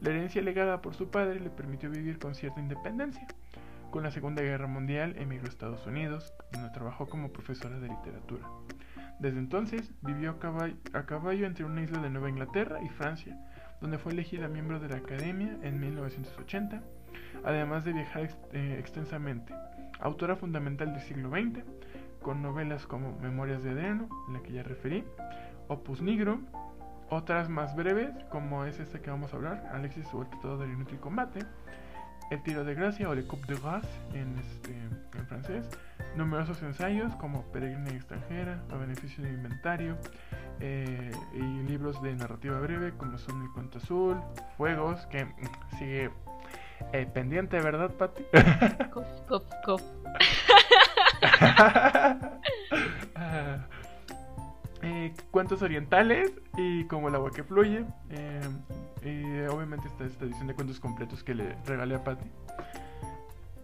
La 0.00 0.10
herencia 0.10 0.42
legada 0.42 0.82
por 0.82 0.94
su 0.94 1.10
padre 1.10 1.38
le 1.38 1.50
permitió 1.50 1.88
vivir 1.90 2.18
con 2.18 2.34
cierta 2.34 2.60
independencia. 2.60 3.26
Con 3.92 4.02
la 4.02 4.10
Segunda 4.10 4.42
Guerra 4.42 4.66
Mundial 4.66 5.14
emigró 5.18 5.46
a 5.46 5.50
Estados 5.50 5.86
Unidos, 5.86 6.32
donde 6.50 6.70
trabajó 6.70 7.06
como 7.06 7.30
profesora 7.30 7.78
de 7.78 7.88
literatura. 7.88 8.48
Desde 9.22 9.38
entonces 9.38 9.92
vivió 10.02 10.30
a 10.94 11.06
caballo, 11.06 11.46
entre 11.46 11.64
una 11.64 11.80
isla 11.80 12.02
de 12.02 12.10
Nueva 12.10 12.28
Inglaterra 12.28 12.82
y 12.82 12.88
Francia, 12.88 13.38
donde 13.80 13.96
fue 13.96 14.10
elegida 14.10 14.48
miembro 14.48 14.80
de 14.80 14.88
la 14.88 14.96
Academia 14.96 15.56
en 15.62 15.78
1980, 15.78 16.82
además 17.44 17.84
de 17.84 17.92
viajar 17.92 18.24
ex- 18.24 18.36
eh, 18.52 18.74
extensamente. 18.80 19.54
Autora 20.00 20.34
fundamental 20.34 20.92
del 20.92 21.02
siglo 21.02 21.30
XX, 21.30 21.62
con 22.20 22.42
novelas 22.42 22.84
como 22.88 23.16
Memorias 23.20 23.62
de 23.62 23.70
Adriano, 23.70 24.08
en 24.26 24.34
la 24.34 24.42
que 24.42 24.54
ya 24.54 24.64
referí, 24.64 25.04
Opus 25.68 26.02
Nigrum, 26.02 26.46
otras 27.08 27.48
más 27.48 27.76
breves, 27.76 28.10
como 28.28 28.64
es 28.64 28.80
esta 28.80 29.00
que 29.00 29.10
vamos 29.10 29.32
a 29.32 29.36
hablar, 29.36 29.70
Alexis 29.72 30.12
o 30.12 30.22
el 30.22 30.58
del 30.58 30.72
Inútil 30.72 30.98
Combate, 30.98 31.46
El 32.32 32.42
Tiro 32.42 32.64
de 32.64 32.74
Gracia 32.74 33.10
o 33.10 33.14
Le 33.14 33.26
Coup 33.26 33.44
de 33.44 33.54
Grâce 33.56 33.86
en, 34.14 34.38
este, 34.38 34.72
en 35.18 35.26
francés, 35.26 35.68
numerosos 36.16 36.62
ensayos 36.62 37.14
como 37.16 37.42
Peregrina 37.52 37.90
extranjera, 37.90 38.58
A 38.70 38.76
beneficio 38.76 39.22
de 39.22 39.28
inventario, 39.28 39.98
eh, 40.58 41.12
y 41.34 41.42
libros 41.68 42.02
de 42.02 42.14
narrativa 42.14 42.58
breve 42.58 42.92
como 42.96 43.18
son 43.18 43.42
El 43.42 43.50
Cuento 43.50 43.76
Azul, 43.76 44.18
Fuegos, 44.56 45.04
que 45.08 45.26
mm, 45.26 45.32
sigue 45.78 46.10
eh, 46.94 47.06
pendiente, 47.12 47.60
¿verdad, 47.60 47.90
Patti? 47.90 48.24
Cof, 48.90 49.06
cof, 49.28 49.44
cof. 49.62 49.82
Eh, 54.82 55.14
cuentos 55.30 55.62
orientales 55.62 56.32
y 56.56 56.84
como 56.86 57.08
el 57.08 57.14
agua 57.14 57.30
que 57.30 57.44
fluye. 57.44 57.84
eh, 58.10 58.40
y 59.04 59.40
obviamente 59.46 59.86
está 59.88 60.04
esta 60.04 60.24
edición 60.24 60.46
de 60.48 60.54
cuentos 60.54 60.80
completos 60.80 61.22
que 61.24 61.34
le 61.34 61.56
regalé 61.64 61.94
a 61.96 62.04
Patty. 62.04 62.26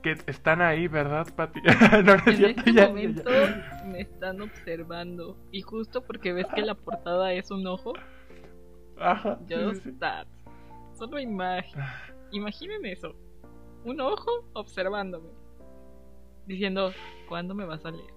Que 0.03 0.17
están 0.27 0.63
ahí, 0.63 0.87
¿verdad, 0.87 1.27
Patty? 1.35 1.61
no, 1.93 2.03
no 2.03 2.15
es 2.15 2.27
En 2.39 2.45
este 2.45 2.73
ya, 2.73 2.87
momento 2.89 3.31
ya. 3.31 3.83
me 3.87 4.01
están 4.03 4.41
observando. 4.41 5.37
Y 5.51 5.63
justo 5.63 6.03
porque 6.05 6.33
ves 6.33 6.47
que 6.55 6.63
la 6.63 6.75
portada 6.75 7.33
es 7.33 7.51
un 7.51 7.67
ojo, 7.67 7.95
Ajá. 9.01 9.39
yo 9.49 9.75
sí, 9.75 9.89
está. 9.89 10.25
Solo 10.95 11.19
imagen. 11.19 11.83
Imaginen 12.33 12.85
eso. 12.87 13.15
Un 13.85 14.01
ojo 14.01 14.31
observándome. 14.55 15.29
Diciendo, 16.47 16.93
¿cuándo 17.29 17.55
me 17.55 17.65
vas 17.65 17.85
a 17.85 17.91
leer? 17.91 18.15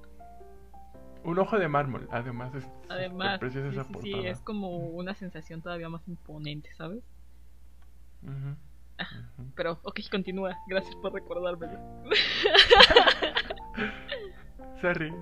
Un 1.23 1.37
ojo 1.39 1.57
de 1.59 1.67
mármol, 1.67 2.07
además. 2.11 2.53
Es 2.55 2.67
Además, 2.89 3.39
preciosa 3.39 3.69
sí, 3.71 3.77
esa 3.77 3.83
sí, 3.87 3.93
sí, 4.01 4.11
portada. 4.11 4.29
es 4.31 4.41
como 4.41 4.77
una 4.77 5.13
sensación 5.13 5.61
todavía 5.61 5.87
más 5.89 6.07
imponente, 6.07 6.73
¿sabes? 6.73 7.03
Ah. 8.25 8.29
ujú. 8.31 8.55
Pero, 9.55 9.79
ok, 9.83 9.99
continúa. 10.11 10.55
Gracias 10.67 10.95
por 10.95 11.13
recordármelo. 11.13 11.79
Sorry. 14.81 15.13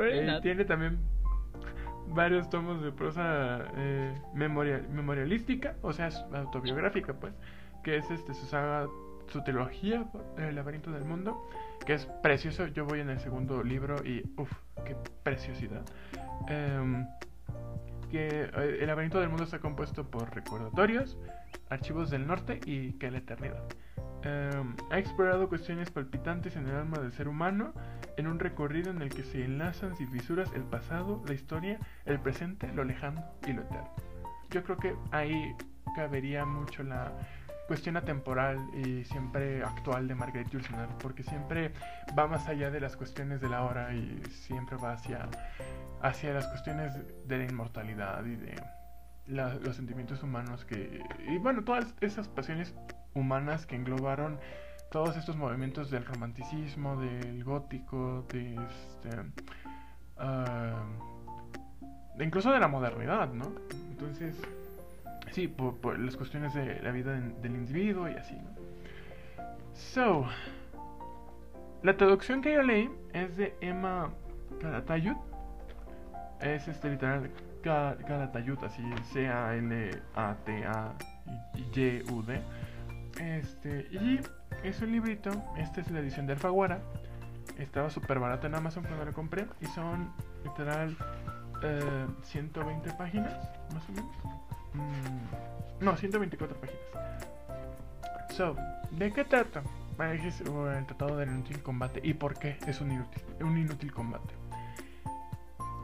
Eh, 0.00 0.38
tiene 0.42 0.64
también 0.64 0.98
varios 2.08 2.48
tomos 2.50 2.82
de 2.82 2.92
prosa 2.92 3.64
eh, 3.76 4.20
memoria- 4.34 4.84
memorialística, 4.90 5.76
o 5.82 5.92
sea, 5.92 6.08
autobiográfica, 6.34 7.14
pues, 7.14 7.32
que 7.82 7.96
es 7.96 8.10
este 8.10 8.34
su 8.34 8.46
saga, 8.46 8.88
su 9.28 9.42
trilogía, 9.42 10.04
El 10.38 10.54
laberinto 10.56 10.90
del 10.90 11.04
mundo, 11.04 11.48
que 11.86 11.94
es 11.94 12.06
precioso. 12.22 12.66
Yo 12.66 12.84
voy 12.84 13.00
en 13.00 13.08
el 13.08 13.20
segundo 13.20 13.62
libro 13.62 14.04
y, 14.04 14.22
uff, 14.36 14.52
qué 14.84 14.96
preciosidad. 15.22 15.84
Em, 16.48 17.06
que 18.10 18.50
eh, 18.52 18.78
el 18.80 18.86
laberinto 18.86 19.20
del 19.20 19.28
mundo 19.28 19.44
está 19.44 19.60
compuesto 19.60 20.10
por 20.10 20.34
recordatorios, 20.34 21.16
archivos 21.70 22.10
del 22.10 22.26
norte 22.26 22.60
y 22.66 22.92
que 22.94 23.10
la 23.10 23.18
eternidad. 23.18 23.64
Em, 24.22 24.74
ha 24.90 24.98
explorado 24.98 25.48
cuestiones 25.48 25.90
palpitantes 25.90 26.56
en 26.56 26.66
el 26.66 26.74
alma 26.74 26.98
del 26.98 27.12
ser 27.12 27.28
humano 27.28 27.72
en 28.16 28.26
un 28.26 28.38
recorrido 28.38 28.90
en 28.90 29.00
el 29.00 29.10
que 29.10 29.22
se 29.22 29.44
enlazan 29.44 29.94
sin 29.96 30.10
fisuras 30.10 30.50
el 30.54 30.62
pasado, 30.62 31.22
la 31.26 31.34
historia, 31.34 31.78
el 32.04 32.18
presente, 32.18 32.72
lo 32.72 32.84
lejano 32.84 33.24
y 33.46 33.52
lo 33.52 33.62
eterno. 33.62 33.90
yo 34.50 34.62
creo 34.64 34.76
que 34.78 34.94
ahí 35.12 35.54
cabería 35.94 36.44
mucho 36.44 36.82
la 36.82 37.12
cuestión 37.66 37.96
atemporal 37.96 38.58
y 38.74 39.04
siempre 39.04 39.62
actual 39.62 40.08
de 40.08 40.14
Margaret 40.14 40.48
Yourcenar, 40.50 40.88
porque 40.98 41.22
siempre 41.22 41.72
va 42.18 42.26
más 42.26 42.46
allá 42.48 42.70
de 42.70 42.80
las 42.80 42.96
cuestiones 42.96 43.40
de 43.40 43.48
la 43.48 43.64
hora 43.64 43.94
y 43.94 44.22
siempre 44.30 44.76
va 44.76 44.92
hacia, 44.92 45.28
hacia 46.00 46.32
las 46.32 46.46
cuestiones 46.48 46.92
de 47.26 47.38
la 47.38 47.44
inmortalidad 47.44 48.24
y 48.24 48.36
de 48.36 48.54
los 49.26 49.76
sentimientos 49.76 50.22
humanos 50.22 50.64
que... 50.64 51.02
Y 51.28 51.38
bueno, 51.38 51.64
todas 51.64 51.94
esas 52.00 52.28
pasiones 52.28 52.74
humanas 53.14 53.66
que 53.66 53.74
englobaron 53.74 54.38
todos 54.90 55.16
estos 55.16 55.36
movimientos 55.36 55.90
del 55.90 56.04
romanticismo, 56.04 56.96
del 57.00 57.42
gótico, 57.42 58.24
de 58.32 58.54
este... 58.54 59.10
Ah, 60.16 60.84
incluso 62.20 62.50
de 62.52 62.60
la 62.60 62.68
modernidad, 62.68 63.32
¿no? 63.32 63.52
Entonces, 63.90 64.36
sí, 65.32 65.48
por, 65.48 65.98
las 65.98 66.16
cuestiones 66.16 66.54
de 66.54 66.80
la 66.82 66.90
vida 66.90 67.12
del 67.12 67.54
individuo 67.54 68.08
y 68.08 68.14
así. 68.14 68.36
So, 69.74 70.26
la 71.82 71.96
traducción 71.96 72.40
que 72.42 72.54
yo 72.54 72.62
leí 72.62 72.90
es 73.12 73.36
de 73.36 73.54
Emma 73.60 74.10
Calatayud. 74.60 75.16
Es 76.40 76.68
este 76.68 76.90
literal 76.90 77.30
Calatayud, 77.62 78.58
así 78.64 78.82
C-A-L-A-T-A-Y-U-D. 79.12 80.00
Este, 83.20 83.88
y 83.90 84.20
es 84.62 84.80
un 84.82 84.92
librito, 84.92 85.30
esta 85.56 85.80
es 85.80 85.90
la 85.90 86.00
edición 86.00 86.26
de 86.26 86.34
Alfaguara. 86.34 86.80
Estaba 87.58 87.88
súper 87.90 88.18
barato 88.18 88.46
en 88.46 88.54
Amazon 88.54 88.84
cuando 88.84 89.04
lo 89.04 89.12
compré. 89.12 89.46
Y 89.60 89.66
son 89.66 90.12
literal 90.44 90.96
120 92.22 92.88
eh, 92.88 92.92
páginas, 92.96 93.32
más 93.72 93.88
o 93.88 93.92
menos. 93.92 94.45
Mm, 94.76 95.84
no, 95.84 95.96
124 95.96 96.56
páginas. 96.60 96.82
So, 98.36 98.56
¿de 98.92 99.12
qué 99.12 99.24
trata? 99.24 99.62
Es 99.98 100.40
el 100.42 100.86
tratado 100.86 101.16
del 101.16 101.30
inútil 101.30 101.62
combate. 101.62 102.00
¿Y 102.02 102.14
por 102.14 102.38
qué 102.38 102.58
es 102.66 102.80
un 102.80 102.92
inútil, 102.92 103.22
un 103.40 103.56
inútil 103.56 103.92
combate? 103.92 104.34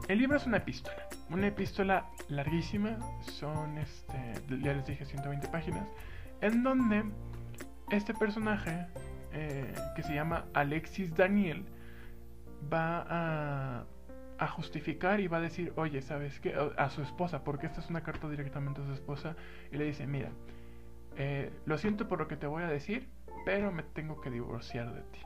El 0.07 0.19
libro 0.19 0.37
es 0.37 0.45
una 0.45 0.57
epístola. 0.57 1.07
Una 1.29 1.47
epístola 1.47 2.09
larguísima. 2.27 2.99
Son, 3.21 3.77
este, 3.77 4.33
ya 4.61 4.73
les 4.73 4.85
dije, 4.85 5.05
120 5.05 5.47
páginas. 5.47 5.87
En 6.41 6.61
donde 6.61 7.05
este 7.89 8.13
personaje, 8.13 8.85
eh, 9.31 9.73
que 9.95 10.03
se 10.03 10.13
llama 10.13 10.45
Alexis 10.53 11.15
Daniel, 11.15 11.65
va 12.71 13.05
a 13.09 13.85
a 14.37 14.47
justificar 14.47 15.19
y 15.19 15.27
va 15.27 15.37
a 15.37 15.41
decir, 15.41 15.73
oye, 15.75 16.01
¿sabes 16.01 16.39
qué? 16.39 16.55
A 16.77 16.89
su 16.89 17.01
esposa, 17.01 17.43
porque 17.43 17.67
esta 17.67 17.79
es 17.79 17.89
una 17.89 18.01
carta 18.01 18.29
directamente 18.29 18.81
a 18.81 18.85
su 18.85 18.93
esposa, 18.93 19.35
y 19.71 19.77
le 19.77 19.85
dice, 19.85 20.07
mira, 20.07 20.29
eh, 21.15 21.51
lo 21.65 21.77
siento 21.77 22.07
por 22.07 22.19
lo 22.19 22.27
que 22.27 22.35
te 22.35 22.47
voy 22.47 22.63
a 22.63 22.67
decir, 22.67 23.07
pero 23.45 23.71
me 23.71 23.83
tengo 23.83 24.21
que 24.21 24.29
divorciar 24.29 24.93
de 24.93 25.01
ti. 25.01 25.19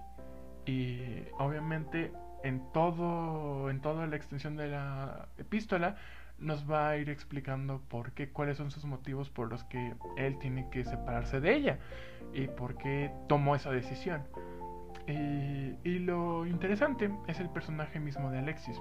Y 0.66 1.26
obviamente 1.38 2.12
en 2.44 2.62
todo, 2.74 3.70
en 3.70 3.82
toda 3.82 4.06
la 4.08 4.16
extensión 4.16 4.56
de 4.56 4.68
la 4.68 5.30
epístola, 5.38 5.96
nos 6.40 6.70
va 6.70 6.90
a 6.90 6.98
ir 6.98 7.10
explicando 7.10 7.82
por 7.88 8.12
qué, 8.12 8.30
cuáles 8.30 8.58
son 8.58 8.70
sus 8.70 8.86
motivos 8.86 9.30
por 9.30 9.50
los 9.50 9.64
que 9.64 9.96
él 10.18 10.38
tiene 10.40 10.70
que 10.70 10.86
separarse 10.86 11.40
de 11.40 11.56
ella 11.56 11.80
y 12.34 12.48
por 12.48 12.78
qué 12.78 13.12
tomó 13.28 13.56
esa 13.56 13.72
decisión. 13.72 14.24
Y, 15.08 15.78
y, 15.90 16.00
lo 16.00 16.46
interesante 16.46 17.10
es 17.28 17.40
el 17.40 17.50
personaje 17.50 18.00
mismo 18.00 18.30
de 18.30 18.40
Alexis, 18.40 18.80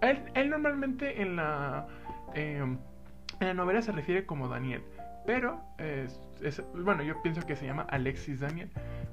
él, 0.00 0.50
normalmente 0.50 1.20
en 1.22 1.36
la, 1.36 1.86
em, 2.34 2.78
en 3.40 3.46
la 3.46 3.54
novela 3.54 3.82
se 3.82 3.92
refiere 3.92 4.26
como 4.26 4.48
Daniel, 4.48 4.82
pero 5.26 5.60
es, 5.78 6.20
bueno, 6.74 7.02
yo 7.02 7.20
pienso 7.22 7.42
que 7.42 7.56
se 7.56 7.66
llama 7.66 7.86
Alexis 7.90 8.40
Daniel. 8.40 8.70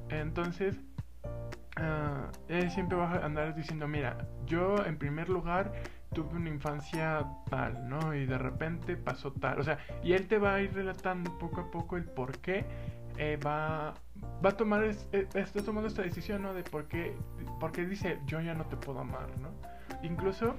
Entonces, 0.10 0.80
ah, 1.78 2.28
él 2.48 2.70
siempre 2.72 2.98
va 2.98 3.12
a 3.12 3.26
andar 3.26 3.56
diciendo, 3.56 3.88
mira, 3.88 4.18
yo 4.46 4.86
en 4.86 4.98
primer 4.98 5.30
lugar 5.30 5.72
tuve 6.14 6.38
una 6.38 6.50
infancia 6.50 7.26
tal, 7.50 7.90
¿no? 7.90 8.16
Y 8.16 8.26
de 8.26 8.38
repente 8.38 8.96
pasó 8.96 9.34
tal. 9.34 9.60
O 9.60 9.64
sea, 9.64 9.78
y 10.04 10.14
él 10.14 10.28
te 10.28 10.38
va 10.38 10.56
a 10.56 10.62
ir 10.62 10.74
relatando 10.74 11.38
poco 11.38 11.62
a 11.62 11.72
poco 11.72 11.98
el 11.98 12.06
por 12.06 12.38
qué 12.40 12.66
eh, 13.18 13.38
va, 13.46 13.94
va 14.44 14.50
a 14.50 14.58
tomar, 14.58 14.84
eh, 14.84 15.28
está 15.34 15.64
tomando 15.64 15.88
esta 15.88 16.02
decisión, 16.02 16.42
¿no? 16.42 16.54
De 16.54 16.64
por 16.64 16.88
qué, 16.88 17.16
porque 17.60 17.86
dice, 17.86 18.20
yo 18.26 18.42
ya 18.42 18.54
no 18.54 18.66
te 18.66 18.78
puedo 18.78 19.00
amar, 19.00 19.28
¿no? 19.40 19.50
Incluso 20.06 20.56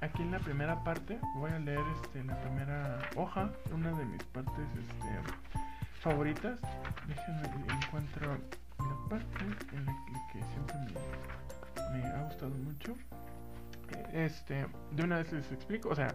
aquí 0.00 0.22
en 0.22 0.30
la 0.30 0.38
primera 0.38 0.84
parte, 0.84 1.18
voy 1.34 1.50
a 1.50 1.58
leer 1.58 1.82
este, 2.00 2.22
la 2.22 2.40
primera 2.40 3.00
hoja, 3.16 3.50
una 3.72 3.90
de 3.90 4.04
mis 4.04 4.22
partes 4.24 4.66
este, 4.78 6.00
favoritas. 6.00 6.60
Déjenme 7.08 7.42
encuentro 7.84 8.38
la 8.78 9.08
parte 9.08 9.44
en 9.72 9.86
la 9.86 9.92
que, 10.32 10.42
siempre 10.44 10.76
me, 11.92 12.06
ha 12.06 12.22
gustado 12.22 12.50
mucho. 12.50 12.94
Este, 14.12 14.66
de 14.92 15.02
una 15.02 15.18
vez 15.18 15.32
les 15.32 15.50
explico, 15.50 15.88
o 15.88 15.94
sea, 15.96 16.14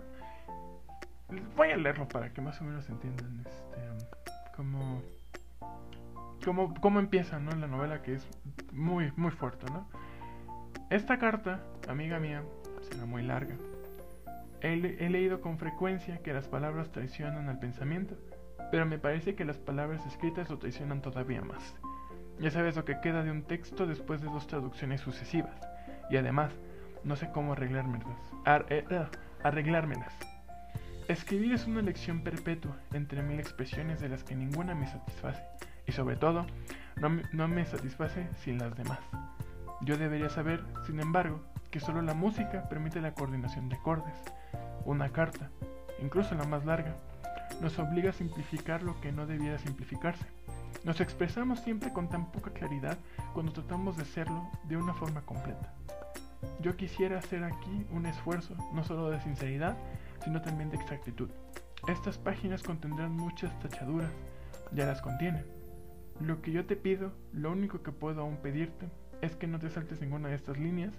voy 1.58 1.72
a 1.72 1.78
leerlo 1.78 2.08
para 2.08 2.32
que 2.32 2.42
más 2.42 2.62
o 2.62 2.64
menos 2.64 2.88
entiendan 2.88 3.44
este, 3.46 4.06
cómo, 4.56 5.02
cómo, 6.80 7.00
empieza 7.00 7.40
¿no? 7.40 7.52
la 7.52 7.68
novela, 7.68 8.02
que 8.02 8.16
es 8.16 8.28
muy, 8.72 9.12
muy 9.18 9.32
fuerte. 9.32 9.66
¿no? 9.70 9.86
Esta 10.90 11.20
carta, 11.20 11.60
amiga 11.88 12.20
mía, 12.20 12.42
será 12.82 13.06
muy 13.06 13.24
larga. 13.24 13.56
He, 14.62 14.76
leído 14.76 15.40
con 15.40 15.58
frecuencia 15.58 16.18
que 16.18 16.34
las 16.34 16.48
palabras 16.48 16.92
traicionan 16.92 17.48
al 17.48 17.60
pensamiento, 17.60 18.16
pero 18.72 18.86
me 18.86 19.00
parece 19.00 19.36
que 19.36 19.46
las 19.46 19.58
palabras 19.58 20.06
escritas 20.06 20.50
lo 20.50 20.58
traicionan 20.58 21.02
todavía 21.02 21.42
más. 21.42 21.76
Ya 22.40 22.52
sabes 22.52 22.76
lo 22.76 22.84
que 22.84 23.00
queda 23.00 23.24
de 23.24 23.32
un 23.32 23.44
texto 23.44 23.86
después 23.86 24.22
de 24.22 24.28
dos 24.28 24.48
traducciones 24.48 25.02
sucesivas, 25.02 25.56
y 26.10 26.18
además, 26.18 26.52
no 27.04 27.16
sé 27.16 27.30
cómo 27.32 27.54
arreglármelas. 27.54 28.08
Eh, 28.70 28.86
eh, 28.90 29.06
arreglármelas. 29.44 30.14
Escribir 31.08 31.54
es 31.54 31.66
una 31.66 31.82
lección 31.82 32.22
perpetua 32.22 32.78
entre 32.94 33.24
mil 33.24 33.40
expresiones 33.40 34.00
de 34.02 34.10
las 34.10 34.24
que 34.24 34.36
ninguna 34.36 34.76
me 34.76 34.88
satisface, 34.88 35.42
y 35.88 35.94
sobre 35.94 36.18
todo, 36.18 36.46
no 37.32 37.48
me 37.48 37.66
satisface 37.66 38.28
sin 38.44 38.58
las 38.58 38.76
demás. 38.76 39.00
Yo 39.82 39.98
debería 39.98 40.30
saber, 40.30 40.62
sin 40.86 41.00
embargo, 41.00 41.42
que 41.72 41.80
solo 41.80 42.02
la 42.02 42.14
música 42.14 42.68
permite 42.68 43.02
la 43.02 43.14
coordinación 43.14 43.70
de 43.70 43.76
acordes. 43.76 44.16
Una 44.86 45.10
carta, 45.10 45.50
incluso 46.02 46.36
la 46.36 46.46
más 46.46 46.66
larga, 46.66 46.96
nos 47.62 47.78
obliga 47.78 48.12
a 48.12 48.14
simplificar 48.14 48.84
lo 48.84 49.00
que 49.02 49.12
no 49.12 49.26
debiera 49.26 49.58
simplificarse. 49.58 50.26
Nos 50.84 51.02
expresamos 51.02 51.60
siempre 51.60 51.92
con 51.92 52.10
tan 52.10 52.32
poca 52.32 52.52
claridad 52.52 52.98
cuando 53.34 53.52
tratamos 53.52 53.98
de 53.98 54.04
hacerlo 54.04 54.50
de 54.64 54.78
una 54.78 54.94
forma 54.94 55.22
completa. 55.22 55.74
Yo 56.62 56.78
quisiera 56.78 57.20
hacer 57.20 57.44
aquí 57.44 57.86
un 57.92 58.06
esfuerzo, 58.06 58.56
no 58.74 58.84
solo 58.84 59.10
de 59.10 59.20
sinceridad, 59.22 59.78
sino 60.24 60.42
también 60.42 60.70
de 60.70 60.78
exactitud. 60.78 61.30
Estas 61.88 62.18
páginas 62.18 62.64
contendrán 62.64 63.12
muchas 63.12 63.58
tachaduras, 63.60 64.12
ya 64.72 64.86
las 64.86 65.02
contienen. 65.02 65.46
Lo 66.22 66.42
que 66.42 66.52
yo 66.52 66.66
te 66.66 66.76
pido, 66.76 67.12
lo 67.34 67.52
único 67.52 67.82
que 67.82 67.92
puedo 67.92 68.22
aún 68.22 68.38
pedirte, 68.38 68.90
es 69.22 69.36
que 69.36 69.48
no 69.48 69.60
te 69.60 69.70
saltes 69.70 70.00
ninguna 70.00 70.30
de 70.30 70.36
estas 70.36 70.58
líneas 70.58 70.94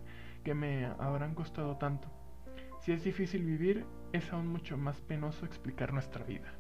que 0.44 0.54
me 0.54 0.86
habrán 0.98 1.34
costado 1.34 1.76
tanto. 1.76 2.08
Si 2.80 2.92
es 2.92 3.04
difícil 3.04 3.44
vivir, 3.44 3.86
es 4.12 4.32
aún 4.32 4.48
mucho 4.48 4.76
más 4.76 5.00
penoso 5.00 5.44
explicar 5.44 5.92
nuestra 5.92 6.24
vida. 6.24 6.52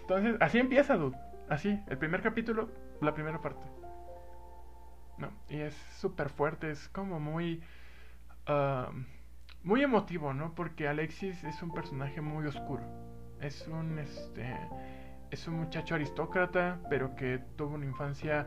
Entonces, 0.00 0.36
así 0.40 0.58
empieza, 0.58 0.96
dude. 0.96 1.18
Así, 1.48 1.80
el 1.88 1.98
primer 1.98 2.22
capítulo, 2.22 2.70
la 3.00 3.14
primera 3.14 3.40
parte. 3.40 3.66
No, 5.18 5.32
y 5.48 5.56
es 5.56 5.74
súper 5.98 6.28
fuerte, 6.28 6.70
es 6.70 6.88
como 6.88 7.18
muy... 7.18 7.62
Ah, 8.46 8.90
muy 9.62 9.82
emotivo, 9.82 10.32
¿no? 10.32 10.54
Porque 10.54 10.88
Alexis 10.88 11.42
es 11.44 11.62
un 11.62 11.72
personaje 11.72 12.20
muy 12.20 12.46
oscuro. 12.46 12.82
Es 13.40 13.66
un, 13.68 13.98
este... 13.98 14.56
Es 15.30 15.46
un 15.46 15.56
muchacho 15.56 15.94
aristócrata, 15.94 16.80
pero 16.88 17.14
que 17.14 17.38
tuvo 17.56 17.74
una 17.74 17.84
infancia 17.84 18.46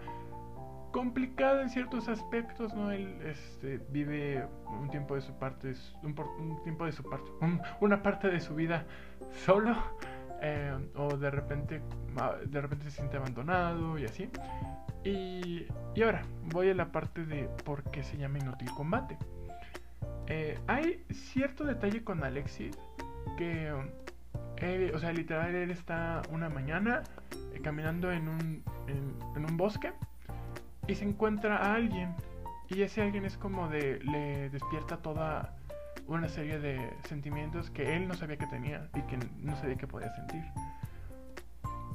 complicada 0.92 1.62
en 1.62 1.70
ciertos 1.70 2.08
aspectos, 2.08 2.74
¿no? 2.74 2.92
Él 2.92 3.18
este, 3.24 3.80
vive 3.90 4.46
un 4.68 4.90
tiempo 4.90 5.16
de 5.16 5.22
su 5.22 5.34
parte, 5.34 5.74
un, 6.04 6.62
tiempo 6.64 6.86
de 6.86 6.92
su 6.92 7.04
parte, 7.04 7.32
una 7.80 8.04
parte 8.04 8.30
de 8.30 8.40
su 8.40 8.56
vida 8.56 8.86
solo, 9.46 9.76
eh, 10.42 10.76
o 10.96 11.18
de 11.18 11.32
repente, 11.32 11.82
de 12.46 12.62
repente 12.62 12.86
se 12.86 12.92
siente 12.92 13.18
abandonado 13.18 13.98
y 13.98 14.06
así. 14.06 14.30
Y, 15.04 15.66
y 15.96 16.04
ahora 16.04 16.24
voy 16.52 16.70
a 16.70 16.76
la 16.76 16.92
parte 16.92 17.26
de 17.26 17.50
por 17.66 17.84
qué 17.92 18.04
se 18.04 18.18
llama 18.18 18.40
Inútil 18.40 18.70
Combate. 18.72 19.18
Eh, 20.28 20.60
hay 20.68 21.04
cierto 21.10 21.64
detalle 21.64 22.04
con 22.04 22.24
Alexis 22.24 22.78
que, 23.38 23.72
o 23.72 25.00
sea, 25.00 25.12
literal, 25.12 25.56
él 25.56 25.72
está 25.72 26.22
una 26.32 26.50
mañana 26.50 27.02
eh, 27.54 27.62
caminando 27.62 28.12
en 28.12 28.28
un, 28.28 28.64
en 28.88 29.46
un 29.46 29.58
bosque 29.58 29.92
se 30.88 31.06
encuentra 31.06 31.58
a 31.58 31.76
alguien 31.76 32.16
y 32.70 32.82
ese 32.82 33.02
alguien 33.02 33.26
es 33.26 33.38
como 33.38 33.68
de 33.68 34.00
le 34.04 34.50
despierta 34.50 34.98
toda 34.98 35.56
una 36.08 36.28
serie 36.30 36.60
de 36.60 36.94
sentimientos 37.08 37.70
que 37.70 37.96
él 37.96 38.08
no 38.08 38.14
sabía 38.14 38.38
que 38.38 38.48
tenía 38.48 38.90
y 38.96 39.02
que 39.04 39.18
no 39.40 39.56
sabía 39.58 39.76
que 39.76 39.88
podía 39.88 40.14
sentir. 40.16 40.44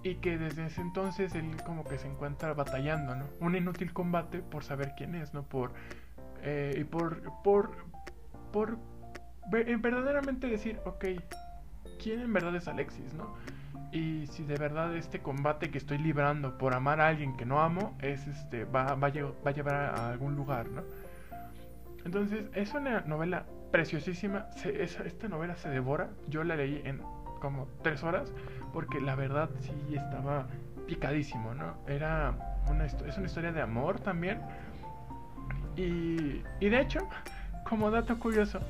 Y 0.03 0.17
que 0.17 0.39
desde 0.39 0.67
ese 0.67 0.81
entonces 0.81 1.35
él 1.35 1.57
como 1.65 1.85
que 1.85 1.99
se 1.99 2.07
encuentra 2.07 2.55
batallando, 2.55 3.17
¿no? 3.17 3.27
Un 3.41 3.57
inútil 3.57 3.93
combate 3.93 4.39
por 4.39 4.65
saber 4.65 4.93
quién 4.97 5.15
es, 5.15 5.35
¿no? 5.35 5.43
Por... 5.43 5.73
Eh, 6.43 6.77
y 6.79 6.85
por... 6.85 7.23
por... 7.43 7.77
por 8.53 8.79
verdaderamente 9.49 10.47
decir, 10.47 10.81
ok, 10.85 11.05
¿quién 12.03 12.21
en 12.21 12.33
verdad 12.33 12.55
es 12.57 12.69
Alexis, 12.69 13.15
no? 13.15 13.35
Y 13.93 14.27
si 14.27 14.45
de 14.45 14.57
verdad 14.57 14.95
este 14.97 15.21
combate 15.21 15.71
que 15.71 15.79
estoy 15.79 15.99
librando 15.99 16.59
por 16.59 16.75
amar 16.75 17.01
a 17.01 17.09
alguien 17.09 17.37
que 17.37 17.47
no 17.47 17.61
amo, 17.61 17.97
es 18.01 18.27
este, 18.27 18.65
va, 18.65 18.95
va, 18.95 19.09
a, 19.09 19.51
llevar 19.53 19.75
a 19.75 20.11
algún 20.11 20.35
lugar, 20.35 20.69
¿no? 20.69 20.83
Entonces, 22.05 22.47
es 22.55 22.73
una 22.75 23.01
novela 23.01 23.47
preciosísima. 23.71 24.47
esta 24.65 25.29
novela 25.29 25.57
se 25.57 25.69
devora. 25.69 26.11
Yo 26.29 26.45
la 26.45 26.57
leí 26.57 26.83
en 26.85 27.01
como 27.41 27.69
tres 27.83 28.03
horas 28.03 28.33
porque 28.73 29.01
la 29.01 29.15
verdad 29.15 29.51
sí 29.61 29.95
estaba 29.95 30.47
picadísimo, 30.87 31.55
¿no? 31.55 31.75
Era 31.87 32.63
una, 32.69 32.87
es 32.87 33.17
una 33.17 33.27
historia 33.27 33.53
de 33.53 33.61
amor 33.61 34.01
también. 34.01 34.41
Y, 35.77 36.43
y 36.61 36.69
de 36.69 36.81
hecho, 36.81 37.09
como 37.69 37.91
dato 37.91 38.19
curioso, 38.19 38.61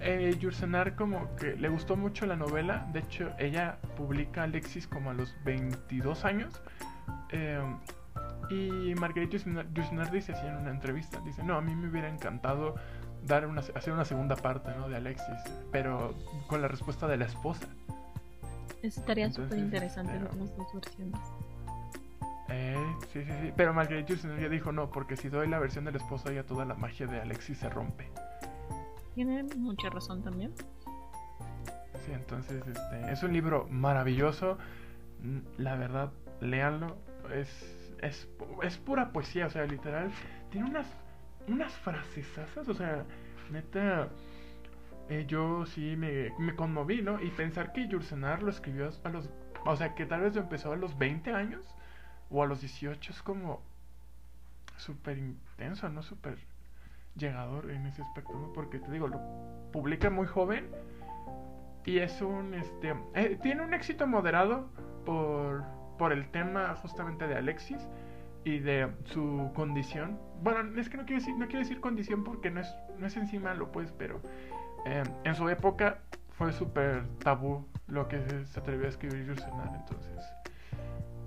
eh, 0.00 0.36
Yursenar 0.38 0.94
como 0.94 1.34
que 1.36 1.56
le 1.56 1.68
gustó 1.68 1.96
mucho 1.96 2.26
la 2.26 2.36
novela. 2.36 2.86
De 2.92 3.00
hecho, 3.00 3.32
ella 3.38 3.78
publica 3.96 4.42
Alexis 4.42 4.86
como 4.86 5.10
a 5.10 5.14
los 5.14 5.34
22 5.44 6.24
años. 6.24 6.60
Eh, 7.30 7.60
y 8.50 8.94
Marguerite 8.94 9.38
Yursenar 9.38 10.10
dice 10.10 10.32
así 10.32 10.46
en 10.46 10.56
una 10.56 10.70
entrevista, 10.70 11.20
dice, 11.24 11.42
no, 11.42 11.56
a 11.56 11.60
mí 11.60 11.74
me 11.74 11.88
hubiera 11.88 12.08
encantado 12.08 12.76
dar 13.24 13.46
una, 13.46 13.60
hacer 13.60 13.92
una 13.92 14.04
segunda 14.04 14.36
parte 14.36 14.70
¿no? 14.76 14.88
de 14.88 14.96
Alexis, 14.96 15.36
pero 15.72 16.14
con 16.46 16.62
la 16.62 16.68
respuesta 16.68 17.08
de 17.08 17.16
la 17.16 17.24
esposa. 17.26 17.66
Estaría 18.82 19.30
súper 19.32 19.58
interesante 19.58 20.14
en 20.14 20.24
las 20.24 20.38
dos 20.38 20.74
versiones. 20.74 21.20
Eh, 22.48 22.76
sí, 23.12 23.24
sí, 23.24 23.32
sí. 23.42 23.52
Pero 23.56 23.74
Marguerite 23.74 24.12
Yursenar 24.12 24.38
ya 24.38 24.48
dijo 24.48 24.70
no, 24.70 24.90
porque 24.90 25.16
si 25.16 25.28
doy 25.28 25.48
la 25.48 25.58
versión 25.58 25.84
de 25.84 25.92
la 25.92 25.98
esposa 25.98 26.30
ya 26.32 26.44
toda 26.44 26.64
la 26.64 26.74
magia 26.74 27.06
de 27.06 27.20
Alexis 27.20 27.58
se 27.58 27.68
rompe. 27.68 28.08
Tiene 29.16 29.44
mucha 29.44 29.88
razón 29.88 30.22
también. 30.22 30.52
Sí, 32.04 32.12
entonces 32.12 32.62
este, 32.66 33.10
es 33.10 33.22
un 33.22 33.32
libro 33.32 33.66
maravilloso. 33.70 34.58
La 35.56 35.74
verdad, 35.74 36.12
léanlo. 36.42 36.98
Es, 37.32 37.48
es, 38.02 38.28
es 38.62 38.76
pura 38.76 39.12
poesía, 39.12 39.46
o 39.46 39.50
sea, 39.50 39.64
literal. 39.64 40.10
Tiene 40.50 40.68
unas, 40.68 40.86
unas 41.48 41.72
frasesazas, 41.76 42.68
o 42.68 42.74
sea, 42.74 43.06
neta. 43.50 44.10
Eh, 45.08 45.24
yo 45.26 45.64
sí 45.64 45.96
me, 45.96 46.34
me, 46.38 46.54
conmoví, 46.54 47.00
¿no? 47.00 47.18
Y 47.22 47.30
pensar 47.30 47.72
que 47.72 47.88
Yursenar 47.88 48.42
lo 48.42 48.50
escribió 48.50 48.90
a 49.02 49.08
los. 49.08 49.30
O 49.64 49.76
sea, 49.76 49.94
que 49.94 50.04
tal 50.04 50.20
vez 50.20 50.34
lo 50.34 50.42
empezó 50.42 50.74
a 50.74 50.76
los 50.76 50.98
20 50.98 51.32
años 51.32 51.64
o 52.28 52.42
a 52.42 52.46
los 52.46 52.60
18 52.60 53.12
es 53.12 53.22
como. 53.22 53.62
súper 54.76 55.16
intenso, 55.16 55.88
¿no? 55.88 56.02
Súper 56.02 56.36
llegador 57.16 57.70
en 57.70 57.86
ese 57.86 58.02
aspecto, 58.02 58.32
¿no? 58.34 58.52
Porque 58.52 58.78
te 58.78 58.90
digo, 58.90 59.08
lo 59.08 59.20
publica 59.72 60.10
muy 60.10 60.26
joven 60.26 60.68
y 61.84 61.98
es 61.98 62.20
un, 62.20 62.54
este, 62.54 62.94
eh, 63.14 63.38
tiene 63.42 63.62
un 63.62 63.74
éxito 63.74 64.06
moderado 64.06 64.68
por, 65.04 65.64
por 65.98 66.12
el 66.12 66.28
tema 66.30 66.74
justamente 66.76 67.26
de 67.26 67.36
Alexis 67.36 67.88
y 68.44 68.58
de 68.58 68.88
su 69.04 69.50
condición. 69.54 70.18
Bueno, 70.42 70.78
es 70.80 70.88
que 70.88 70.96
no 70.96 71.04
quiero 71.04 71.20
decir, 71.20 71.36
no 71.36 71.46
quiero 71.46 71.60
decir 71.60 71.80
condición 71.80 72.24
porque 72.24 72.50
no 72.50 72.60
es, 72.60 72.74
no 72.98 73.06
es 73.06 73.16
encima 73.16 73.54
lo 73.54 73.72
pues, 73.72 73.92
pero 73.92 74.20
eh, 74.84 75.02
en 75.24 75.34
su 75.34 75.48
época 75.48 75.98
fue 76.36 76.52
súper 76.52 77.04
tabú 77.18 77.66
lo 77.88 78.08
que 78.08 78.20
se, 78.44 78.60
atrevió 78.60 78.86
a 78.86 78.88
escribir 78.88 79.24
Yursenar, 79.26 79.72
entonces, 79.74 80.24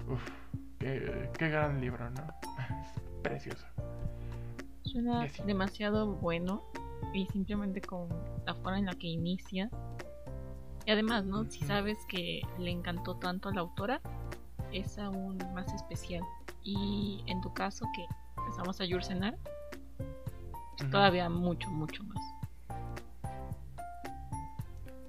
uff, 0.08 0.30
qué, 0.78 1.30
qué 1.38 1.50
gran 1.50 1.82
libro, 1.82 2.10
¿no? 2.10 2.22
Es 2.84 3.02
precioso. 3.22 3.66
Suena 4.92 5.28
demasiado 5.46 6.08
bueno 6.16 6.64
y 7.14 7.28
simplemente 7.28 7.80
con 7.80 8.10
la 8.46 8.56
forma 8.56 8.80
en 8.80 8.86
la 8.86 8.94
que 8.94 9.08
inicia. 9.08 9.70
Y 10.86 10.92
además, 10.92 11.26
¿no? 11.26 11.46
Si 11.46 11.64
sabes 11.66 11.98
que 12.08 12.42
le 12.58 12.72
encantó 12.72 13.16
tanto 13.18 13.50
a 13.50 13.54
la 13.54 13.62
autora, 13.62 14.02
es 14.72 14.98
aún 14.98 15.38
más 15.54 15.72
especial. 15.74 16.24
Y 16.64 17.24
en 17.28 17.40
tu 17.42 17.54
caso, 17.54 17.86
que 17.96 18.06
empezamos 18.38 18.82
a 18.82 18.86
Yursenar, 18.86 19.38
todavía 20.90 21.30
mucho, 21.30 21.70
mucho 21.70 22.04
más. 22.04 22.18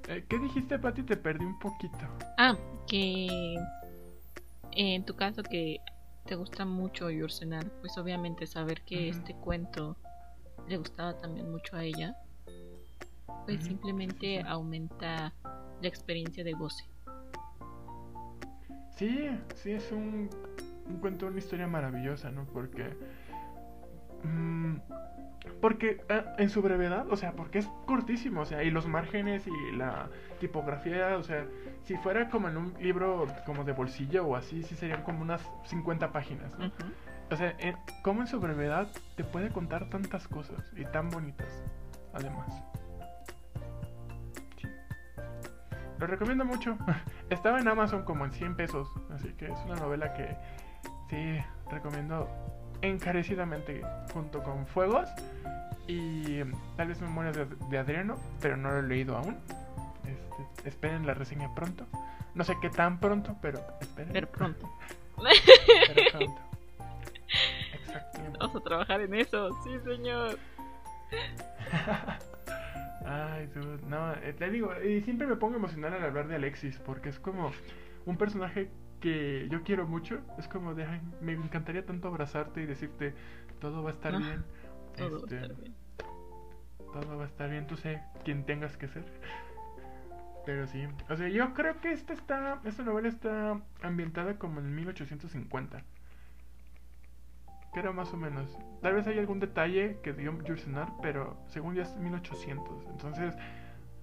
Eh, 0.09 0.25
¿Qué 0.29 0.39
dijiste, 0.39 0.79
Pati? 0.79 1.05
Te 1.05 1.17
perdí 1.17 1.47
un 1.47 1.59
poquito. 1.59 1.99
Ah, 2.37 2.55
que 2.87 3.57
en 4.73 5.05
tu 5.05 5.15
caso 5.15 5.43
que 5.43 5.79
te 6.31 6.37
gusta 6.37 6.65
mucho 6.65 7.11
Yursenar, 7.11 7.69
pues 7.81 7.99
obviamente 7.99 8.47
saber 8.47 8.83
que 8.83 9.09
este 9.09 9.35
cuento 9.35 9.97
le 10.69 10.77
gustaba 10.77 11.19
también 11.19 11.51
mucho 11.51 11.75
a 11.75 11.83
ella, 11.83 12.15
pues 13.47 13.65
simplemente 13.65 14.41
aumenta 14.47 15.35
la 15.83 15.89
experiencia 15.89 16.45
de 16.45 16.53
goce. 16.53 16.85
Sí, 18.95 19.29
sí, 19.57 19.73
es 19.73 19.91
un, 19.91 20.31
un 20.87 20.97
cuento, 21.01 21.27
una 21.27 21.39
historia 21.39 21.67
maravillosa, 21.67 22.31
¿no? 22.31 22.47
Porque... 22.47 22.97
Mmm, 24.23 24.77
porque 25.61 26.03
eh, 26.09 26.25
en 26.39 26.49
su 26.51 26.63
brevedad, 26.63 27.07
o 27.11 27.17
sea, 27.17 27.33
porque 27.33 27.59
es 27.59 27.69
cortísimo, 27.87 28.43
o 28.43 28.47
sea, 28.47 28.63
y 28.63 28.71
los 28.71 28.87
márgenes 28.87 29.47
y 29.47 29.77
la 29.77 30.09
tipografía, 30.39 31.17
o 31.17 31.23
sea, 31.23 31.45
si 31.85 31.97
fuera 31.97 32.29
como 32.31 32.49
en 32.49 32.57
un 32.57 32.75
libro 32.81 33.27
como 33.47 33.65
de 33.65 33.73
bolsillo 33.73 34.27
o 34.27 34.37
así, 34.37 34.63
sí 34.63 34.75
serían 34.75 35.03
como 35.03 35.21
unas 35.23 35.43
50 35.65 36.13
páginas, 36.13 36.59
¿no? 36.59 36.71
O 37.31 37.37
sea, 37.37 37.55
como 38.03 38.23
en 38.23 38.27
su 38.27 38.41
brevedad 38.41 38.89
te 39.17 39.25
puede 39.25 39.51
contar 39.51 39.89
tantas 39.89 40.27
cosas 40.27 40.73
y 40.77 40.85
tan 40.87 41.11
bonitas, 41.11 41.63
además. 42.13 42.63
Lo 45.99 46.07
recomiendo 46.07 46.47
mucho. 46.47 46.79
Estaba 47.31 47.61
en 47.61 47.69
Amazon 47.69 48.05
como 48.05 48.25
en 48.25 48.33
100 48.33 48.57
pesos, 48.57 48.89
así 49.15 49.29
que 49.35 49.47
es 49.47 49.59
una 49.67 49.77
novela 49.77 50.15
que 50.15 50.35
sí 51.11 51.39
recomiendo 51.71 52.27
encarecidamente 52.83 53.83
junto 54.13 54.43
con 54.43 54.67
Fuegos 54.67 55.09
y 55.87 56.41
tal 56.77 56.89
vez 56.89 57.01
Memorias 57.01 57.37
de, 57.69 57.79
Adriano, 57.79 58.17
pero 58.41 58.57
no 58.57 58.71
lo 58.71 58.79
he 58.79 58.83
leído 58.83 59.17
aún. 59.17 59.37
Este, 60.07 60.69
esperen 60.69 61.07
la 61.07 61.15
reseña 61.15 61.55
pronto. 61.55 61.87
No 62.35 62.45
sé 62.45 62.57
qué 62.61 62.71
tan 62.71 63.01
pronto, 63.01 63.37
pero 63.43 63.61
esperen. 63.81 64.13
Pero 64.13 64.29
pronto. 64.29 64.71
pero 65.17 66.03
pronto. 66.13 66.43
Exactamente. 67.67 68.39
Vamos 68.39 68.57
a 68.57 68.61
trabajar 68.61 69.01
en 69.01 69.15
eso, 69.15 69.51
sí, 69.65 69.71
señor. 69.85 70.39
Ay, 73.07 73.47
dude, 73.55 73.81
no, 73.87 74.13
eh, 74.15 74.35
te 74.39 74.51
digo, 74.51 74.73
y 74.81 75.01
siempre 75.03 75.27
me 75.27 75.37
pongo 75.37 75.57
emocional 75.57 75.95
al 75.95 76.05
hablar 76.05 76.29
de 76.29 76.37
Alexis, 76.37 76.79
porque 76.79 77.09
es 77.09 77.19
como 77.19 77.51
un 78.07 78.17
personaje 78.17 78.71
que 79.01 79.49
yo 79.51 79.63
quiero 79.63 79.87
mucho. 79.87 80.21
Es 80.39 80.49
como 80.49 80.75
de, 80.75 80.87
me 81.21 81.33
encantaría 81.33 81.85
tanto 81.85 82.09
abrazarte 82.09 82.63
y 82.63 82.67
decirte, 82.67 83.15
todo 83.61 83.83
va 83.83 83.91
a 83.91 83.93
estar 83.93 84.17
bien. 84.17 84.45
Todo 84.97 85.11
va 85.11 85.17
a 85.17 85.21
estar 85.21 85.51
este, 85.51 85.63
bien. 85.63 85.75
Todo 86.93 87.17
va 87.17 87.25
a 87.25 87.27
estar 87.27 87.51
bien, 87.51 87.67
tú 87.67 87.77
sé 87.77 88.03
quién 88.25 88.45
tengas 88.45 88.77
que 88.77 88.89
ser. 88.89 89.05
Pero 90.47 90.67
sí, 90.67 90.87
o 91.09 91.17
sea, 91.17 91.29
yo 91.29 91.53
creo 91.55 91.81
que 91.81 91.93
esta 91.93 92.13
está, 92.13 92.61
esta 92.65 92.83
novela 92.83 93.09
está 93.09 93.61
ambientada 93.83 94.39
como 94.39 94.61
en 94.61 94.75
1850. 94.75 95.83
Que 97.73 97.81
era 97.81 97.93
más 97.93 98.13
o 98.13 98.17
menos. 98.17 98.59
Tal 98.83 98.95
vez 98.95 99.07
hay 99.07 99.19
algún 99.19 99.39
detalle 99.39 100.01
que 100.03 100.13
dio 100.13 100.37
Jursenar, 100.45 100.93
pero 101.03 101.37
según 101.47 101.77
ya 101.77 101.83
es 101.83 101.97
1800. 101.97 102.87
Entonces, 102.87 103.37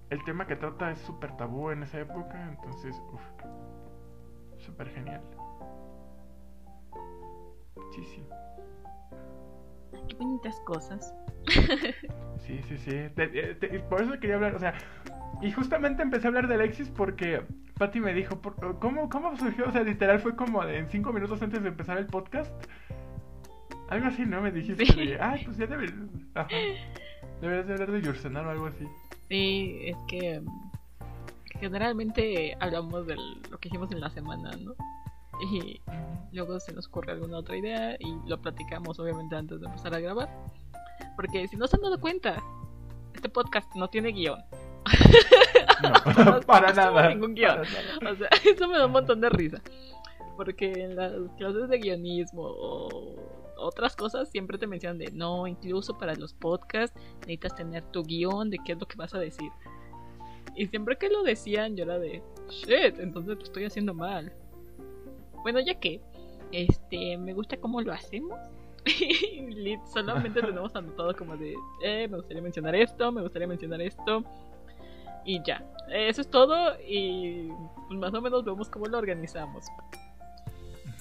el 0.09 0.23
tema 0.23 0.47
que 0.47 0.55
trata 0.55 0.91
es 0.91 0.99
súper 0.99 1.35
tabú 1.35 1.71
en 1.71 1.83
esa 1.83 1.99
época. 1.99 2.47
Entonces, 2.49 2.95
uff, 3.11 3.21
súper 4.67 4.89
genial. 4.89 5.21
Sí, 7.95 8.03
sí. 8.03 8.23
Qué 10.09 10.15
bonitas 10.15 10.59
cosas. 10.65 11.15
sí, 12.45 12.61
sí, 12.67 12.77
sí. 12.77 12.91
por 13.89 14.01
eso 14.01 14.19
quería 14.19 14.35
hablar, 14.35 14.55
o 14.55 14.59
sea, 14.59 14.73
y 15.41 15.51
justamente 15.51 16.03
empecé 16.03 16.27
a 16.27 16.29
hablar 16.29 16.47
de 16.47 16.55
Alexis 16.55 16.89
porque 16.89 17.41
Patty 17.77 18.01
me 18.01 18.13
dijo, 18.13 18.41
¿cómo, 18.79 19.09
¿cómo 19.09 19.37
surgió? 19.37 19.67
O 19.67 19.71
sea, 19.71 19.83
literal 19.83 20.19
fue 20.19 20.35
como 20.35 20.63
en 20.63 20.87
cinco 20.89 21.13
minutos 21.13 21.41
antes 21.41 21.63
de 21.63 21.69
empezar 21.69 21.97
el 21.97 22.07
podcast. 22.07 22.51
Algo 23.89 24.07
así, 24.07 24.25
¿no? 24.25 24.41
Me 24.41 24.51
dijiste, 24.51 24.85
sí. 24.85 25.13
ay, 25.19 25.45
pues 25.45 25.57
ya 25.57 25.67
debes, 25.67 25.93
deberías 27.41 27.67
de 27.67 27.73
hablar 27.73 27.91
de 27.91 28.01
Yursenar 28.01 28.45
o 28.45 28.51
algo 28.51 28.65
así. 28.67 28.85
Sí, 29.29 29.79
es 29.83 29.97
que 30.09 30.41
generalmente 31.59 32.55
hablamos 32.59 33.07
de 33.07 33.15
lo 33.49 33.57
que 33.59 33.69
hicimos 33.69 33.91
en 33.91 34.01
la 34.01 34.09
semana, 34.09 34.51
¿no? 34.59 34.75
Y 35.51 35.81
luego 36.31 36.59
se 36.59 36.73
nos 36.73 36.87
ocurre 36.87 37.11
alguna 37.11 37.37
otra 37.37 37.57
idea 37.57 37.95
y 37.99 38.17
lo 38.27 38.41
platicamos 38.41 38.99
obviamente 38.99 39.35
antes 39.35 39.59
de 39.59 39.67
empezar 39.67 39.93
a 39.93 39.99
grabar. 39.99 40.29
Porque 41.15 41.47
si 41.47 41.57
no 41.57 41.67
se 41.67 41.75
han 41.75 41.83
dado 41.83 41.99
cuenta, 41.99 42.41
este 43.13 43.29
podcast 43.29 43.73
no 43.75 43.87
tiene 43.89 44.11
guion. 44.11 44.39
No, 45.83 46.41
para 46.45 46.69
no 46.69 46.75
nada. 46.75 47.09
ningún 47.09 47.35
guion. 47.35 47.61
nada. 47.61 48.11
O 48.11 48.15
sea, 48.15 48.29
eso 48.51 48.67
me 48.67 48.77
da 48.77 48.85
un 48.85 48.91
montón 48.91 49.21
de 49.21 49.29
risa. 49.29 49.61
Porque 50.35 50.71
en 50.71 50.95
las 50.95 51.13
clases 51.37 51.67
de 51.69 51.79
guionismo 51.79 52.43
o 52.43 53.15
otras 53.57 53.95
cosas 53.95 54.29
siempre 54.29 54.57
te 54.57 54.67
mencionan 54.67 54.99
de 54.99 55.11
no, 55.11 55.47
incluso 55.47 55.97
para 55.97 56.13
los 56.13 56.33
podcasts 56.33 56.99
necesitas 57.21 57.55
tener 57.55 57.83
tu 57.85 58.03
guion 58.03 58.51
de 58.51 58.59
qué 58.63 58.73
es 58.73 58.79
lo 58.79 58.87
que 58.87 58.97
vas 58.97 59.13
a 59.15 59.19
decir. 59.19 59.49
Y 60.55 60.67
siempre 60.67 60.97
que 60.97 61.09
lo 61.09 61.23
decían 61.23 61.75
yo 61.75 61.83
era 61.83 61.99
de 61.99 62.21
shit, 62.49 62.99
entonces 62.99 63.37
lo 63.37 63.43
estoy 63.43 63.65
haciendo 63.65 63.93
mal. 63.93 64.31
Bueno, 65.43 65.59
ya 65.59 65.79
que 65.79 66.01
este 66.51 67.17
me 67.17 67.33
gusta 67.33 67.57
cómo 67.57 67.81
lo 67.81 67.93
hacemos. 67.93 68.39
Y 68.87 69.77
solamente 69.91 70.41
tenemos 70.41 70.73
anotado 70.75 71.13
como 71.15 71.35
de 71.35 71.53
eh, 71.83 72.07
me 72.07 72.17
gustaría 72.17 72.41
mencionar 72.41 72.73
esto, 72.73 73.11
me 73.11 73.21
gustaría 73.21 73.47
mencionar 73.47 73.81
esto. 73.81 74.23
Y 75.25 75.43
ya, 75.43 75.61
eso 75.91 76.21
es 76.21 76.29
todo 76.29 76.75
y 76.87 77.49
pues, 77.87 77.99
más 77.99 78.13
o 78.13 78.21
menos 78.21 78.45
vemos 78.45 78.69
cómo 78.69 78.85
lo 78.85 78.97
organizamos. 78.97 79.65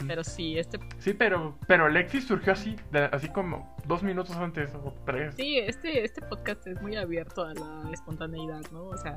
Pero 0.06 0.22
sí, 0.24 0.58
este 0.58 0.78
Sí, 0.98 1.14
pero, 1.14 1.56
pero 1.66 1.88
Lexi 1.88 2.20
surgió 2.20 2.52
así, 2.52 2.76
de- 2.92 3.04
así 3.12 3.28
como 3.28 3.74
dos 3.86 4.02
minutos 4.02 4.36
antes 4.36 4.74
o 4.74 4.92
tres. 5.04 5.34
Sí, 5.36 5.58
este, 5.58 6.04
este 6.04 6.20
podcast 6.22 6.66
es 6.66 6.80
muy 6.82 6.96
abierto 6.96 7.44
a 7.44 7.54
la 7.54 7.90
espontaneidad, 7.92 8.60
¿no? 8.72 8.84
O 8.86 8.96
sea, 8.96 9.16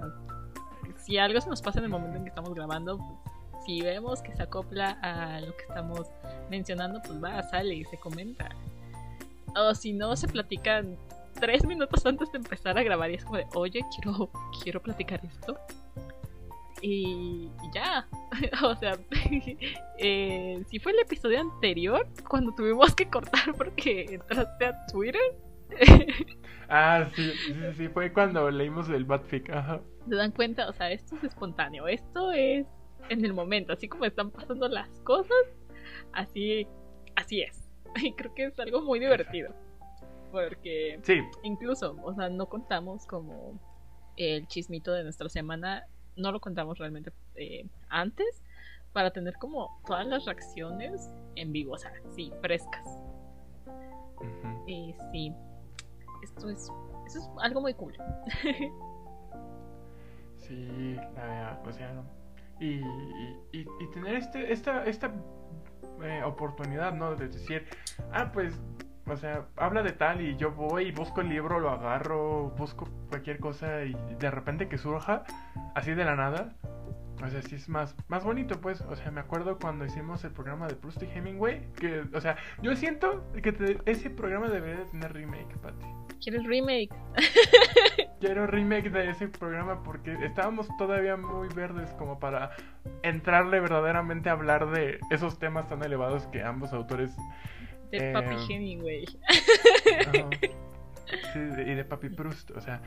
si 0.98 1.18
algo 1.18 1.40
se 1.42 1.50
nos 1.50 1.62
pasa 1.62 1.80
en 1.80 1.86
el 1.86 1.92
momento 1.92 2.18
en 2.18 2.24
que 2.24 2.30
estamos 2.30 2.54
grabando, 2.54 2.98
pues, 2.98 3.64
si 3.66 3.82
vemos 3.82 4.22
que 4.22 4.34
se 4.36 4.44
acopla 4.44 4.98
a 5.02 5.42
lo 5.42 5.56
que 5.56 5.64
estamos 5.68 6.08
mencionando, 6.50 7.02
pues 7.02 7.22
va, 7.24 7.42
sale 7.44 7.76
y 7.76 7.84
se 7.86 7.98
comenta. 7.98 8.50
O 9.56 9.74
si 9.76 9.94
no, 9.94 10.16
se 10.16 10.28
platican 10.28 10.96
tres 11.40 11.66
minutos 11.66 12.06
antes 12.06 12.32
de 12.32 12.38
empezar 12.38 12.78
a 12.78 12.84
grabar 12.84 13.12
y 13.12 13.16
es 13.16 13.26
como 13.26 13.38
de, 13.38 13.46
oye, 13.56 13.82
quiero, 13.96 14.30
quiero 14.64 14.82
platicar 14.82 15.20
esto. 15.26 15.58
Y, 16.82 17.50
y 17.64 17.72
ya, 17.74 18.08
o 18.64 18.76
sea, 18.76 18.98
eh, 19.98 20.64
si 20.70 20.80
fue 20.80 20.92
el 20.94 21.00
episodio 21.00 21.40
anterior, 21.42 22.08
cuando 22.28 22.54
tuvimos 22.54 22.96
que 22.96 23.10
cortar 23.10 23.54
porque 23.58 24.06
entraste 24.10 24.66
a 24.66 24.86
Twitter, 24.88 25.22
Ah, 26.70 27.08
sí, 27.16 27.32
sí, 27.32 27.54
sí, 27.54 27.74
sí, 27.78 27.88
fue 27.90 28.14
cuando 28.14 28.50
leímos 28.52 28.90
el 28.90 29.04
Batfic, 29.04 29.50
ajá. 29.50 29.82
se 30.08 30.16
dan 30.16 30.32
cuenta, 30.32 30.70
o 30.70 30.74
sea, 30.74 30.92
esto 30.92 31.16
es 31.16 31.24
espontáneo, 31.24 31.88
esto 31.88 32.32
es 32.32 32.68
en 33.10 33.26
el 33.26 33.34
momento, 33.34 33.74
así 33.74 33.88
como 33.88 34.06
están 34.06 34.30
pasando 34.30 34.68
las 34.68 34.88
cosas, 35.02 35.36
así, 36.14 36.68
así 37.16 37.42
es. 37.42 37.68
Y 38.04 38.14
creo 38.14 38.34
que 38.36 38.46
es 38.46 38.60
algo 38.60 38.82
muy 38.82 39.00
divertido. 39.00 39.54
Porque 40.32 41.00
Sí, 41.02 41.22
incluso, 41.42 41.96
o 42.04 42.14
sea, 42.14 42.30
no 42.30 42.46
contamos 42.48 43.08
como 43.08 43.60
el 44.16 44.46
chismito 44.48 44.94
de 44.94 45.02
nuestra 45.04 45.28
semana, 45.28 45.88
no 46.20 46.32
lo 46.32 46.40
contamos 46.40 46.78
realmente 46.78 47.12
eh, 47.36 47.66
antes 47.90 48.44
para 48.94 49.12
tener 49.12 49.36
como 49.36 49.80
todas 49.86 50.06
las 50.08 50.26
reacciones 50.26 51.10
en 51.36 51.52
vivo, 51.52 51.74
o 51.74 51.78
sea, 51.78 51.92
sí, 52.16 52.32
frescas. 52.42 52.88
Y 54.68 54.94
sí, 55.12 55.34
esto 56.24 56.50
es, 56.50 56.70
eso 57.08 57.20
es 57.20 57.30
algo 57.42 57.62
muy 57.62 57.74
cool. 57.76 57.96
sí, 60.38 60.96
la 61.16 61.24
verdad, 61.26 61.68
o 61.68 61.72
sea, 61.72 62.04
y, 62.60 62.80
y, 62.82 63.38
y- 63.54 63.68
y 63.80 63.92
tener 63.94 64.16
este, 64.16 64.52
esta, 64.52 64.86
esta 64.86 65.14
eh, 66.04 66.22
oportunidad, 66.26 66.94
¿no? 66.94 67.16
De 67.16 67.28
decir, 67.28 67.66
ah, 68.12 68.32
pues, 68.32 68.60
o 69.10 69.18
sea, 69.18 69.46
habla 69.58 69.84
de 69.84 69.92
tal 69.92 70.22
y 70.22 70.36
yo 70.38 70.52
voy 70.52 70.86
y 70.88 70.92
busco 70.92 71.22
el 71.22 71.30
libro, 71.30 71.60
lo 71.60 71.70
agarro, 71.70 72.50
busco 72.58 72.88
cualquier 73.10 73.40
cosa 73.40 73.84
y 73.84 73.96
de 74.20 74.32
repente 74.32 74.68
que 74.68 74.78
surja, 74.78 75.24
así 75.76 75.94
de 75.94 76.06
la 76.06 76.16
nada. 76.16 76.54
O 77.22 77.28
sea, 77.28 77.42
sí 77.42 77.56
es 77.56 77.68
más, 77.68 77.98
más 78.08 78.24
bonito, 78.24 78.62
pues. 78.62 78.80
O 78.80 78.96
sea, 78.96 79.12
me 79.12 79.20
acuerdo 79.20 79.60
cuando 79.60 79.84
hicimos 79.86 80.24
el 80.24 80.32
programa 80.32 80.68
de 80.68 80.76
Proust 80.76 81.04
y 81.04 81.06
Hemingway. 81.06 81.68
Que, 81.78 82.06
o 82.14 82.22
sea, 82.22 82.38
yo 82.62 82.74
siento 82.78 83.26
que 83.44 83.52
te- 83.52 83.78
ese 83.86 84.10
programa 84.10 84.48
debería 84.48 84.78
de 84.78 84.86
tener 84.86 85.12
remake, 85.12 85.58
Patty. 85.58 85.86
¿Quieres 86.22 86.46
remake? 86.46 86.90
Quiero 88.22 88.48
remake 88.48 88.90
de 88.90 89.10
ese 89.10 89.28
programa 89.28 89.84
porque 89.84 90.14
estábamos 90.26 90.68
todavía 90.78 91.18
muy 91.18 91.48
verdes 91.50 91.90
como 91.92 92.20
para 92.20 92.52
entrarle 93.04 93.60
verdaderamente 93.60 94.30
a 94.30 94.34
hablar 94.34 94.70
de 94.72 95.00
esos 95.10 95.40
temas 95.40 95.68
tan 95.68 95.84
elevados 95.84 96.26
que 96.28 96.44
ambos 96.44 96.72
autores. 96.74 97.12
De 97.92 98.10
Eh, 98.10 98.14
Papi 98.14 98.36
Hemingway. 98.54 99.06
sí, 101.34 101.40
de- 101.40 101.72
y 101.72 101.76
de 101.76 101.86
Papi 101.86 102.10
Proust. 102.10 102.52
O 102.52 102.62
sea, 102.62 102.82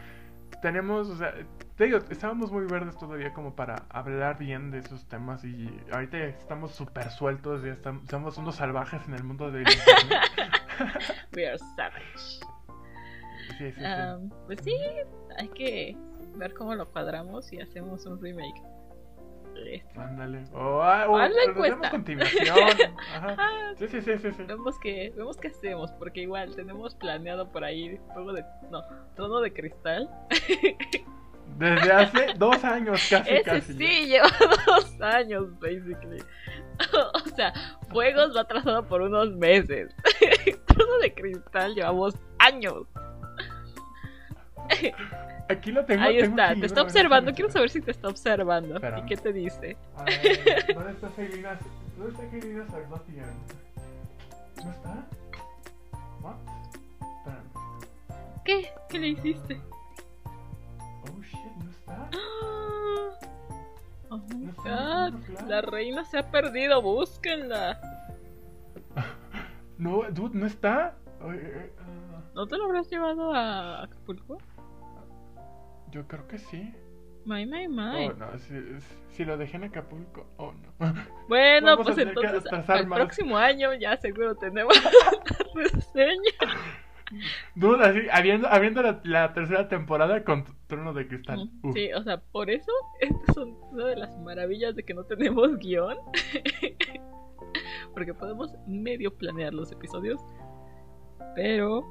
tenemos, 0.61 1.09
o 1.09 1.16
sea, 1.16 1.34
te 1.76 1.84
digo, 1.84 1.98
estábamos 2.11 2.53
muy 2.53 2.66
verdes 2.66 2.96
todavía 2.96 3.32
como 3.32 3.57
para 3.57 3.86
hablar 3.88 4.38
bien 4.38 4.70
de 4.70 4.78
esos 4.78 5.07
temas 5.09 5.44
y 5.44 5.68
ahorita 5.90 6.18
ya 6.18 6.24
estamos 6.26 6.72
súper 6.72 7.11
sueltos, 7.11 7.64
ya 7.64 7.72
estamos, 7.72 8.05
somos 8.09 8.36
unos 8.38 8.57
salvajes 8.57 9.00
en 9.09 9.14
el 9.14 9.24
mundo 9.24 9.50
del 9.50 9.62
internet. 9.62 10.22
We 11.36 11.48
are 11.48 11.59
savage. 11.76 12.40
Sí, 13.59 13.59
sí, 13.59 13.72
sí. 13.76 13.82
Um, 13.84 14.30
pues 14.46 14.61
sí, 14.62 14.74
hay 15.38 15.48
que 15.48 15.96
ver 16.36 16.55
cómo 16.55 16.74
lo 16.74 16.88
cuadramos 16.90 17.53
y 17.53 17.61
hacemos 17.61 18.07
un 18.07 18.20
remake. 18.22 18.62
Ándale. 19.96 20.44
O, 20.53 20.82
ah, 20.82 21.07
o, 21.09 21.16
Haz 21.16 21.30
la 21.30 21.42
o 21.42 21.46
lo 21.46 21.62
hacemos 21.62 21.66
encuesta. 21.66 21.90
continuación. 21.90 22.59
Ajá. 23.14 23.36
Ah, 23.38 23.72
Sí, 23.78 23.88
sí, 23.88 24.00
sí, 24.03 24.18
sí, 24.18 24.32
sí. 24.32 24.42
vemos 24.44 24.78
que 24.78 25.12
vemos 25.16 25.36
qué 25.38 25.48
hacemos 25.48 25.92
porque 25.92 26.20
igual 26.22 26.55
tenemos 26.55 26.94
planeado 26.94 27.50
por 27.50 27.64
ahí 27.64 27.98
juego 28.12 28.32
de 28.32 28.44
no 28.70 28.82
trono 29.16 29.40
de 29.40 29.53
cristal 29.53 30.09
Desde 31.59 31.92
hace 31.92 32.26
dos 32.38 32.64
años 32.64 33.00
casi, 33.11 33.30
ese 33.30 33.42
casi. 33.44 33.72
sí 33.74 34.07
lleva 34.07 34.28
dos 34.66 35.00
años 35.00 35.59
basically 35.61 36.22
o 37.14 37.28
sea 37.36 37.53
juegos 37.90 38.34
va 38.36 38.40
atrasado 38.42 38.86
por 38.88 39.03
unos 39.03 39.30
meses 39.36 39.94
trono 40.66 40.98
de 40.98 41.12
cristal 41.14 41.74
llevamos 41.74 42.14
años 42.38 42.86
Aquí 45.48 45.70
lo 45.72 45.84
tengo. 45.84 46.02
ahí 46.02 46.18
tengo 46.18 46.36
está 46.36 46.54
te 46.54 46.66
está 46.66 46.82
observando 46.82 47.32
quiero 47.34 47.50
saber 47.50 47.68
si 47.70 47.80
te 47.80 47.90
está 47.90 48.08
observando 48.08 48.76
Espera. 48.76 48.98
y 49.00 49.02
qué 49.02 49.16
te 49.16 49.32
dice 49.32 49.76
ver, 50.04 50.74
¿Dónde 50.74 50.92
está 50.92 51.10
Selina? 51.10 51.58
¿Dónde 51.98 52.12
está 52.12 52.30
Sardotian? 52.70 53.34
¿No 54.64 54.70
está? 54.70 55.06
¿What? 56.22 56.36
Espérame. 57.18 58.44
qué 58.44 58.68
qué 58.88 58.98
le 58.98 59.08
hiciste 59.08 59.60
Oh 61.04 61.22
shit, 61.22 61.56
¿no 61.62 61.70
está? 61.70 62.08
Oh 64.10 64.18
my 64.18 64.46
No 64.46 64.52
god, 64.62 65.14
la 65.48 65.60
reina 65.62 66.04
se 66.04 66.18
ha 66.18 66.30
perdido, 66.30 66.80
búsquenla. 66.82 67.80
No, 69.78 70.02
dude, 70.12 70.38
¿no 70.38 70.46
está? 70.46 70.94
Ah, 71.20 71.32
¿No 72.34 72.46
te 72.46 72.56
lo 72.56 72.66
habrás 72.66 72.88
llevado 72.88 73.32
a 73.34 73.82
Acapulco? 73.82 74.38
Yo 75.93 76.09
creo 76.09 76.26
que 76.26 76.38
sí. 76.38 76.74
My, 77.24 77.47
my, 77.47 77.68
my. 77.68 78.09
Oh, 78.09 78.12
no, 78.14 78.36
si, 78.38 78.55
si 79.11 79.24
lo 79.24 79.36
dejé 79.36 79.57
en 79.57 79.64
Acapulco, 79.64 80.26
oh 80.38 80.53
no. 80.53 80.95
bueno, 81.28 81.66
Vamos 81.68 81.86
pues 81.86 81.99
entonces 81.99 82.45
al 82.68 82.86
más. 82.88 82.99
próximo 82.99 83.36
año 83.36 83.74
ya 83.74 83.97
seguro 83.97 84.34
tenemos 84.34 84.74
la 84.84 85.62
reseña. 85.62 86.32
Dude, 87.55 87.84
así, 87.84 88.01
habiendo, 88.11 88.49
habiendo 88.49 88.82
la, 88.82 89.01
la 89.05 89.34
tercera 89.34 89.68
temporada 89.68 90.24
con 90.24 90.45
Trono 90.66 90.95
de 90.95 91.07
Cristal. 91.07 91.51
Uf. 91.62 91.74
Sí, 91.74 91.93
o 91.93 92.03
sea, 92.03 92.18
por 92.18 92.51
eso 92.51 92.72
estas 93.01 93.34
son 93.34 93.57
una 93.70 93.86
de 93.86 93.97
las 93.97 94.18
maravillas 94.18 94.74
de 94.74 94.82
que 94.82 94.95
no 94.95 95.05
tenemos 95.05 95.57
guion. 95.59 95.99
Porque 97.93 98.14
podemos 98.14 98.55
medio 98.66 99.14
planear 99.14 99.53
los 99.53 99.70
episodios. 99.70 100.20
Pero 101.34 101.84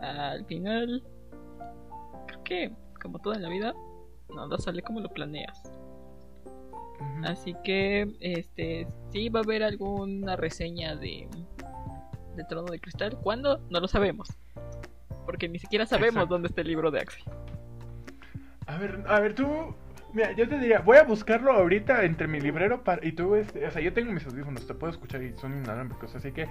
al 0.00 0.46
final, 0.46 1.02
creo 2.28 2.44
que, 2.44 2.72
como 3.04 3.18
toda 3.18 3.36
en 3.36 3.42
la 3.42 3.50
vida, 3.50 3.74
nada 4.34 4.56
sale 4.58 4.82
como 4.82 5.00
lo 5.00 5.10
planeas. 5.10 5.62
Así 7.22 7.54
que, 7.62 8.16
este, 8.20 8.86
sí 9.12 9.28
va 9.28 9.40
a 9.40 9.42
haber 9.42 9.62
alguna 9.62 10.36
reseña 10.36 10.96
de, 10.96 11.28
de 12.34 12.44
Trono 12.44 12.72
de 12.72 12.80
Cristal. 12.80 13.18
¿Cuándo? 13.22 13.58
No 13.68 13.80
lo 13.80 13.88
sabemos. 13.88 14.28
Porque 15.26 15.48
ni 15.48 15.58
siquiera 15.58 15.86
sabemos 15.86 16.14
Exacto. 16.14 16.34
dónde 16.34 16.48
está 16.48 16.62
el 16.62 16.68
libro 16.68 16.90
de 16.90 17.00
Axel. 17.00 17.24
A 18.66 18.78
ver, 18.78 19.04
a 19.06 19.20
ver, 19.20 19.34
tú. 19.34 19.46
Mira, 20.14 20.32
yo 20.32 20.48
te 20.48 20.58
diría, 20.58 20.78
voy 20.78 20.96
a 20.96 21.02
buscarlo 21.02 21.52
ahorita 21.52 22.04
entre 22.04 22.26
mi 22.26 22.40
librero 22.40 22.84
para, 22.84 23.04
y 23.04 23.12
tú, 23.12 23.34
este, 23.34 23.66
o 23.66 23.70
sea, 23.70 23.82
yo 23.82 23.92
tengo 23.92 24.12
mis 24.12 24.24
audífonos, 24.24 24.66
te 24.66 24.72
puedo 24.72 24.92
escuchar 24.92 25.22
y 25.22 25.36
son 25.36 25.58
inalámbricos, 25.58 26.14
así 26.14 26.32
que. 26.32 26.48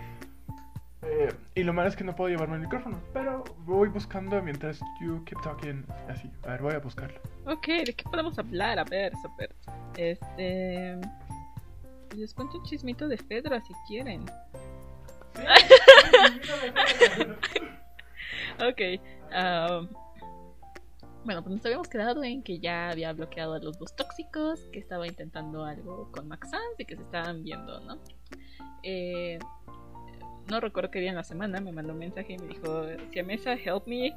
Eh, 1.06 1.34
y 1.56 1.64
lo 1.64 1.74
malo 1.74 1.90
es 1.90 1.96
que 1.96 2.04
no 2.04 2.16
puedo 2.16 2.30
llevarme 2.30 2.56
el 2.56 2.62
micrófono, 2.62 3.02
pero 3.14 3.44
voy 3.66 3.90
buscando 3.90 4.42
mientras 4.42 4.80
you 5.02 5.24
keep 5.26 5.42
talking, 5.42 5.86
así. 6.08 6.30
A 6.44 6.52
ver, 6.52 6.62
voy 6.62 6.74
a 6.74 6.80
buscarlo. 6.80 7.20
Ok, 7.46 7.68
¿de 7.86 7.94
qué 7.94 8.04
podemos 8.04 8.38
hablar? 8.40 8.80
A 8.80 8.84
ver, 8.84 9.14
super. 9.22 9.54
Este. 9.98 10.98
Les 12.16 12.34
cuento 12.34 12.58
un 12.58 12.64
chismito 12.64 13.08
de 13.08 13.18
Fedra 13.18 13.62
si 13.62 13.74
quieren. 13.88 14.26
Ok. 18.60 18.82
um, 19.32 19.88
Bueno, 21.26 21.42
pues 21.42 21.56
nos 21.56 21.66
habíamos 21.66 21.88
quedado 21.88 22.24
en 22.24 22.44
que 22.44 22.60
ya 22.60 22.90
había 22.90 23.12
bloqueado 23.14 23.56
a 23.56 23.60
los 23.60 23.80
dos 23.80 23.96
tóxicos, 23.96 24.60
que 24.72 24.80
estaba 24.80 25.08
intentando 25.08 25.66
algo 25.66 26.12
con 26.12 26.28
Max 26.28 26.52
Sans 26.52 26.80
y 26.80 26.86
que 26.86 26.96
se 26.96 27.02
estaban 27.02 27.44
viendo, 27.44 27.80
¿no? 27.80 27.98
Eh, 28.84 29.40
no 30.50 30.60
recuerdo 30.60 30.92
qué 30.92 31.00
día 31.00 31.10
en 31.10 31.16
la 31.16 31.24
semana 31.24 31.60
me 31.60 31.72
mandó 31.72 31.94
un 31.94 32.00
mensaje 32.00 32.34
y 32.34 32.38
me 32.38 32.48
dijo, 32.48 32.86
Siamesa, 33.12 33.54
help 33.54 33.88
me. 33.88 34.16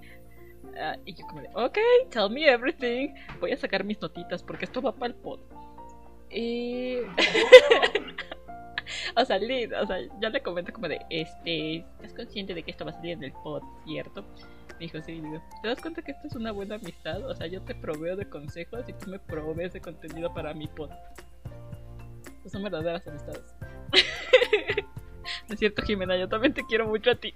Ah, 0.78 0.96
y 1.04 1.14
yo 1.14 1.26
como 1.26 1.42
de, 1.42 1.48
ok, 1.54 1.78
tell 2.10 2.30
me 2.30 2.48
everything. 2.48 3.14
Voy 3.40 3.52
a 3.52 3.56
sacar 3.56 3.84
mis 3.84 4.00
notitas 4.00 4.42
porque 4.42 4.64
esto 4.64 4.82
va 4.82 4.92
para 4.92 5.06
el 5.06 5.14
pod. 5.14 5.40
Y... 6.30 6.96
o 9.16 9.24
sea, 9.24 9.38
Liz, 9.38 9.70
o 9.72 9.86
sea, 9.86 9.98
ya 10.20 10.28
le 10.28 10.42
comento 10.42 10.72
como 10.72 10.88
de, 10.88 11.00
este, 11.10 11.76
¿estás 11.76 12.14
consciente 12.14 12.54
de 12.54 12.62
que 12.62 12.72
esto 12.72 12.84
va 12.84 12.90
a 12.90 12.94
salir 12.94 13.12
en 13.12 13.24
el 13.24 13.32
pod, 13.32 13.62
cierto? 13.84 14.24
Me 14.78 14.80
dijo, 14.80 15.00
sí, 15.00 15.12
digo, 15.12 15.42
¿te 15.62 15.68
das 15.68 15.80
cuenta 15.80 16.02
que 16.02 16.12
esto 16.12 16.26
es 16.26 16.34
una 16.34 16.52
buena 16.52 16.74
amistad? 16.74 17.24
O 17.24 17.34
sea, 17.34 17.46
yo 17.46 17.62
te 17.62 17.74
proveo 17.74 18.16
de 18.16 18.28
consejos 18.28 18.84
y 18.88 18.92
tú 18.92 19.10
me 19.10 19.18
provees 19.18 19.72
de 19.72 19.80
contenido 19.80 20.32
para 20.34 20.52
mi 20.52 20.66
pod. 20.66 20.90
Pues 22.42 22.52
son 22.52 22.62
verdaderas 22.62 23.06
amistades. 23.06 23.54
es 25.48 25.58
cierto, 25.58 25.82
Jimena, 25.82 26.16
yo 26.16 26.28
también 26.28 26.54
te 26.54 26.64
quiero 26.64 26.86
mucho 26.86 27.10
a 27.10 27.14
ti. 27.14 27.34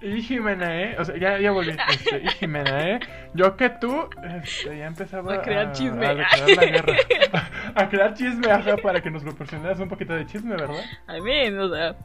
Y 0.00 0.22
Jimena, 0.22 0.80
¿eh? 0.80 0.96
O 0.98 1.04
sea, 1.04 1.16
ya, 1.16 1.40
ya 1.40 1.50
volví. 1.50 1.76
Este, 1.90 2.18
y 2.22 2.28
Jimena, 2.28 2.88
¿eh? 2.88 3.00
Yo 3.34 3.56
que 3.56 3.68
tú 3.68 4.08
este, 4.42 4.78
ya 4.78 4.86
empezaba 4.86 5.34
A 5.34 5.42
crear 5.42 5.72
chisme. 5.72 6.06
A, 6.06 6.14
declarar 6.14 6.50
la 6.50 6.64
guerra. 6.66 6.96
a 7.74 7.88
crear 7.88 8.14
chisme, 8.14 8.50
ajá, 8.50 8.76
para 8.76 9.02
que 9.02 9.10
nos 9.10 9.22
proporcionaras 9.22 9.80
un 9.80 9.88
poquito 9.88 10.14
de 10.14 10.24
chisme, 10.26 10.54
¿verdad? 10.54 10.84
I 11.08 11.20
mean, 11.20 11.58
o 11.58 11.74
sea, 11.74 11.96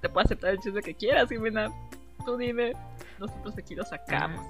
te 0.00 0.08
puedo 0.08 0.24
aceptar 0.24 0.50
el 0.50 0.60
chisme 0.60 0.80
que 0.80 0.94
quieras, 0.94 1.28
Jimena. 1.28 1.68
Tú 2.24 2.36
dime, 2.38 2.72
nosotros 3.18 3.56
aquí 3.58 3.74
lo 3.74 3.84
sacamos. 3.84 4.46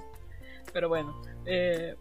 Pero 0.71 0.87
bueno, 0.87 1.21
eh, 1.45 1.95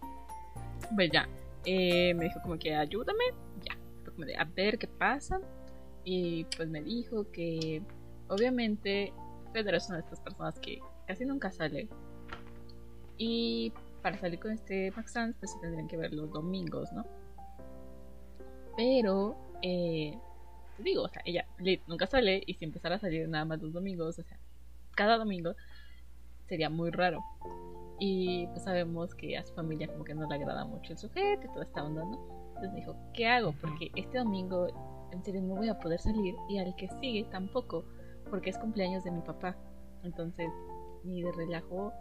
pues 0.95 1.11
ya. 1.11 1.29
Eh, 1.65 2.15
me 2.15 2.25
dijo 2.25 2.41
como 2.43 2.59
que 2.59 2.75
ayúdame, 2.77 3.25
ya. 3.63 3.77
Fue 4.05 4.13
como 4.13 4.25
de, 4.25 4.37
a 4.37 4.45
ver 4.45 4.79
qué 4.79 4.87
pasa. 4.87 5.41
Y 6.05 6.45
pues 6.57 6.69
me 6.69 6.83
dijo 6.83 7.31
que 7.31 7.83
obviamente 8.29 9.13
Pedro 9.53 9.77
es 9.77 9.89
una 9.89 9.99
de 9.99 10.05
estas 10.05 10.21
personas 10.21 10.59
que 10.59 10.81
casi 11.07 11.25
nunca 11.25 11.51
sale. 11.51 11.89
Y 13.19 13.73
para 14.03 14.19
salir 14.19 14.41
con 14.41 14.53
este 14.53 14.91
Max 14.93 15.13
Sans, 15.13 15.37
pues 15.37 15.53
se 15.53 15.59
tendrían 15.59 15.89
que 15.89 15.97
ver 15.97 16.13
los 16.15 16.31
domingos, 16.31 16.91
¿no? 16.93 17.05
Pero, 18.77 19.37
eh, 19.63 20.17
te 20.77 20.83
digo, 20.83 21.03
o 21.03 21.09
sea, 21.09 21.21
ella 21.25 21.47
Lit, 21.59 21.83
nunca 21.87 22.07
sale 22.07 22.43
y 22.47 22.55
si 22.55 22.65
empezara 22.65 22.97
a 22.97 22.99
salir 22.99 23.29
nada 23.29 23.45
más 23.45 23.61
los 23.61 23.73
domingos, 23.73 24.19
o 24.19 24.23
sea, 24.23 24.39
cada 24.95 25.19
domingo, 25.19 25.55
sería 26.49 26.71
muy 26.71 26.91
raro. 26.91 27.23
Y 27.99 28.47
pues 28.49 28.65
sabemos 28.65 29.15
que 29.15 29.37
a 29.37 29.45
su 29.45 29.53
familia 29.55 29.89
como 29.89 30.05
que 30.05 30.15
no 30.15 30.27
le 30.27 30.35
agrada 30.35 30.65
mucho 30.65 30.93
el 30.93 30.99
sujeto 30.99 31.47
y 31.47 31.53
toda 31.53 31.65
esta 31.65 31.85
onda, 31.85 32.03
¿no? 32.03 32.41
Entonces 32.49 32.73
me 32.73 32.81
dijo, 32.81 32.97
¿qué 33.13 33.27
hago? 33.27 33.53
Porque 33.61 33.91
este 33.95 34.19
domingo 34.19 34.69
en 35.13 35.23
serio 35.25 35.43
no 35.43 35.57
voy 35.57 35.69
a 35.69 35.79
poder 35.79 36.01
salir 36.01 36.35
y 36.49 36.59
al 36.59 36.75
que 36.77 36.89
sigue 37.01 37.25
tampoco 37.31 37.85
porque 38.29 38.51
es 38.51 38.59
cumpleaños 38.59 39.05
de 39.05 39.11
mi 39.11 39.21
papá. 39.21 39.57
Entonces, 40.03 40.51
ni 41.05 41.23
de 41.23 41.33
relajo 41.33 41.93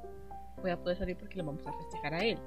voy 0.62 0.72
a 0.72 0.78
poder 0.78 0.98
salir 0.98 1.18
porque 1.18 1.38
lo 1.38 1.46
vamos 1.46 1.66
a 1.66 1.74
festejar 1.74 2.14
a 2.14 2.20
él. 2.20 2.40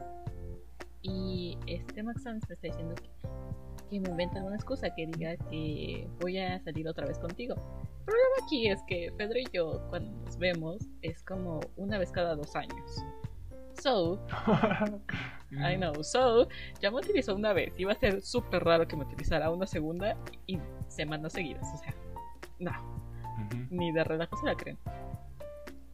Y 1.02 1.58
este 1.66 2.02
Max 2.02 2.22
Sanz 2.22 2.48
me 2.48 2.54
está 2.54 2.68
diciendo 2.68 2.94
que, 2.94 4.00
me 4.00 4.08
inventa 4.08 4.38
alguna 4.38 4.56
excusa, 4.56 4.94
que 4.94 5.06
diga 5.06 5.36
que 5.50 6.08
voy 6.20 6.38
a 6.38 6.58
salir 6.60 6.88
otra 6.88 7.06
vez 7.06 7.18
contigo. 7.18 7.54
El 7.54 8.04
problema 8.04 8.34
aquí 8.44 8.68
es 8.68 8.80
que 8.86 9.12
Pedro 9.18 9.38
y 9.38 9.44
yo, 9.52 9.86
cuando 9.90 10.12
nos 10.24 10.38
vemos, 10.38 10.78
es 11.02 11.22
como 11.24 11.60
una 11.76 11.98
vez 11.98 12.10
cada 12.10 12.34
dos 12.34 12.56
años. 12.56 13.04
So, 13.82 14.18
I 15.50 15.76
know, 15.76 16.04
so, 16.04 16.48
ya 16.80 16.90
me 16.90 16.98
utilizó 16.98 17.34
una 17.34 17.52
vez. 17.52 17.72
Iba 17.78 17.92
a 17.92 17.96
ser 17.96 18.22
súper 18.22 18.62
raro 18.62 18.86
que 18.86 18.96
me 18.96 19.04
utilizara 19.04 19.50
una 19.50 19.66
segunda 19.66 20.16
y 20.46 20.58
semanas 20.88 21.32
seguidas. 21.32 21.66
O 21.74 21.78
sea, 21.78 21.94
no 22.60 23.02
ni 23.70 23.92
de 23.92 24.04
relajo 24.04 24.36
se 24.36 24.46
la 24.46 24.54
creen. 24.54 24.78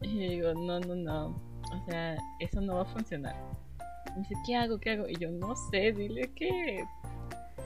Y 0.01 0.13
yo 0.13 0.29
digo, 0.29 0.53
no, 0.53 0.79
no, 0.79 0.95
no. 0.95 1.27
O 1.71 1.85
sea, 1.87 2.17
eso 2.39 2.61
no 2.61 2.75
va 2.75 2.81
a 2.81 2.85
funcionar. 2.85 3.35
Me 4.15 4.21
dice, 4.21 4.35
¿qué 4.45 4.55
hago? 4.55 4.79
¿Qué 4.79 4.91
hago? 4.91 5.07
Y 5.07 5.15
yo, 5.17 5.29
no 5.31 5.55
sé, 5.55 5.91
dile 5.91 6.31
que 6.33 6.83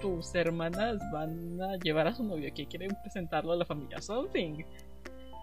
tus 0.01 0.33
hermanas 0.35 0.99
van 1.11 1.61
a 1.61 1.77
llevar 1.77 2.07
a 2.07 2.13
su 2.13 2.23
novio 2.23 2.53
que 2.53 2.65
quieren 2.65 2.95
presentarlo 3.01 3.53
a 3.53 3.57
la 3.57 3.65
familia 3.65 4.01
something. 4.01 4.63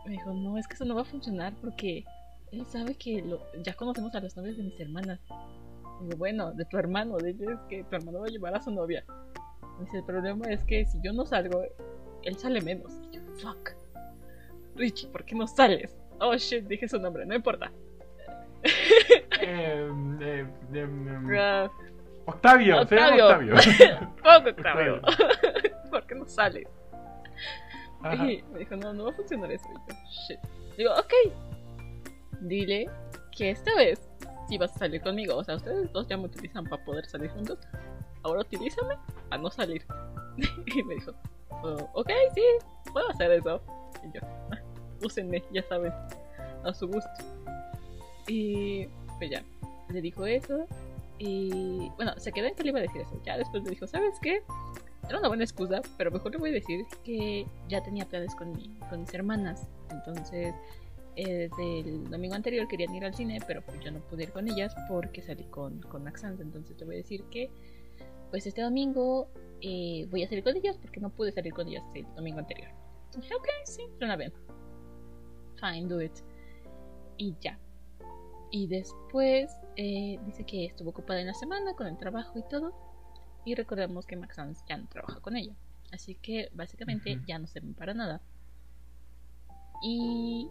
Me 0.05 0.13
dijo, 0.13 0.33
no, 0.33 0.59
es 0.59 0.67
que 0.67 0.75
eso 0.75 0.85
no 0.85 0.95
va 0.95 1.03
a 1.03 1.05
funcionar 1.05 1.55
porque 1.61 2.05
él 2.53 2.67
sabe 2.67 2.95
que 2.95 3.25
ya 3.63 3.75
conocemos 3.75 4.15
a 4.15 4.21
los 4.21 4.37
novios 4.37 4.57
de 4.57 4.65
mis 4.65 4.81
hermanas. 4.81 5.21
Y 6.01 6.05
digo, 6.05 6.19
bueno, 6.19 6.53
de 6.53 6.65
tu 6.65 6.79
hermano, 6.79 7.19
dile 7.19 7.59
que 7.69 7.85
tu 7.85 7.97
hermano 7.97 8.21
va 8.21 8.27
a 8.27 8.31
llevar 8.31 8.55
a 8.55 8.63
su 8.63 8.71
novia. 8.71 9.05
Dice, 9.81 9.99
el 9.99 10.05
problema 10.05 10.47
es 10.49 10.65
que 10.65 10.85
si 10.85 10.99
yo 11.03 11.13
no 11.13 11.25
salgo, 11.25 11.63
él 12.23 12.37
sale 12.37 12.61
menos. 12.61 12.93
Y 13.11 13.17
yo, 13.17 13.23
fuck. 13.41 13.71
Richie, 14.77 15.09
¿por 15.09 15.25
qué 15.25 15.35
no 15.35 15.47
sales? 15.47 15.97
Oh 16.21 16.37
shit, 16.37 16.67
dije 16.67 16.89
su 16.89 16.99
nombre, 16.99 17.25
no 17.25 17.35
importa. 17.35 17.71
eh, 18.63 19.89
eh, 20.23 20.47
uh, 21.67 22.31
Octavio, 22.31 22.83
Octavio. 22.83 23.27
Octavio. 23.27 23.55
Poco 24.23 24.51
Octavio. 24.51 25.01
¿Por 25.91 26.07
qué 26.07 26.15
no 26.15 26.27
sales? 26.27 26.69
Y 28.13 28.43
me 28.53 28.61
dijo, 28.61 28.77
no, 28.77 28.93
no 28.93 29.05
va 29.05 29.11
a 29.11 29.15
funcionar 29.15 29.51
eso. 29.51 29.67
Y 29.69 29.93
yo, 29.93 29.99
shit. 30.29 30.41
Digo, 30.77 30.93
ok. 30.93 31.50
Dile 32.41 32.89
que 33.37 33.51
esta 33.51 33.75
vez 33.77 34.11
si 34.51 34.59
vas 34.59 34.75
a 34.75 34.79
salir 34.81 35.01
conmigo. 35.01 35.37
O 35.37 35.45
sea, 35.45 35.57
ustedes 35.57 35.91
dos 35.93 36.07
ya 36.09 36.17
me 36.17 36.25
utilizan 36.25 36.65
para 36.65 36.85
poder 36.85 37.07
salir 37.07 37.31
juntos. 37.31 37.59
Ahora 38.23 38.41
utilízame 38.41 38.97
a 39.31 39.39
no 39.39 39.51
salir. 39.51 39.87
y 40.67 40.83
me 40.83 40.97
dijo, 40.97 41.13
oh, 41.63 41.89
ok, 41.95 42.11
sí, 42.35 42.43
puedo 42.93 43.09
hacer 43.11 43.31
eso. 43.31 43.63
Y 44.05 44.13
yo, 44.13 44.21
úsenme, 45.03 45.43
ya 45.53 45.63
saben, 45.63 45.93
a 46.65 46.75
su 46.75 46.89
gusto. 46.89 47.11
Y 48.27 48.87
pues 49.19 49.31
ya, 49.31 49.43
le 49.89 50.01
dijo 50.03 50.27
eso. 50.27 50.67
Y 51.19 51.91
bueno, 51.97 52.13
se 52.17 52.33
quedó 52.33 52.47
en 52.47 52.55
que 52.55 52.65
le 52.65 52.71
iba 52.71 52.81
a 52.81 52.83
decir 52.83 53.03
eso. 53.03 53.21
Ya 53.25 53.39
después 53.39 53.63
le 53.63 53.71
dijo, 53.71 53.87
¿sabes 53.87 54.19
qué? 54.21 54.43
Era 55.09 55.19
una 55.19 55.29
buena 55.29 55.45
excusa, 55.45 55.81
pero 55.97 56.11
mejor 56.11 56.33
le 56.33 56.39
voy 56.39 56.51
a 56.51 56.55
decir 56.55 56.85
que 57.05 57.47
ya 57.69 57.83
tenía 57.83 58.05
planes 58.05 58.35
con, 58.35 58.53
mi, 58.53 58.69
con 58.89 59.01
mis 59.01 59.15
hermanas. 59.15 59.69
Entonces, 59.91 60.55
eh, 61.21 61.51
desde 61.51 61.81
el 61.81 62.11
domingo 62.11 62.35
anterior 62.35 62.67
querían 62.67 62.95
ir 62.95 63.05
al 63.05 63.15
cine, 63.15 63.41
pero 63.47 63.61
pues 63.63 63.79
yo 63.81 63.91
no 63.91 64.01
pude 64.01 64.23
ir 64.23 64.33
con 64.33 64.49
ellas 64.49 64.75
porque 64.89 65.21
salí 65.21 65.45
con, 65.45 65.83
con 65.83 66.03
Maxant. 66.03 66.41
Entonces 66.41 66.79
le 66.79 66.87
voy 66.87 66.95
a 66.95 66.99
decir 66.99 67.25
que, 67.25 67.51
pues 68.31 68.47
este 68.47 68.63
domingo 68.63 69.29
eh, 69.61 70.07
voy 70.11 70.23
a 70.23 70.29
salir 70.29 70.43
con 70.43 70.57
ellas 70.57 70.79
porque 70.79 70.99
no 70.99 71.11
pude 71.11 71.31
salir 71.31 71.53
con 71.53 71.69
ellas 71.69 71.85
el 71.95 72.07
domingo 72.15 72.39
anterior. 72.39 72.71
Dije, 73.15 73.35
ok, 73.35 73.49
sí, 73.65 73.83
suena 73.99 74.17
bien. 74.17 74.33
Fine, 75.57 75.89
do 75.89 76.01
it. 76.01 76.15
Y 77.19 77.37
ya. 77.39 77.59
Y 78.51 78.67
después 78.67 79.53
eh, 79.77 80.19
dice 80.25 80.45
que 80.45 80.67
estuvo 80.67 80.89
ocupada 80.89 81.21
en 81.21 81.27
la 81.27 81.35
semana 81.35 81.75
con 81.75 81.87
el 81.87 81.99
trabajo 81.99 82.39
y 82.39 82.49
todo. 82.49 82.73
Y 83.45 83.55
recordemos 83.55 84.07
que 84.07 84.17
Max 84.17 84.39
ya 84.67 84.79
no 84.79 84.89
trabaja 84.89 85.21
con 85.21 85.37
ella. 85.37 85.55
Así 85.93 86.15
que 86.15 86.49
básicamente 86.55 87.21
ya 87.27 87.39
no 87.39 87.47
se 87.47 87.61
ven 87.61 87.75
para 87.75 87.93
nada. 87.93 88.23
Y 89.83 90.49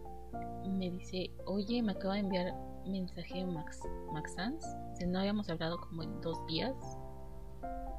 me 0.67 0.91
dice, 0.91 1.31
oye, 1.45 1.81
me 1.81 1.93
acaba 1.93 2.15
de 2.15 2.21
enviar 2.21 2.53
mensaje 2.85 3.45
Max, 3.45 3.81
Max 4.13 4.33
Sans. 4.35 4.63
Si 4.97 5.05
no 5.05 5.19
habíamos 5.19 5.49
hablado 5.49 5.79
como 5.79 6.03
en 6.03 6.21
dos 6.21 6.45
días. 6.47 6.75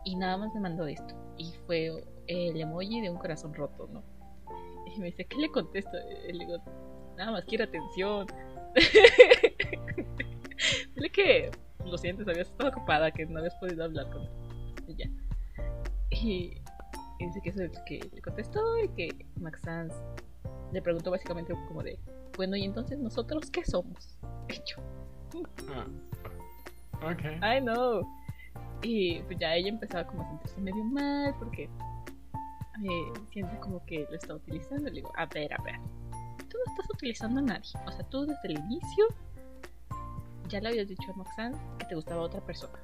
Y 0.05 0.16
nada 0.16 0.37
más 0.37 0.55
me 0.55 0.61
mandó 0.61 0.87
esto. 0.87 1.14
Y 1.37 1.53
fue 1.66 2.05
el 2.26 2.61
emoji 2.61 3.01
de 3.01 3.11
un 3.11 3.18
corazón 3.18 3.55
roto, 3.55 3.89
¿no? 3.93 4.03
Y 4.87 4.99
me 4.99 5.07
dice, 5.07 5.24
¿qué 5.26 5.37
le 5.37 5.51
contesto? 5.51 5.97
Y 6.28 6.33
le 6.33 6.47
digo, 6.47 6.59
nada 7.16 7.33
más 7.33 7.45
quiere 7.45 7.64
atención. 7.64 8.26
Dile 10.95 11.11
que 11.11 11.51
lo 11.85 11.99
sientes, 11.99 12.26
habías 12.28 12.49
estado 12.49 12.70
ocupada, 12.70 13.11
que 13.11 13.26
no 13.26 13.39
habías 13.39 13.55
podido 13.57 13.85
hablar 13.85 14.11
con 14.11 14.28
ella. 14.89 15.11
Y, 16.11 16.55
y 17.18 17.26
dice 17.26 17.41
que 17.43 17.51
eso 17.51 17.62
es 17.62 17.78
que 17.87 18.11
le 18.12 18.22
contestó 18.22 18.78
y 18.78 18.89
que 18.89 19.26
Max 19.37 19.61
Sanz 19.62 19.95
le 20.73 20.83
preguntó 20.83 21.11
básicamente 21.11 21.55
como 21.68 21.83
de, 21.83 21.99
bueno, 22.37 22.57
y 22.57 22.64
entonces 22.64 22.99
nosotros 22.99 23.51
qué 23.51 23.64
somos? 23.64 24.18
Y 24.49 24.55
yo. 24.66 24.83
Ah, 25.68 25.87
ok. 27.12 27.23
I 27.43 27.61
know. 27.61 28.07
Y 28.83 29.21
pues 29.23 29.39
ya 29.39 29.55
ella 29.55 29.68
empezaba 29.68 30.07
como 30.07 30.23
a 30.23 30.29
sentirse 30.29 30.61
medio 30.61 30.85
mal 30.85 31.35
porque 31.39 31.64
eh, 31.64 33.12
siente 33.31 33.59
como 33.59 33.85
que 33.85 34.07
lo 34.09 34.16
está 34.16 34.35
utilizando. 34.35 34.89
Le 34.89 34.97
digo, 34.97 35.12
a 35.16 35.27
ver, 35.27 35.53
a 35.53 35.62
ver. 35.62 35.77
Tú 36.49 36.59
no 36.59 36.73
estás 36.73 36.91
utilizando 36.93 37.41
a 37.41 37.43
nadie. 37.43 37.71
O 37.87 37.93
sea, 37.93 38.05
tú 38.09 38.27
desde 38.27 38.49
el 38.49 38.59
inicio 38.59 39.07
ya 40.49 40.61
le 40.61 40.68
habías 40.68 40.89
dicho 40.89 41.12
a 41.12 41.14
Moxan 41.14 41.53
que 41.79 41.87
te 41.87 41.95
gustaba 41.95 42.23
otra 42.23 42.41
persona. 42.41 42.79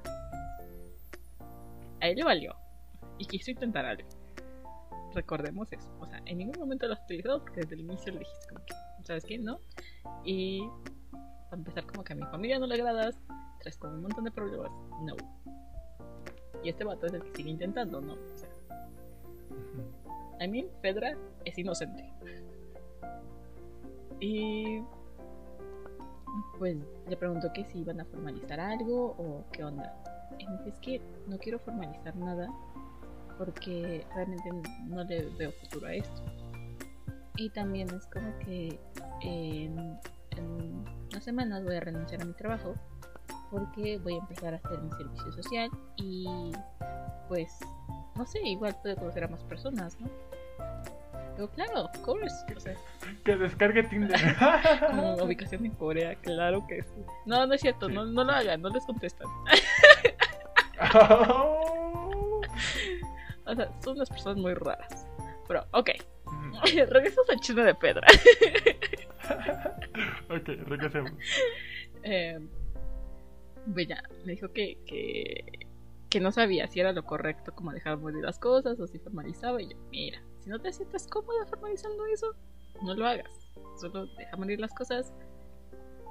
A 1.99 2.07
él 2.07 2.17
le 2.17 2.23
valió. 2.23 2.55
Y 3.17 3.25
quiso 3.25 3.51
intentar 3.51 3.85
algo. 3.85 4.07
Recordemos 5.13 5.71
eso. 5.71 5.89
O 5.99 6.05
sea, 6.05 6.21
en 6.25 6.37
ningún 6.37 6.59
momento 6.59 6.87
lo 6.87 6.93
has 6.93 7.03
utilizado 7.03 7.41
porque 7.41 7.61
desde 7.61 7.75
el 7.75 7.81
inicio 7.81 8.13
le 8.13 8.19
dijiste 8.19 8.47
como 8.49 8.65
que, 8.65 8.73
¿sabes 9.03 9.25
qué? 9.25 9.37
No. 9.37 9.59
Y 10.23 10.67
para 11.49 11.57
empezar 11.57 11.85
como 11.85 12.03
que 12.03 12.13
a 12.13 12.15
mi 12.15 12.23
familia 12.23 12.59
no 12.59 12.67
le 12.67 12.75
agradas, 12.75 13.15
traes 13.59 13.77
como 13.77 13.93
un 13.93 14.01
montón 14.01 14.23
de 14.23 14.31
problemas. 14.31 14.71
No. 15.03 15.15
Y 16.63 16.69
este 16.69 16.83
vato 16.83 17.05
es 17.05 17.13
el 17.13 17.23
que 17.23 17.31
sigue 17.35 17.49
intentando, 17.49 18.01
¿no? 18.01 18.13
O 18.13 18.37
sea, 18.37 18.49
Ujú. 19.49 20.43
I 20.43 20.47
mean, 20.47 20.67
Fedra 20.81 21.17
es 21.45 21.57
inocente. 21.57 22.11
Y 24.19 24.81
pues 26.57 26.77
le 27.07 27.17
preguntó 27.17 27.51
que 27.53 27.63
si 27.65 27.79
iban 27.79 28.01
a 28.01 28.05
formalizar 28.05 28.59
algo 28.59 29.15
o 29.17 29.45
qué 29.51 29.63
onda. 29.63 29.93
Y 30.37 30.47
me 30.47 30.57
dice, 30.57 30.69
es 30.69 30.79
que 30.79 31.01
no 31.27 31.37
quiero 31.37 31.59
formalizar 31.59 32.15
nada 32.15 32.49
porque 33.37 34.05
realmente 34.15 34.49
no 34.87 35.03
le 35.03 35.25
veo 35.37 35.51
futuro 35.53 35.87
a 35.87 35.93
esto. 35.93 36.23
Y 37.37 37.49
también 37.51 37.87
es 37.93 38.05
como 38.07 38.37
que 38.39 38.79
en, 39.21 39.97
en 40.31 40.85
unas 41.11 41.23
semanas 41.23 41.63
voy 41.63 41.75
a 41.75 41.79
renunciar 41.79 42.21
a 42.21 42.25
mi 42.25 42.33
trabajo 42.33 42.73
porque 43.51 43.97
voy 43.99 44.15
a 44.15 44.17
empezar 44.17 44.55
a 44.55 44.57
hacer 44.57 44.79
mi 44.81 44.89
servicio 44.91 45.31
social 45.31 45.69
y 45.97 46.51
pues 47.27 47.49
no 48.15 48.25
sé, 48.25 48.39
igual 48.43 48.75
puedo 48.81 48.95
conocer 48.95 49.23
a 49.23 49.27
más 49.27 49.43
personas, 49.43 49.99
¿no? 50.01 50.09
Pero 51.35 51.51
claro, 51.51 51.85
of 51.85 51.97
course. 51.99 52.33
O 52.55 52.59
sea, 52.59 52.73
Que 53.23 53.35
descargue 53.37 53.83
Tinder. 53.83 54.19
como 54.89 55.13
ubicación 55.17 55.63
en 55.65 55.71
Corea, 55.75 56.15
claro 56.15 56.65
que 56.65 56.81
sí. 56.81 57.03
No, 57.27 57.45
no 57.45 57.53
es 57.53 57.61
cierto, 57.61 57.87
Sí. 57.87 57.93
no, 57.93 58.05
no 58.05 58.23
lo 58.23 58.31
hagan, 58.31 58.59
no 58.63 58.69
les 58.69 58.83
contestan. 58.87 59.27
O 63.47 63.55
sea, 63.55 63.71
son 63.81 63.95
unas 63.95 64.09
personas 64.09 64.37
muy 64.37 64.53
raras. 64.53 65.07
Pero, 65.47 65.65
ok, 65.71 65.89
Ujú. 66.25 66.61
regresamos 66.91 67.29
al 67.29 67.39
chisme 67.39 67.63
de 67.63 67.75
Pedra. 67.75 68.07
ok, 70.29 70.47
regresemos. 70.67 71.11
Eh, 72.03 72.39
pues 73.73 73.87
ya, 73.87 74.03
me 74.25 74.33
dijo 74.33 74.51
que, 74.51 74.77
que, 74.85 75.67
que 76.09 76.19
no 76.19 76.31
sabía 76.31 76.67
si 76.67 76.79
era 76.79 76.91
lo 76.91 77.03
correcto 77.03 77.53
como 77.53 77.71
dejar 77.71 77.97
morir 77.97 78.23
las 78.23 78.39
cosas 78.39 78.79
o 78.79 78.87
si 78.87 78.99
formalizaba. 78.99 79.61
Y 79.61 79.69
yo, 79.69 79.77
mira, 79.89 80.21
si 80.39 80.49
no 80.49 80.59
te 80.59 80.71
sientes 80.71 81.07
cómoda 81.07 81.45
formalizando 81.45 82.05
eso, 82.05 82.35
no 82.83 82.93
lo 82.93 83.07
hagas. 83.07 83.31
Solo 83.79 84.05
deja 84.17 84.35
morir 84.37 84.59
las 84.59 84.73
cosas 84.73 85.13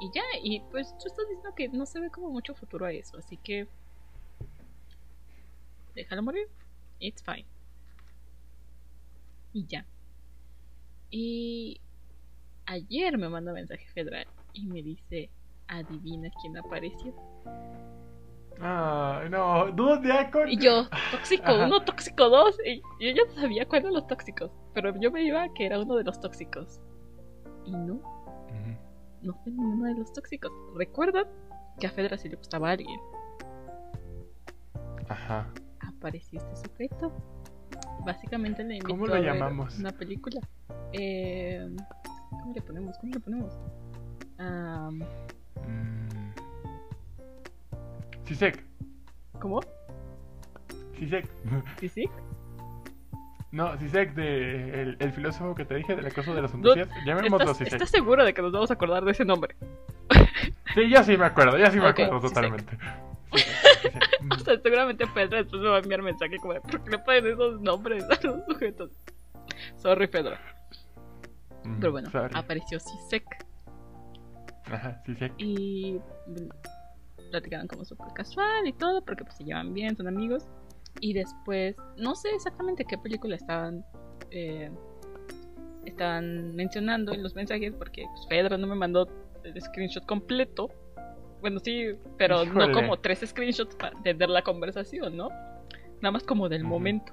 y 0.00 0.10
ya. 0.14 0.22
Y 0.42 0.60
pues 0.70 0.96
tú 0.98 1.06
estás 1.06 1.28
diciendo 1.28 1.54
que 1.54 1.68
no 1.68 1.86
se 1.86 2.00
ve 2.00 2.10
como 2.10 2.30
mucho 2.30 2.54
futuro 2.54 2.86
a 2.86 2.92
eso, 2.92 3.18
así 3.18 3.36
que 3.36 3.68
déjalo 5.94 6.22
morir. 6.22 6.48
It's 6.98 7.22
fine. 7.22 7.46
Y 9.52 9.66
ya. 9.66 9.86
Y 11.10 11.80
ayer 12.66 13.16
me 13.18 13.28
manda 13.28 13.52
mensaje 13.52 13.86
Federal 13.94 14.26
y 14.52 14.66
me 14.66 14.82
dice, 14.82 15.30
adivina 15.68 16.30
quién 16.40 16.56
apareció. 16.58 17.14
Ay, 18.58 19.28
no, 19.28 19.70
dos 19.72 20.00
ya 20.02 20.30
con. 20.30 20.48
Y 20.48 20.56
yo, 20.58 20.88
tóxico 21.10 21.44
Ajá. 21.44 21.66
uno, 21.66 21.84
tóxico 21.84 22.28
dos. 22.30 22.56
Y 22.64 22.80
yo 23.00 23.10
ya 23.24 23.40
sabía 23.40 23.66
cuáles 23.66 23.84
eran 23.84 23.94
los 23.94 24.06
tóxicos, 24.06 24.50
pero 24.74 24.98
yo 24.98 25.10
me 25.10 25.22
iba 25.22 25.42
a 25.42 25.52
que 25.52 25.66
era 25.66 25.78
uno 25.78 25.96
de 25.96 26.04
los 26.04 26.18
tóxicos. 26.20 26.80
Y 27.66 27.72
no, 27.72 27.94
Ujú. 27.94 28.76
no 29.22 29.34
fue 29.42 29.52
ninguno 29.52 29.84
de 29.86 29.94
los 29.94 30.12
tóxicos. 30.12 30.50
¿Recuerdan 30.74 31.26
que 31.78 31.86
a 31.86 31.90
Fedra 31.90 32.16
sí 32.16 32.28
le 32.30 32.36
gustaba 32.36 32.70
a 32.70 32.72
alguien? 32.72 32.98
Ajá. 35.08 35.52
Apareció 35.80 36.40
este 36.40 36.68
sujeto. 36.68 37.12
Básicamente 38.04 38.62
le 38.64 38.74
invitó 38.76 38.88
¿Cómo 38.90 39.06
lo 39.06 39.14
a 39.14 39.20
ver 39.20 39.34
llamamos? 39.34 39.78
una 39.78 39.90
película. 39.92 40.40
Eh, 40.92 41.68
¿Cómo 42.30 42.52
le 42.54 42.62
ponemos? 42.62 42.96
¿Cómo 42.98 43.12
le 43.12 43.20
ponemos? 43.20 43.52
Mm. 44.38 45.02
Sisek. 48.24 48.62
¿Cómo? 49.40 49.60
Sisek. 50.98 51.28
¿Sí, 51.80 51.88
sí? 51.88 52.08
No, 53.52 53.76
Sisek, 53.78 54.14
de 54.14 54.82
el, 54.82 54.96
el 55.00 55.12
filósofo 55.12 55.54
que 55.54 55.64
te 55.64 55.74
dije 55.76 55.96
del 55.96 56.06
acoso 56.06 56.34
de 56.34 56.42
las 56.42 56.50
fantasías. 56.50 56.88
Llamémoslo 57.06 57.38
¿Estás, 57.44 57.56
Sisek. 57.58 57.72
estás 57.74 57.90
seguro 57.90 58.24
de 58.24 58.34
que 58.34 58.42
nos 58.42 58.52
vamos 58.52 58.70
a 58.70 58.74
acordar 58.74 59.04
de 59.04 59.12
ese 59.12 59.24
nombre? 59.24 59.56
Sí, 60.74 60.90
yo 60.90 61.02
sí 61.04 61.16
me 61.16 61.24
acuerdo, 61.26 61.56
yo 61.56 61.70
sí 61.70 61.78
me 61.78 61.86
acuerdo 61.88 62.20
Sisek. 62.20 62.34
totalmente. 62.34 62.70
Sisek, 62.76 62.80
Sisek. 62.80 63.15
O 64.34 64.38
sea, 64.38 64.58
seguramente 64.60 65.06
Pedro 65.14 65.36
después 65.38 65.62
me 65.62 65.68
va 65.68 65.76
a 65.76 65.80
enviar 65.80 66.02
mensaje 66.02 66.36
como 66.38 66.54
¿por 66.60 66.82
qué 66.82 66.90
le 66.90 66.98
ponen 66.98 67.26
esos 67.26 67.60
nombres 67.60 68.04
a 68.04 68.26
los 68.26 68.44
sujetos? 68.46 68.90
Sorry, 69.76 70.06
Pedro. 70.06 70.36
Mm, 71.64 71.80
Pero 71.80 71.92
bueno, 71.92 72.10
sorry. 72.10 72.34
apareció 72.36 72.78
Sisek 72.80 73.24
Ajá, 74.66 75.02
Sisek. 75.06 75.32
y 75.38 75.98
platicaron 77.30 77.66
como 77.68 77.84
súper 77.84 78.08
casual 78.14 78.66
y 78.66 78.72
todo, 78.72 79.02
porque 79.04 79.24
pues 79.24 79.36
se 79.36 79.44
llevan 79.44 79.72
bien, 79.74 79.96
son 79.96 80.08
amigos. 80.08 80.46
Y 81.00 81.12
después, 81.12 81.76
no 81.96 82.14
sé 82.14 82.30
exactamente 82.30 82.84
qué 82.84 82.96
película 82.98 83.36
estaban 83.36 83.84
eh, 84.30 84.70
estaban 85.84 86.54
mencionando 86.56 87.12
en 87.12 87.22
los 87.22 87.34
mensajes, 87.34 87.72
porque 87.74 88.04
pues, 88.12 88.26
Pedro 88.28 88.58
no 88.58 88.66
me 88.66 88.74
mandó 88.74 89.08
el 89.44 89.60
screenshot 89.62 90.04
completo. 90.06 90.68
Bueno, 91.46 91.60
sí, 91.60 91.94
pero 92.18 92.44
no 92.44 92.72
como 92.72 92.96
tres 92.98 93.20
screenshots 93.24 93.76
para 93.76 93.96
entender 93.96 94.28
la 94.28 94.42
conversación, 94.42 95.16
¿no? 95.16 95.28
Nada 96.00 96.10
más 96.10 96.24
como 96.24 96.48
del 96.48 96.64
momento. 96.64 97.12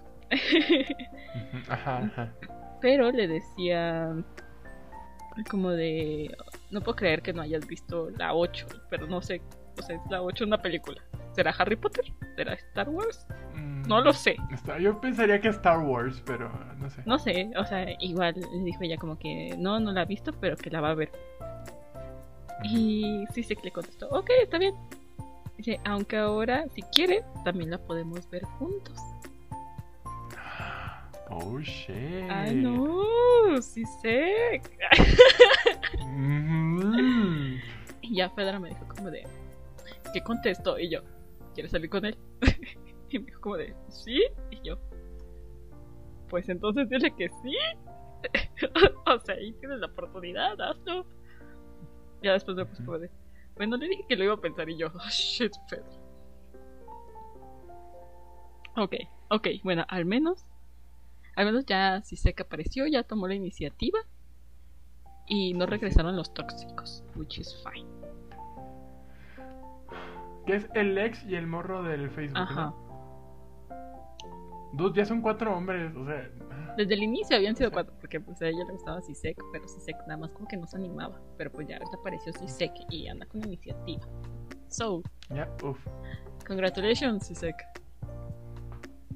Ajá, 1.70 1.98
ajá. 2.00 2.34
pero 2.82 3.12
le 3.12 3.28
decía 3.28 4.12
como 5.52 5.70
de 5.70 6.36
no 6.72 6.82
puedo 6.82 6.96
creer 6.96 7.22
que 7.22 7.32
no 7.32 7.44
hayas 7.44 7.68
visto 7.68 8.10
la 8.18 8.34
8 8.34 8.66
pero 8.90 9.06
no 9.06 9.22
sé 9.22 9.40
o 9.78 9.82
sea 9.84 9.96
es 9.98 10.02
la 10.10 10.24
8 10.24 10.46
una 10.46 10.60
película 10.60 11.00
será 11.34 11.52
Harry 11.60 11.76
Potter 11.76 12.06
será 12.36 12.54
Star 12.54 12.90
Wars 12.90 13.28
Mm, 13.54 13.84
no 13.88 14.02
lo 14.02 14.14
sé 14.14 14.36
Yo 14.82 15.00
pensaría 15.00 15.40
que 15.40 15.50
Star 15.50 15.78
Wars, 15.78 16.24
pero 16.26 16.50
no 16.80 16.90
sé. 16.90 17.04
no 17.06 17.20
sé 17.20 17.52
o 17.56 17.66
sea 17.66 17.86
igual 18.00 18.34
le 18.34 18.64
dijo 18.64 18.80
ella 18.82 18.98
como 18.98 19.20
que 19.20 19.56
no 19.60 19.80
no 19.80 19.92
la 19.92 20.02
ha 20.02 20.06
visto 20.06 20.32
pero 20.42 20.56
que 20.58 20.72
la 20.72 20.82
va 20.82 20.90
a 20.90 20.96
ver. 20.96 21.12
Y 22.64 23.26
que 23.28 23.58
le 23.64 23.72
contestó 23.72 24.10
ok 24.10 24.30
está 24.42 24.58
bien 24.58 24.76
dice 25.58 25.80
aunque 25.86 26.18
ahora 26.18 26.66
si 26.70 26.82
quiere 26.82 27.24
también 27.44 27.72
la 27.72 27.78
podemos 27.78 28.30
ver 28.30 28.44
juntos 28.44 28.98
Oh 31.30 31.60
shit. 31.60 32.30
ah 32.30 32.52
no 32.54 33.62
sí 33.62 33.84
sé 34.02 34.62
Mhm. 36.06 37.60
Y 38.02 38.16
ya 38.16 38.30
Fedra 38.30 38.60
me 38.60 38.70
dijo 38.70 38.86
como 38.88 39.10
de, 39.10 39.26
¿qué 40.14 40.22
contesto? 40.22 40.78
Y 40.78 40.90
yo, 40.90 41.00
¿quieres 41.54 41.72
salir 41.72 41.90
con 41.90 42.06
él? 42.06 42.18
y 43.10 43.20
me 43.20 43.26
dijo 43.26 43.42
como 43.42 43.58
de, 43.58 43.74
¿sí? 43.90 44.22
Y 44.52 44.62
yo, 44.68 44.78
pues 46.30 46.50
entonces 46.50 46.90
dile 46.90 47.12
que 47.16 47.30
sí. 47.30 47.56
o 49.06 49.20
sea, 49.20 49.36
ahí 49.36 49.54
tienes 49.54 49.80
la 49.80 49.88
oportunidad, 49.88 50.60
hazlo. 50.62 51.06
Ya 52.24 52.32
después 52.34 52.56
me 52.56 52.66
puse 52.66 52.84
como 52.84 52.98
de, 52.98 53.12
bueno, 53.56 53.78
le 53.78 53.88
dije 53.88 54.06
que 54.08 54.16
lo 54.16 54.24
iba 54.24 54.34
a 54.34 54.42
pensar 54.42 54.70
y 54.70 54.78
yo, 54.78 54.88
oh, 54.96 55.10
shit, 55.10 55.54
Fedra. 55.70 55.86
Ok, 58.76 58.96
ok, 59.30 59.48
bueno, 59.64 59.86
al 59.88 60.06
menos, 60.06 60.46
al 61.36 61.46
menos 61.46 61.66
ya 61.66 62.02
si 62.02 62.16
sé 62.16 62.34
que 62.34 62.44
apareció, 62.44 62.88
ya 62.88 63.04
tomó 63.04 63.28
la 63.28 63.36
iniciativa. 63.36 64.00
Y 65.26 65.54
no 65.54 65.66
regresaron 65.66 66.18
los 66.18 66.34
tóxicos, 66.34 67.02
which 67.16 67.40
is 67.40 67.56
fine. 67.64 67.88
Que 70.46 70.56
es 70.58 70.70
el 70.74 70.98
ex 70.98 71.24
y 71.24 71.36
el 71.36 71.48
morro 71.48 71.82
del 71.84 72.10
Facebook. 72.10 72.40
Ajá. 72.40 72.74
¿no? 72.76 72.84
Dude, 74.74 74.98
ya 74.98 75.06
son 75.06 75.22
cuatro 75.22 75.56
hombres, 75.56 75.96
o 75.96 76.06
sea. 76.06 76.30
Desde 76.78 76.94
el 76.96 77.04
inicio 77.04 77.36
habían 77.36 77.56
sido 77.56 77.72
cuatro, 77.72 77.94
porque 78.00 78.20
pues 78.20 78.42
a 78.42 78.48
ella 78.48 78.64
le 78.66 78.74
gustaba 78.74 79.02
Sisek, 79.02 79.38
pero 79.52 79.68
Sisek 79.68 79.96
nada 80.08 80.18
más 80.18 80.32
como 80.32 80.48
que 80.48 80.58
no 80.58 80.66
se 80.68 80.78
animaba. 80.78 81.20
Pero 81.38 81.52
pues 81.52 81.68
ya 81.68 81.78
ahorita 81.78 81.98
apareció 81.98 82.34
Sisek 82.34 82.72
y 82.90 83.08
anda 83.08 83.26
con 83.28 83.44
iniciativa. 83.44 84.02
So, 84.70 85.04
Ya, 85.30 85.48
uff. 85.64 85.78
congratulations 86.48 87.28
Sisek. 87.28 87.56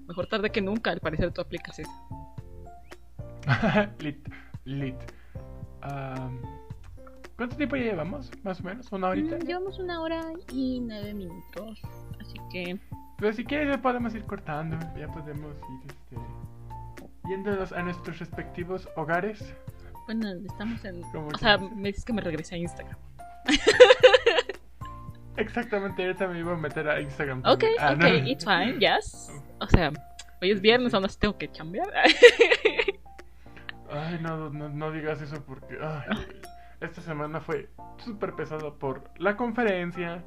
Mejor 0.08 0.28
tarde 0.28 0.50
que 0.52 0.62
nunca, 0.62 0.92
al 0.92 1.00
parecer 1.00 1.32
tú 1.32 1.42
aplicas 1.42 1.80
eso. 1.80 1.92
lit, 4.00 4.28
lit. 4.66 4.96
Am, 5.82 6.42
¿Cuánto 7.36 7.56
tiempo 7.56 7.76
ya 7.76 7.84
llevamos? 7.84 8.32
Más 8.44 8.60
o 8.60 8.64
menos, 8.64 8.92
una 8.92 9.10
horita. 9.10 9.38
Mm, 9.38 9.42
llevamos 9.42 9.80
una 9.80 10.02
hora 10.02 10.22
y 10.52 10.80
nueve 10.82 11.14
minutos, 11.14 11.82
así 12.20 12.38
que 12.52 12.80
Pero 13.20 13.34
si 13.34 13.44
quieres 13.46 13.76
ya 13.76 13.82
podemos 13.82 14.14
ir 14.16 14.24
cortando, 14.26 14.78
ya 14.98 15.08
podemos 15.08 15.56
ir 15.56 15.92
este, 15.92 16.16
yéndonos 17.30 17.72
a 17.72 17.82
nuestros 17.84 18.20
respectivos 18.20 18.88
hogares. 18.96 19.54
bueno, 20.06 20.30
estamos 20.46 20.84
en... 20.86 21.04
O 21.04 21.38
sea, 21.38 21.58
me 21.58 21.90
dices 21.90 22.06
que 22.06 22.14
me 22.14 22.22
regrese 22.22 22.56
a 22.56 22.58
Instagram. 22.58 22.98
Exactamente, 25.38 26.04
ahorita 26.04 26.28
me 26.28 26.40
iba 26.40 26.54
a 26.54 26.58
meter 26.58 26.90
a 26.90 27.00
Instagram. 27.00 27.44
Ok. 27.46 27.64
Ah, 27.80 27.94
ok, 27.94 28.00
no. 28.00 28.08
it's 28.28 28.44
fine, 28.44 28.80
yes. 28.80 29.32
O 29.60 29.68
sea, 29.68 29.92
hoy 30.42 30.52
es 30.52 30.62
viernes, 30.62 30.94
aún 30.94 31.06
así 31.06 31.18
tengo 31.20 31.38
que 31.38 31.52
chambear. 31.52 31.88
Ay, 33.90 34.20
no, 34.22 34.50
no, 34.50 34.70
no 34.70 34.92
digas 34.92 35.22
eso 35.22 35.42
porque 35.46 35.78
ay, 35.82 36.18
esta 36.82 37.02
semana 37.02 37.40
fue 37.40 37.70
súper 37.98 38.34
pesado 38.34 38.78
por 38.78 39.12
la 39.18 39.38
conferencia, 39.38 40.24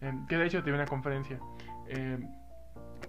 em, 0.00 0.26
que 0.26 0.36
de 0.36 0.46
hecho 0.46 0.62
tiene 0.62 0.78
una 0.78 0.86
conferencia. 0.86 1.38
em, 1.88 2.26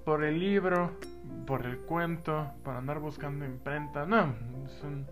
por 0.05 0.23
el 0.23 0.39
libro, 0.39 0.97
por 1.45 1.65
el 1.65 1.79
cuento, 1.79 2.51
por 2.63 2.75
andar 2.75 2.99
buscando 2.99 3.45
imprenta. 3.45 4.05
No, 4.05 4.35
es 4.65 4.83
un. 4.83 5.07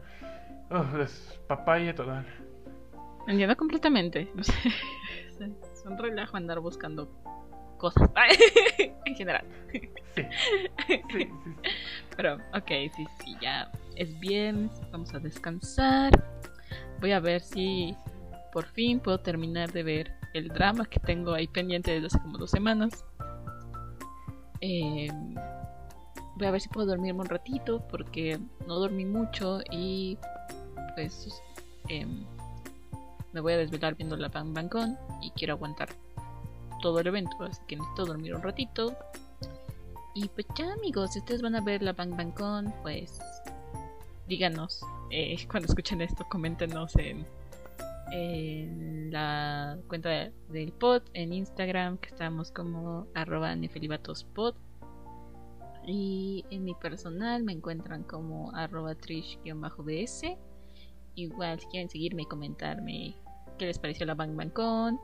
oh, 0.71 0.97
es 1.01 1.39
papaya 1.47 1.93
total. 1.93 2.25
Entiendo 3.27 3.55
completamente. 3.55 4.31
O 4.39 5.41
sea, 5.41 5.47
es 5.47 5.85
un 5.85 5.97
relajo 5.97 6.35
andar 6.35 6.59
buscando 6.59 7.09
cosas. 7.77 8.09
en 9.05 9.15
general. 9.15 9.45
Sí. 9.71 9.81
Sí, 10.15 11.01
sí. 11.11 11.29
Pero, 12.17 12.35
ok, 12.53 12.67
sí, 12.67 13.07
sí, 13.23 13.37
ya 13.41 13.71
es 13.95 14.19
viernes. 14.19 14.71
Vamos 14.91 15.13
a 15.13 15.19
descansar. 15.19 16.11
Voy 16.99 17.13
a 17.13 17.21
ver 17.21 17.41
si 17.41 17.95
por 18.51 18.65
fin 18.65 18.99
puedo 18.99 19.19
terminar 19.19 19.71
de 19.71 19.83
ver 19.83 20.11
el 20.33 20.49
drama 20.49 20.85
que 20.85 20.99
tengo 20.99 21.33
ahí 21.33 21.47
pendiente 21.47 21.91
desde 21.91 22.07
hace 22.07 22.19
como 22.19 22.37
dos 22.37 22.51
semanas. 22.51 23.05
Eh, 24.61 25.07
voy 26.40 26.48
a 26.48 26.52
ver 26.52 26.61
si 26.61 26.70
puedo 26.70 26.88
dormirme 26.88 27.20
un 27.22 27.28
ratito 27.30 27.84
porque 27.91 28.40
no 28.66 28.76
dormí 28.80 29.06
mucho 29.06 29.60
y 29.70 30.18
pues 30.95 31.30
em, 31.90 32.24
me 33.34 33.41
voy 33.41 33.53
a 33.53 33.57
desvelar 33.57 33.95
viendo 33.95 34.16
la 34.18 34.30
Bang 34.30 34.53
Bang 34.53 34.95
y 35.22 35.30
quiero 35.32 35.53
aguantar 35.53 35.90
todo 36.82 36.99
el 37.02 37.07
evento, 37.07 37.32
así 37.44 37.61
que 37.68 37.76
necesito 37.76 38.06
dormir 38.06 38.34
un 38.36 38.41
ratito. 38.41 38.95
Y 40.16 40.28
pues 40.30 40.48
ya 40.57 40.74
amigos, 40.74 41.14
si 41.14 41.20
ustedes 41.20 41.41
van 41.41 41.56
a 41.56 41.61
ver 41.61 41.84
la 41.84 41.94
Bang 41.94 42.16
Bang 42.18 42.72
pues 42.82 43.20
díganos 44.28 44.82
eh, 45.11 45.36
cuando 45.52 45.68
escuchen 45.68 46.02
esto, 46.02 46.26
coméntenos 46.30 46.95
en, 46.95 47.26
en 48.11 49.11
la 49.11 49.78
cuenta 49.88 50.10
de- 50.10 50.32
del 50.49 50.72
pod, 50.72 51.02
en 51.14 51.34
Instagram, 51.34 51.98
que 51.98 52.10
estamos 52.10 52.52
como 52.52 53.07
arroba 53.14 53.56
nefelibatospod. 53.56 54.56
Y 55.91 56.45
en 56.52 56.66
mi 56.66 56.76
personal 56.76 57.44
me 57.44 57.52
encuentran 57.52 58.03
como 58.03 58.56
arroba 58.56 58.94
trish-bs. 58.94 60.38
Igual 61.16 61.60
si 61.60 61.66
quieren 61.68 61.90
seguirme 61.90 62.22
y 62.22 62.26
comentarme 62.26 63.16
qué 63.57 63.66
les 63.66 63.80
pareció 63.80 64.06
la 64.06 64.14
Bang 64.14 64.36
Bang 64.36 64.53
Con, 64.53 64.99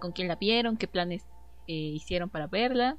con 0.00 0.12
quién 0.12 0.28
la 0.28 0.36
vieron, 0.36 0.76
qué 0.76 0.86
planes 0.86 1.24
eh, 1.66 1.72
hicieron 1.72 2.28
para 2.28 2.46
verla. 2.46 2.98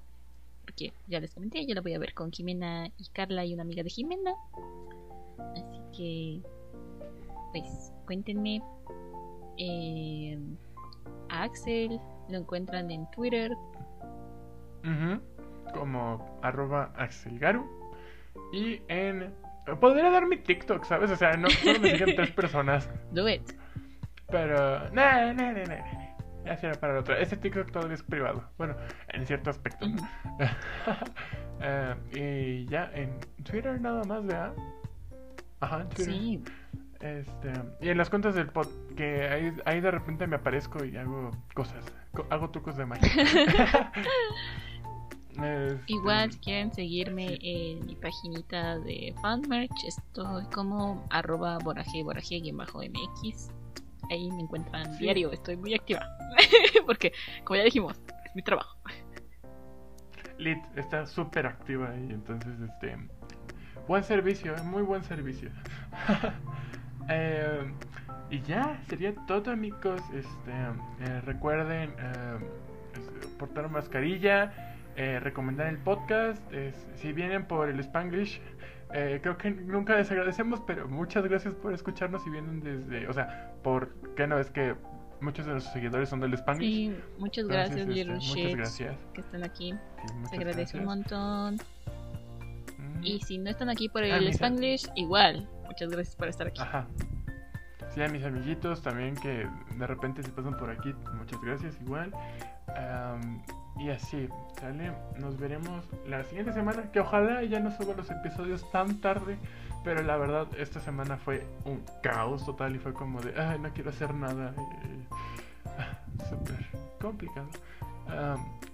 Porque 0.63 0.91
ya 1.07 1.19
les 1.19 1.33
comenté, 1.35 1.65
yo 1.67 1.75
la 1.75 1.81
voy 1.81 1.93
a 1.93 1.99
ver 1.99 2.15
con 2.15 2.31
Jimena 2.31 2.87
y 2.97 3.05
Carla 3.13 3.45
y 3.45 3.53
una 3.53 3.61
amiga 3.61 3.83
de 3.83 3.89
Jimena. 3.91 4.33
Así 5.55 5.79
que, 5.95 6.41
pues, 7.51 7.93
cuéntenme. 8.07 8.63
Eh, 9.57 10.39
a 11.29 11.43
Axel 11.43 11.99
lo 12.29 12.37
encuentran 12.39 12.89
en 12.89 13.07
Twitter. 13.11 13.51
Ujú, 14.83 15.21
Como 15.73 16.39
arroba 16.41 16.91
axelgaru. 16.97 17.65
Y 18.51 18.81
en. 18.87 19.33
Podría 19.79 20.09
dar 20.09 20.25
mi 20.27 20.37
TikTok, 20.37 20.83
¿sabes? 20.85 21.09
O 21.11 21.15
sea, 21.15 21.33
no 21.37 21.49
solo 21.49 21.79
me 21.79 21.91
siguen 21.91 22.15
tres 22.15 22.31
personas. 22.31 22.89
Do 23.11 23.27
it. 23.29 23.41
Pero. 24.29 24.89
No, 24.91 25.33
no, 25.33 25.51
no, 25.51 25.63
no. 25.63 26.03
Ya 26.45 26.57
será 26.57 26.73
para 26.73 26.99
otra. 26.99 27.19
Ese 27.19 27.37
TikTok 27.37 27.71
todavía 27.71 27.95
es 27.95 28.03
privado. 28.03 28.43
Bueno, 28.57 28.75
en 29.09 29.25
cierto 29.25 29.49
aspecto. 29.49 29.85
Eh, 31.65 31.95
y 32.65 32.65
ya 32.69 32.91
en 32.93 33.17
Twitter 33.43 33.79
nada 33.79 34.03
más, 34.03 34.25
¿verdad? 34.25 34.53
Ajá, 35.61 35.81
en 35.81 35.89
Twitter. 35.89 36.13
Sí, 36.13 36.43
Este, 36.99 37.53
y 37.79 37.87
en 37.89 37.97
las 37.97 38.09
cuentas 38.09 38.35
del 38.35 38.47
pod, 38.47 38.67
que 38.97 39.29
ahí, 39.29 39.53
ahí 39.63 39.79
de 39.79 39.91
repente 39.91 40.27
me 40.27 40.35
aparezco 40.35 40.83
y 40.83 40.97
hago 40.97 41.31
cosas. 41.53 41.85
co- 42.11 42.27
hago 42.29 42.49
trucos 42.49 42.75
de 42.75 42.85
magia. 42.85 43.09
Este, 45.41 45.79
igual 45.87 46.31
si 46.31 46.39
quieren 46.39 46.71
seguirme 46.73 47.37
en 47.41 47.85
mi 47.85 47.95
paginita 47.95 48.77
de 48.79 49.13
fanmerch, 49.21 49.83
estoy 49.87 50.45
como 50.53 51.05
arroba 51.09 51.57
boraje 51.59 52.03
boraje 52.03 52.41
bajo 52.53 52.79
mx. 52.81 53.49
Ahí 54.11 54.29
me 54.31 54.41
encuentran 54.41 54.91
Sí. 54.93 55.03
diario, 55.05 55.31
estoy 55.31 55.57
muy 55.57 55.73
activa. 55.73 56.01
Porque, 56.85 57.13
como 57.43 57.57
ya 57.57 57.63
dijimos, 57.63 57.99
es 58.25 58.35
mi 58.35 58.41
trabajo. 58.41 58.77
Lit 60.37 60.59
está 60.75 61.05
súper 61.05 61.47
activa 61.47 61.89
ahí, 61.89 62.07
entonces, 62.11 62.53
este. 62.59 62.97
Buen 63.87 64.03
servicio, 64.03 64.55
eh, 64.55 64.61
muy 64.63 64.81
buen 64.83 65.03
servicio. 65.03 65.49
Eh, 67.09 67.69
y 68.29 68.41
ya, 68.43 68.81
sería 68.87 69.13
todo, 69.27 69.51
amigos. 69.51 69.99
Este, 70.13 70.51
eh, 71.01 71.19
recuerden 71.21 71.93
eh, 71.99 72.37
es- 72.95 73.27
portar 73.37 73.69
mascarilla, 73.69 74.72
eh, 74.95 75.19
recomendar 75.19 75.67
el 75.67 75.77
podcast. 75.77 76.41
es- 76.53 76.85
si 76.95 77.13
vienen 77.13 77.45
por 77.45 77.69
el 77.69 77.79
Spanglish, 77.79 78.39
eh, 78.93 79.19
creo 79.21 79.37
que 79.37 79.51
nunca 79.51 79.95
les 79.97 80.09
agradecemos, 80.11 80.61
pero 80.67 80.87
muchas 80.87 81.23
gracias 81.23 81.53
por 81.55 81.73
escucharnos 81.73 82.25
y 82.27 82.29
vienen 82.29 82.59
desde. 82.61 83.07
O 83.07 83.13
sea, 83.13 83.51
por 83.63 83.89
qué 84.15 84.27
no 84.27 84.37
es 84.39 84.49
que 84.51 84.75
muchos 85.21 85.45
de 85.45 85.53
nuestros 85.53 85.73
seguidores 85.73 86.09
son 86.09 86.19
del 86.19 86.33
Spanglish. 86.35 86.69
Sí, 86.69 86.95
muchas 87.17 87.43
Entonces, 87.45 87.47
gracias, 87.47 87.79
este, 87.79 87.93
Little 87.93 88.13
muchas 88.15 88.55
gracias. 88.57 88.95
que 89.13 89.21
están 89.21 89.43
aquí. 89.43 89.73
Sí, 90.29 90.35
agradece 90.35 90.77
un 90.77 90.85
montón. 90.85 91.55
Mm. 92.77 93.03
Y 93.03 93.19
si 93.21 93.37
no 93.37 93.49
están 93.49 93.69
aquí 93.69 93.89
por 93.89 94.03
Ah, 94.03 94.17
el 94.17 94.25
mis- 94.25 94.35
Spanglish, 94.35 94.89
igual. 94.95 95.47
Muchas 95.65 95.89
gracias 95.89 96.15
por 96.15 96.27
estar 96.27 96.47
aquí. 96.47 96.61
Ajá. 96.61 96.85
Sí, 97.89 98.01
a 98.01 98.07
mis 98.09 98.23
amiguitos 98.23 98.81
también 98.81 99.15
que 99.15 99.47
de 99.77 99.87
repente 99.87 100.23
se 100.23 100.29
pasan 100.29 100.57
por 100.57 100.69
aquí, 100.69 100.93
muchas 101.15 101.39
gracias 101.41 101.77
igual. 101.81 102.11
Am, 102.75 103.41
y 103.77 103.89
así, 103.89 104.29
¿sale? 104.59 104.91
Nos 105.19 105.37
veremos 105.39 105.83
la 106.07 106.23
siguiente 106.25 106.53
semana, 106.53 106.91
que 106.91 106.99
ojalá 106.99 107.43
ya 107.43 107.59
no 107.59 107.71
suba 107.71 107.93
los 107.95 108.09
episodios 108.09 108.69
tan 108.71 109.01
tarde, 109.01 109.37
pero 109.83 110.01
la 110.03 110.17
verdad 110.17 110.47
esta 110.57 110.79
semana 110.79 111.17
fue 111.17 111.45
un 111.65 111.83
caos 112.01 112.45
total 112.45 112.75
y 112.75 112.79
fue 112.79 112.93
como 112.93 113.21
de, 113.21 113.39
ay, 113.39 113.59
no 113.59 113.69
quiero 113.73 113.89
hacer 113.89 114.13
nada. 114.13 114.53
ah, 115.77 115.99
Súper 116.29 116.65
complicado. 117.01 117.47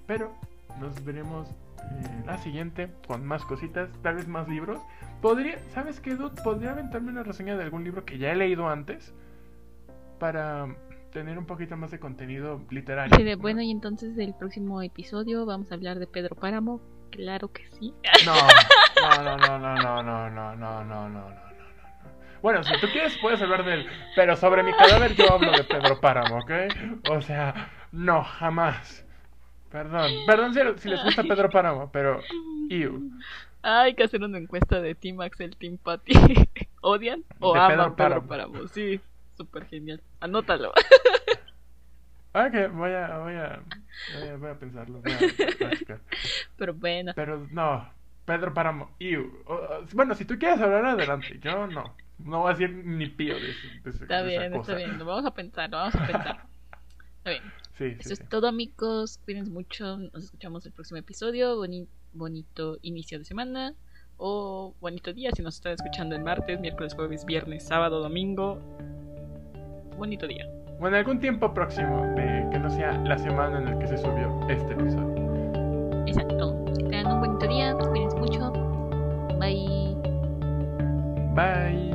Pero 0.06 0.34
nos 0.80 1.04
veremos 1.04 1.48
eh, 1.50 2.24
la 2.26 2.38
siguiente 2.38 2.92
con 3.08 3.26
más 3.26 3.46
cositas, 3.46 3.90
tal 4.02 4.16
vez 4.16 4.28
más 4.28 4.48
libros. 4.48 4.80
Podría, 5.22 5.60
¿sabes 5.74 6.00
qué, 6.00 6.16
Dude? 6.16 6.42
Podría 6.42 6.72
aventarme 6.72 7.12
una 7.12 7.24
reseña 7.24 7.56
de 7.56 7.64
algún 7.64 7.84
libro 7.84 8.06
que 8.06 8.18
ya 8.18 8.32
he 8.32 8.36
leído 8.36 8.70
antes 8.70 9.14
para 10.20 10.68
tener 11.12 11.38
un 11.38 11.46
poquito 11.46 11.76
más 11.78 11.92
de 11.92 12.00
contenido 12.00 12.62
literario. 12.70 13.14
Así 13.14 13.24
de, 13.24 13.36
¿no? 13.36 13.42
bueno, 13.42 13.62
y 13.62 13.72
entonces 13.72 14.16
del 14.16 14.34
próximo 14.34 14.82
episodio 14.82 15.46
vamos 15.46 15.72
a 15.72 15.76
hablar 15.76 16.00
de 16.00 16.08
Pedro 16.08 16.36
Páramo. 16.36 16.82
Claro 17.12 17.52
que 17.52 17.68
sí. 17.80 17.94
No, 18.26 18.36
no, 19.02 19.38
no, 19.38 19.38
no, 19.38 19.60
no, 19.60 19.76
no, 19.76 20.04
no, 20.04 20.30
no, 20.30 20.30
no, 20.30 20.30
no, 20.30 20.56
no, 20.56 20.84
no, 20.84 21.10
no, 21.10 21.30
no. 21.30 21.50
Bueno, 22.42 22.64
si 22.64 22.72
tú 22.80 22.88
quieres 22.92 23.18
puedes 23.22 23.42
hablar 23.42 23.66
de 23.66 23.74
él, 23.74 23.88
pero 24.16 24.36
sobre 24.36 24.64
mi 24.64 24.72
cadáver 24.74 25.14
yo 25.16 25.34
hablo 25.34 25.52
de 25.52 25.64
Pedro 25.64 26.00
Páramo, 26.00 26.38
¿ok? 26.38 26.52
O 27.10 27.22
sea, 27.22 27.70
no, 27.92 28.24
jamás. 28.24 29.06
Perdón, 29.70 30.12
perdón 30.26 30.54
si, 30.54 30.82
si 30.82 30.90
les 30.90 31.04
gusta 31.04 31.24
Pedro 31.24 31.50
Páramo, 31.50 31.90
pero... 31.92 32.22
Ew. 32.70 33.12
Hay 33.62 33.94
que 33.94 34.04
hacer 34.04 34.24
una 34.24 34.38
encuesta 34.38 34.80
de 34.80 34.96
Team 34.96 35.20
Axel, 35.20 35.58
Team 35.58 35.78
Patty. 35.78 36.14
¿Odian 36.82 37.24
o 37.40 37.54
De 37.54 37.60
aman 37.60 37.96
Pedro. 37.96 38.26
Páramo? 38.26 38.68
Sí, 38.70 39.02
súper 39.40 39.66
genial. 39.68 40.02
Anótalo. 40.20 40.74
Ok, 42.32 42.72
voy 42.74 42.92
a, 42.92 43.18
voy 43.18 43.34
a, 43.34 43.64
voy 44.14 44.28
a, 44.30 44.36
voy 44.38 44.50
a 44.52 44.60
pensarlo. 44.60 45.02
Voy 45.02 45.12
a 45.14 45.18
practicar. 45.58 46.00
Pero 46.58 46.76
bueno, 46.76 47.12
Pero 47.16 47.48
no, 47.50 47.92
Pedro 48.26 48.54
Páramo, 48.54 48.96
o- 49.48 49.82
bueno, 49.94 50.14
si 50.14 50.26
tú 50.26 50.38
quieres 50.38 50.62
hablar 50.62 50.86
adelante, 50.86 51.40
yo 51.42 51.66
no. 51.66 51.96
No 52.20 52.42
voy 52.42 52.50
a 52.52 52.54
decir 52.54 52.70
ni 52.86 53.08
pío 53.10 53.34
de, 53.34 53.50
eso- 53.50 53.68
de 53.84 53.90
está 53.90 54.22
de 54.22 54.36
esa 54.36 54.42
bien, 54.42 54.52
cosa. 54.60 54.74
está 54.74 54.76
bien. 54.86 55.00
Lo 55.00 55.06
vamos 55.06 55.26
a 55.26 55.34
pensar, 55.34 55.70
lo 55.72 55.78
vamos 55.78 55.96
a 55.96 56.06
pensar. 56.06 56.46
Está 57.20 57.32
bien. 57.32 57.44
Sí, 57.78 57.84
Eso 58.00 58.10
sí, 58.10 58.14
es 58.14 58.20
sí. 58.20 58.26
todo, 58.30 58.48
amigos. 58.48 59.20
Cuídense 59.26 59.50
mucho. 59.52 59.98
Nos 59.98 60.24
escuchamos 60.26 60.66
el 60.68 60.72
próximo 60.72 61.00
episodio. 61.00 61.58
Boni- 61.58 61.88
bonito 62.14 62.78
inicio 62.84 63.18
de 63.20 63.26
semana. 63.26 63.74
O 64.18 64.76
bonito 64.80 65.12
día 65.14 65.32
si 65.36 65.42
nos 65.42 65.56
están 65.56 65.74
escuchando 65.74 66.16
el 66.16 66.22
martes, 66.24 66.60
miércoles, 66.60 66.94
jueves, 66.94 67.26
viernes, 67.26 67.66
sábado, 67.68 68.02
domingo 68.02 68.62
bonito 70.00 70.26
día. 70.28 70.48
Bueno, 70.80 70.98
algún 70.98 71.20
tiempo 71.20 71.54
próximo, 71.54 72.06
que 72.16 72.58
no 72.58 72.70
sea 72.70 72.94
la 73.00 73.18
semana 73.18 73.60
en 73.60 73.66
la 73.66 73.78
que 73.78 73.88
se 73.88 73.98
subió 73.98 74.40
este 74.50 74.74
episodio. 74.74 76.06
Exacto. 76.08 76.64
Que 76.66 76.84
tengan 76.86 77.12
un 77.14 77.20
bonito 77.20 77.48
día, 77.48 77.76
cuídense 77.76 78.18
mucho. 78.18 78.52
Bye. 79.38 79.96
Bye. 81.36 81.90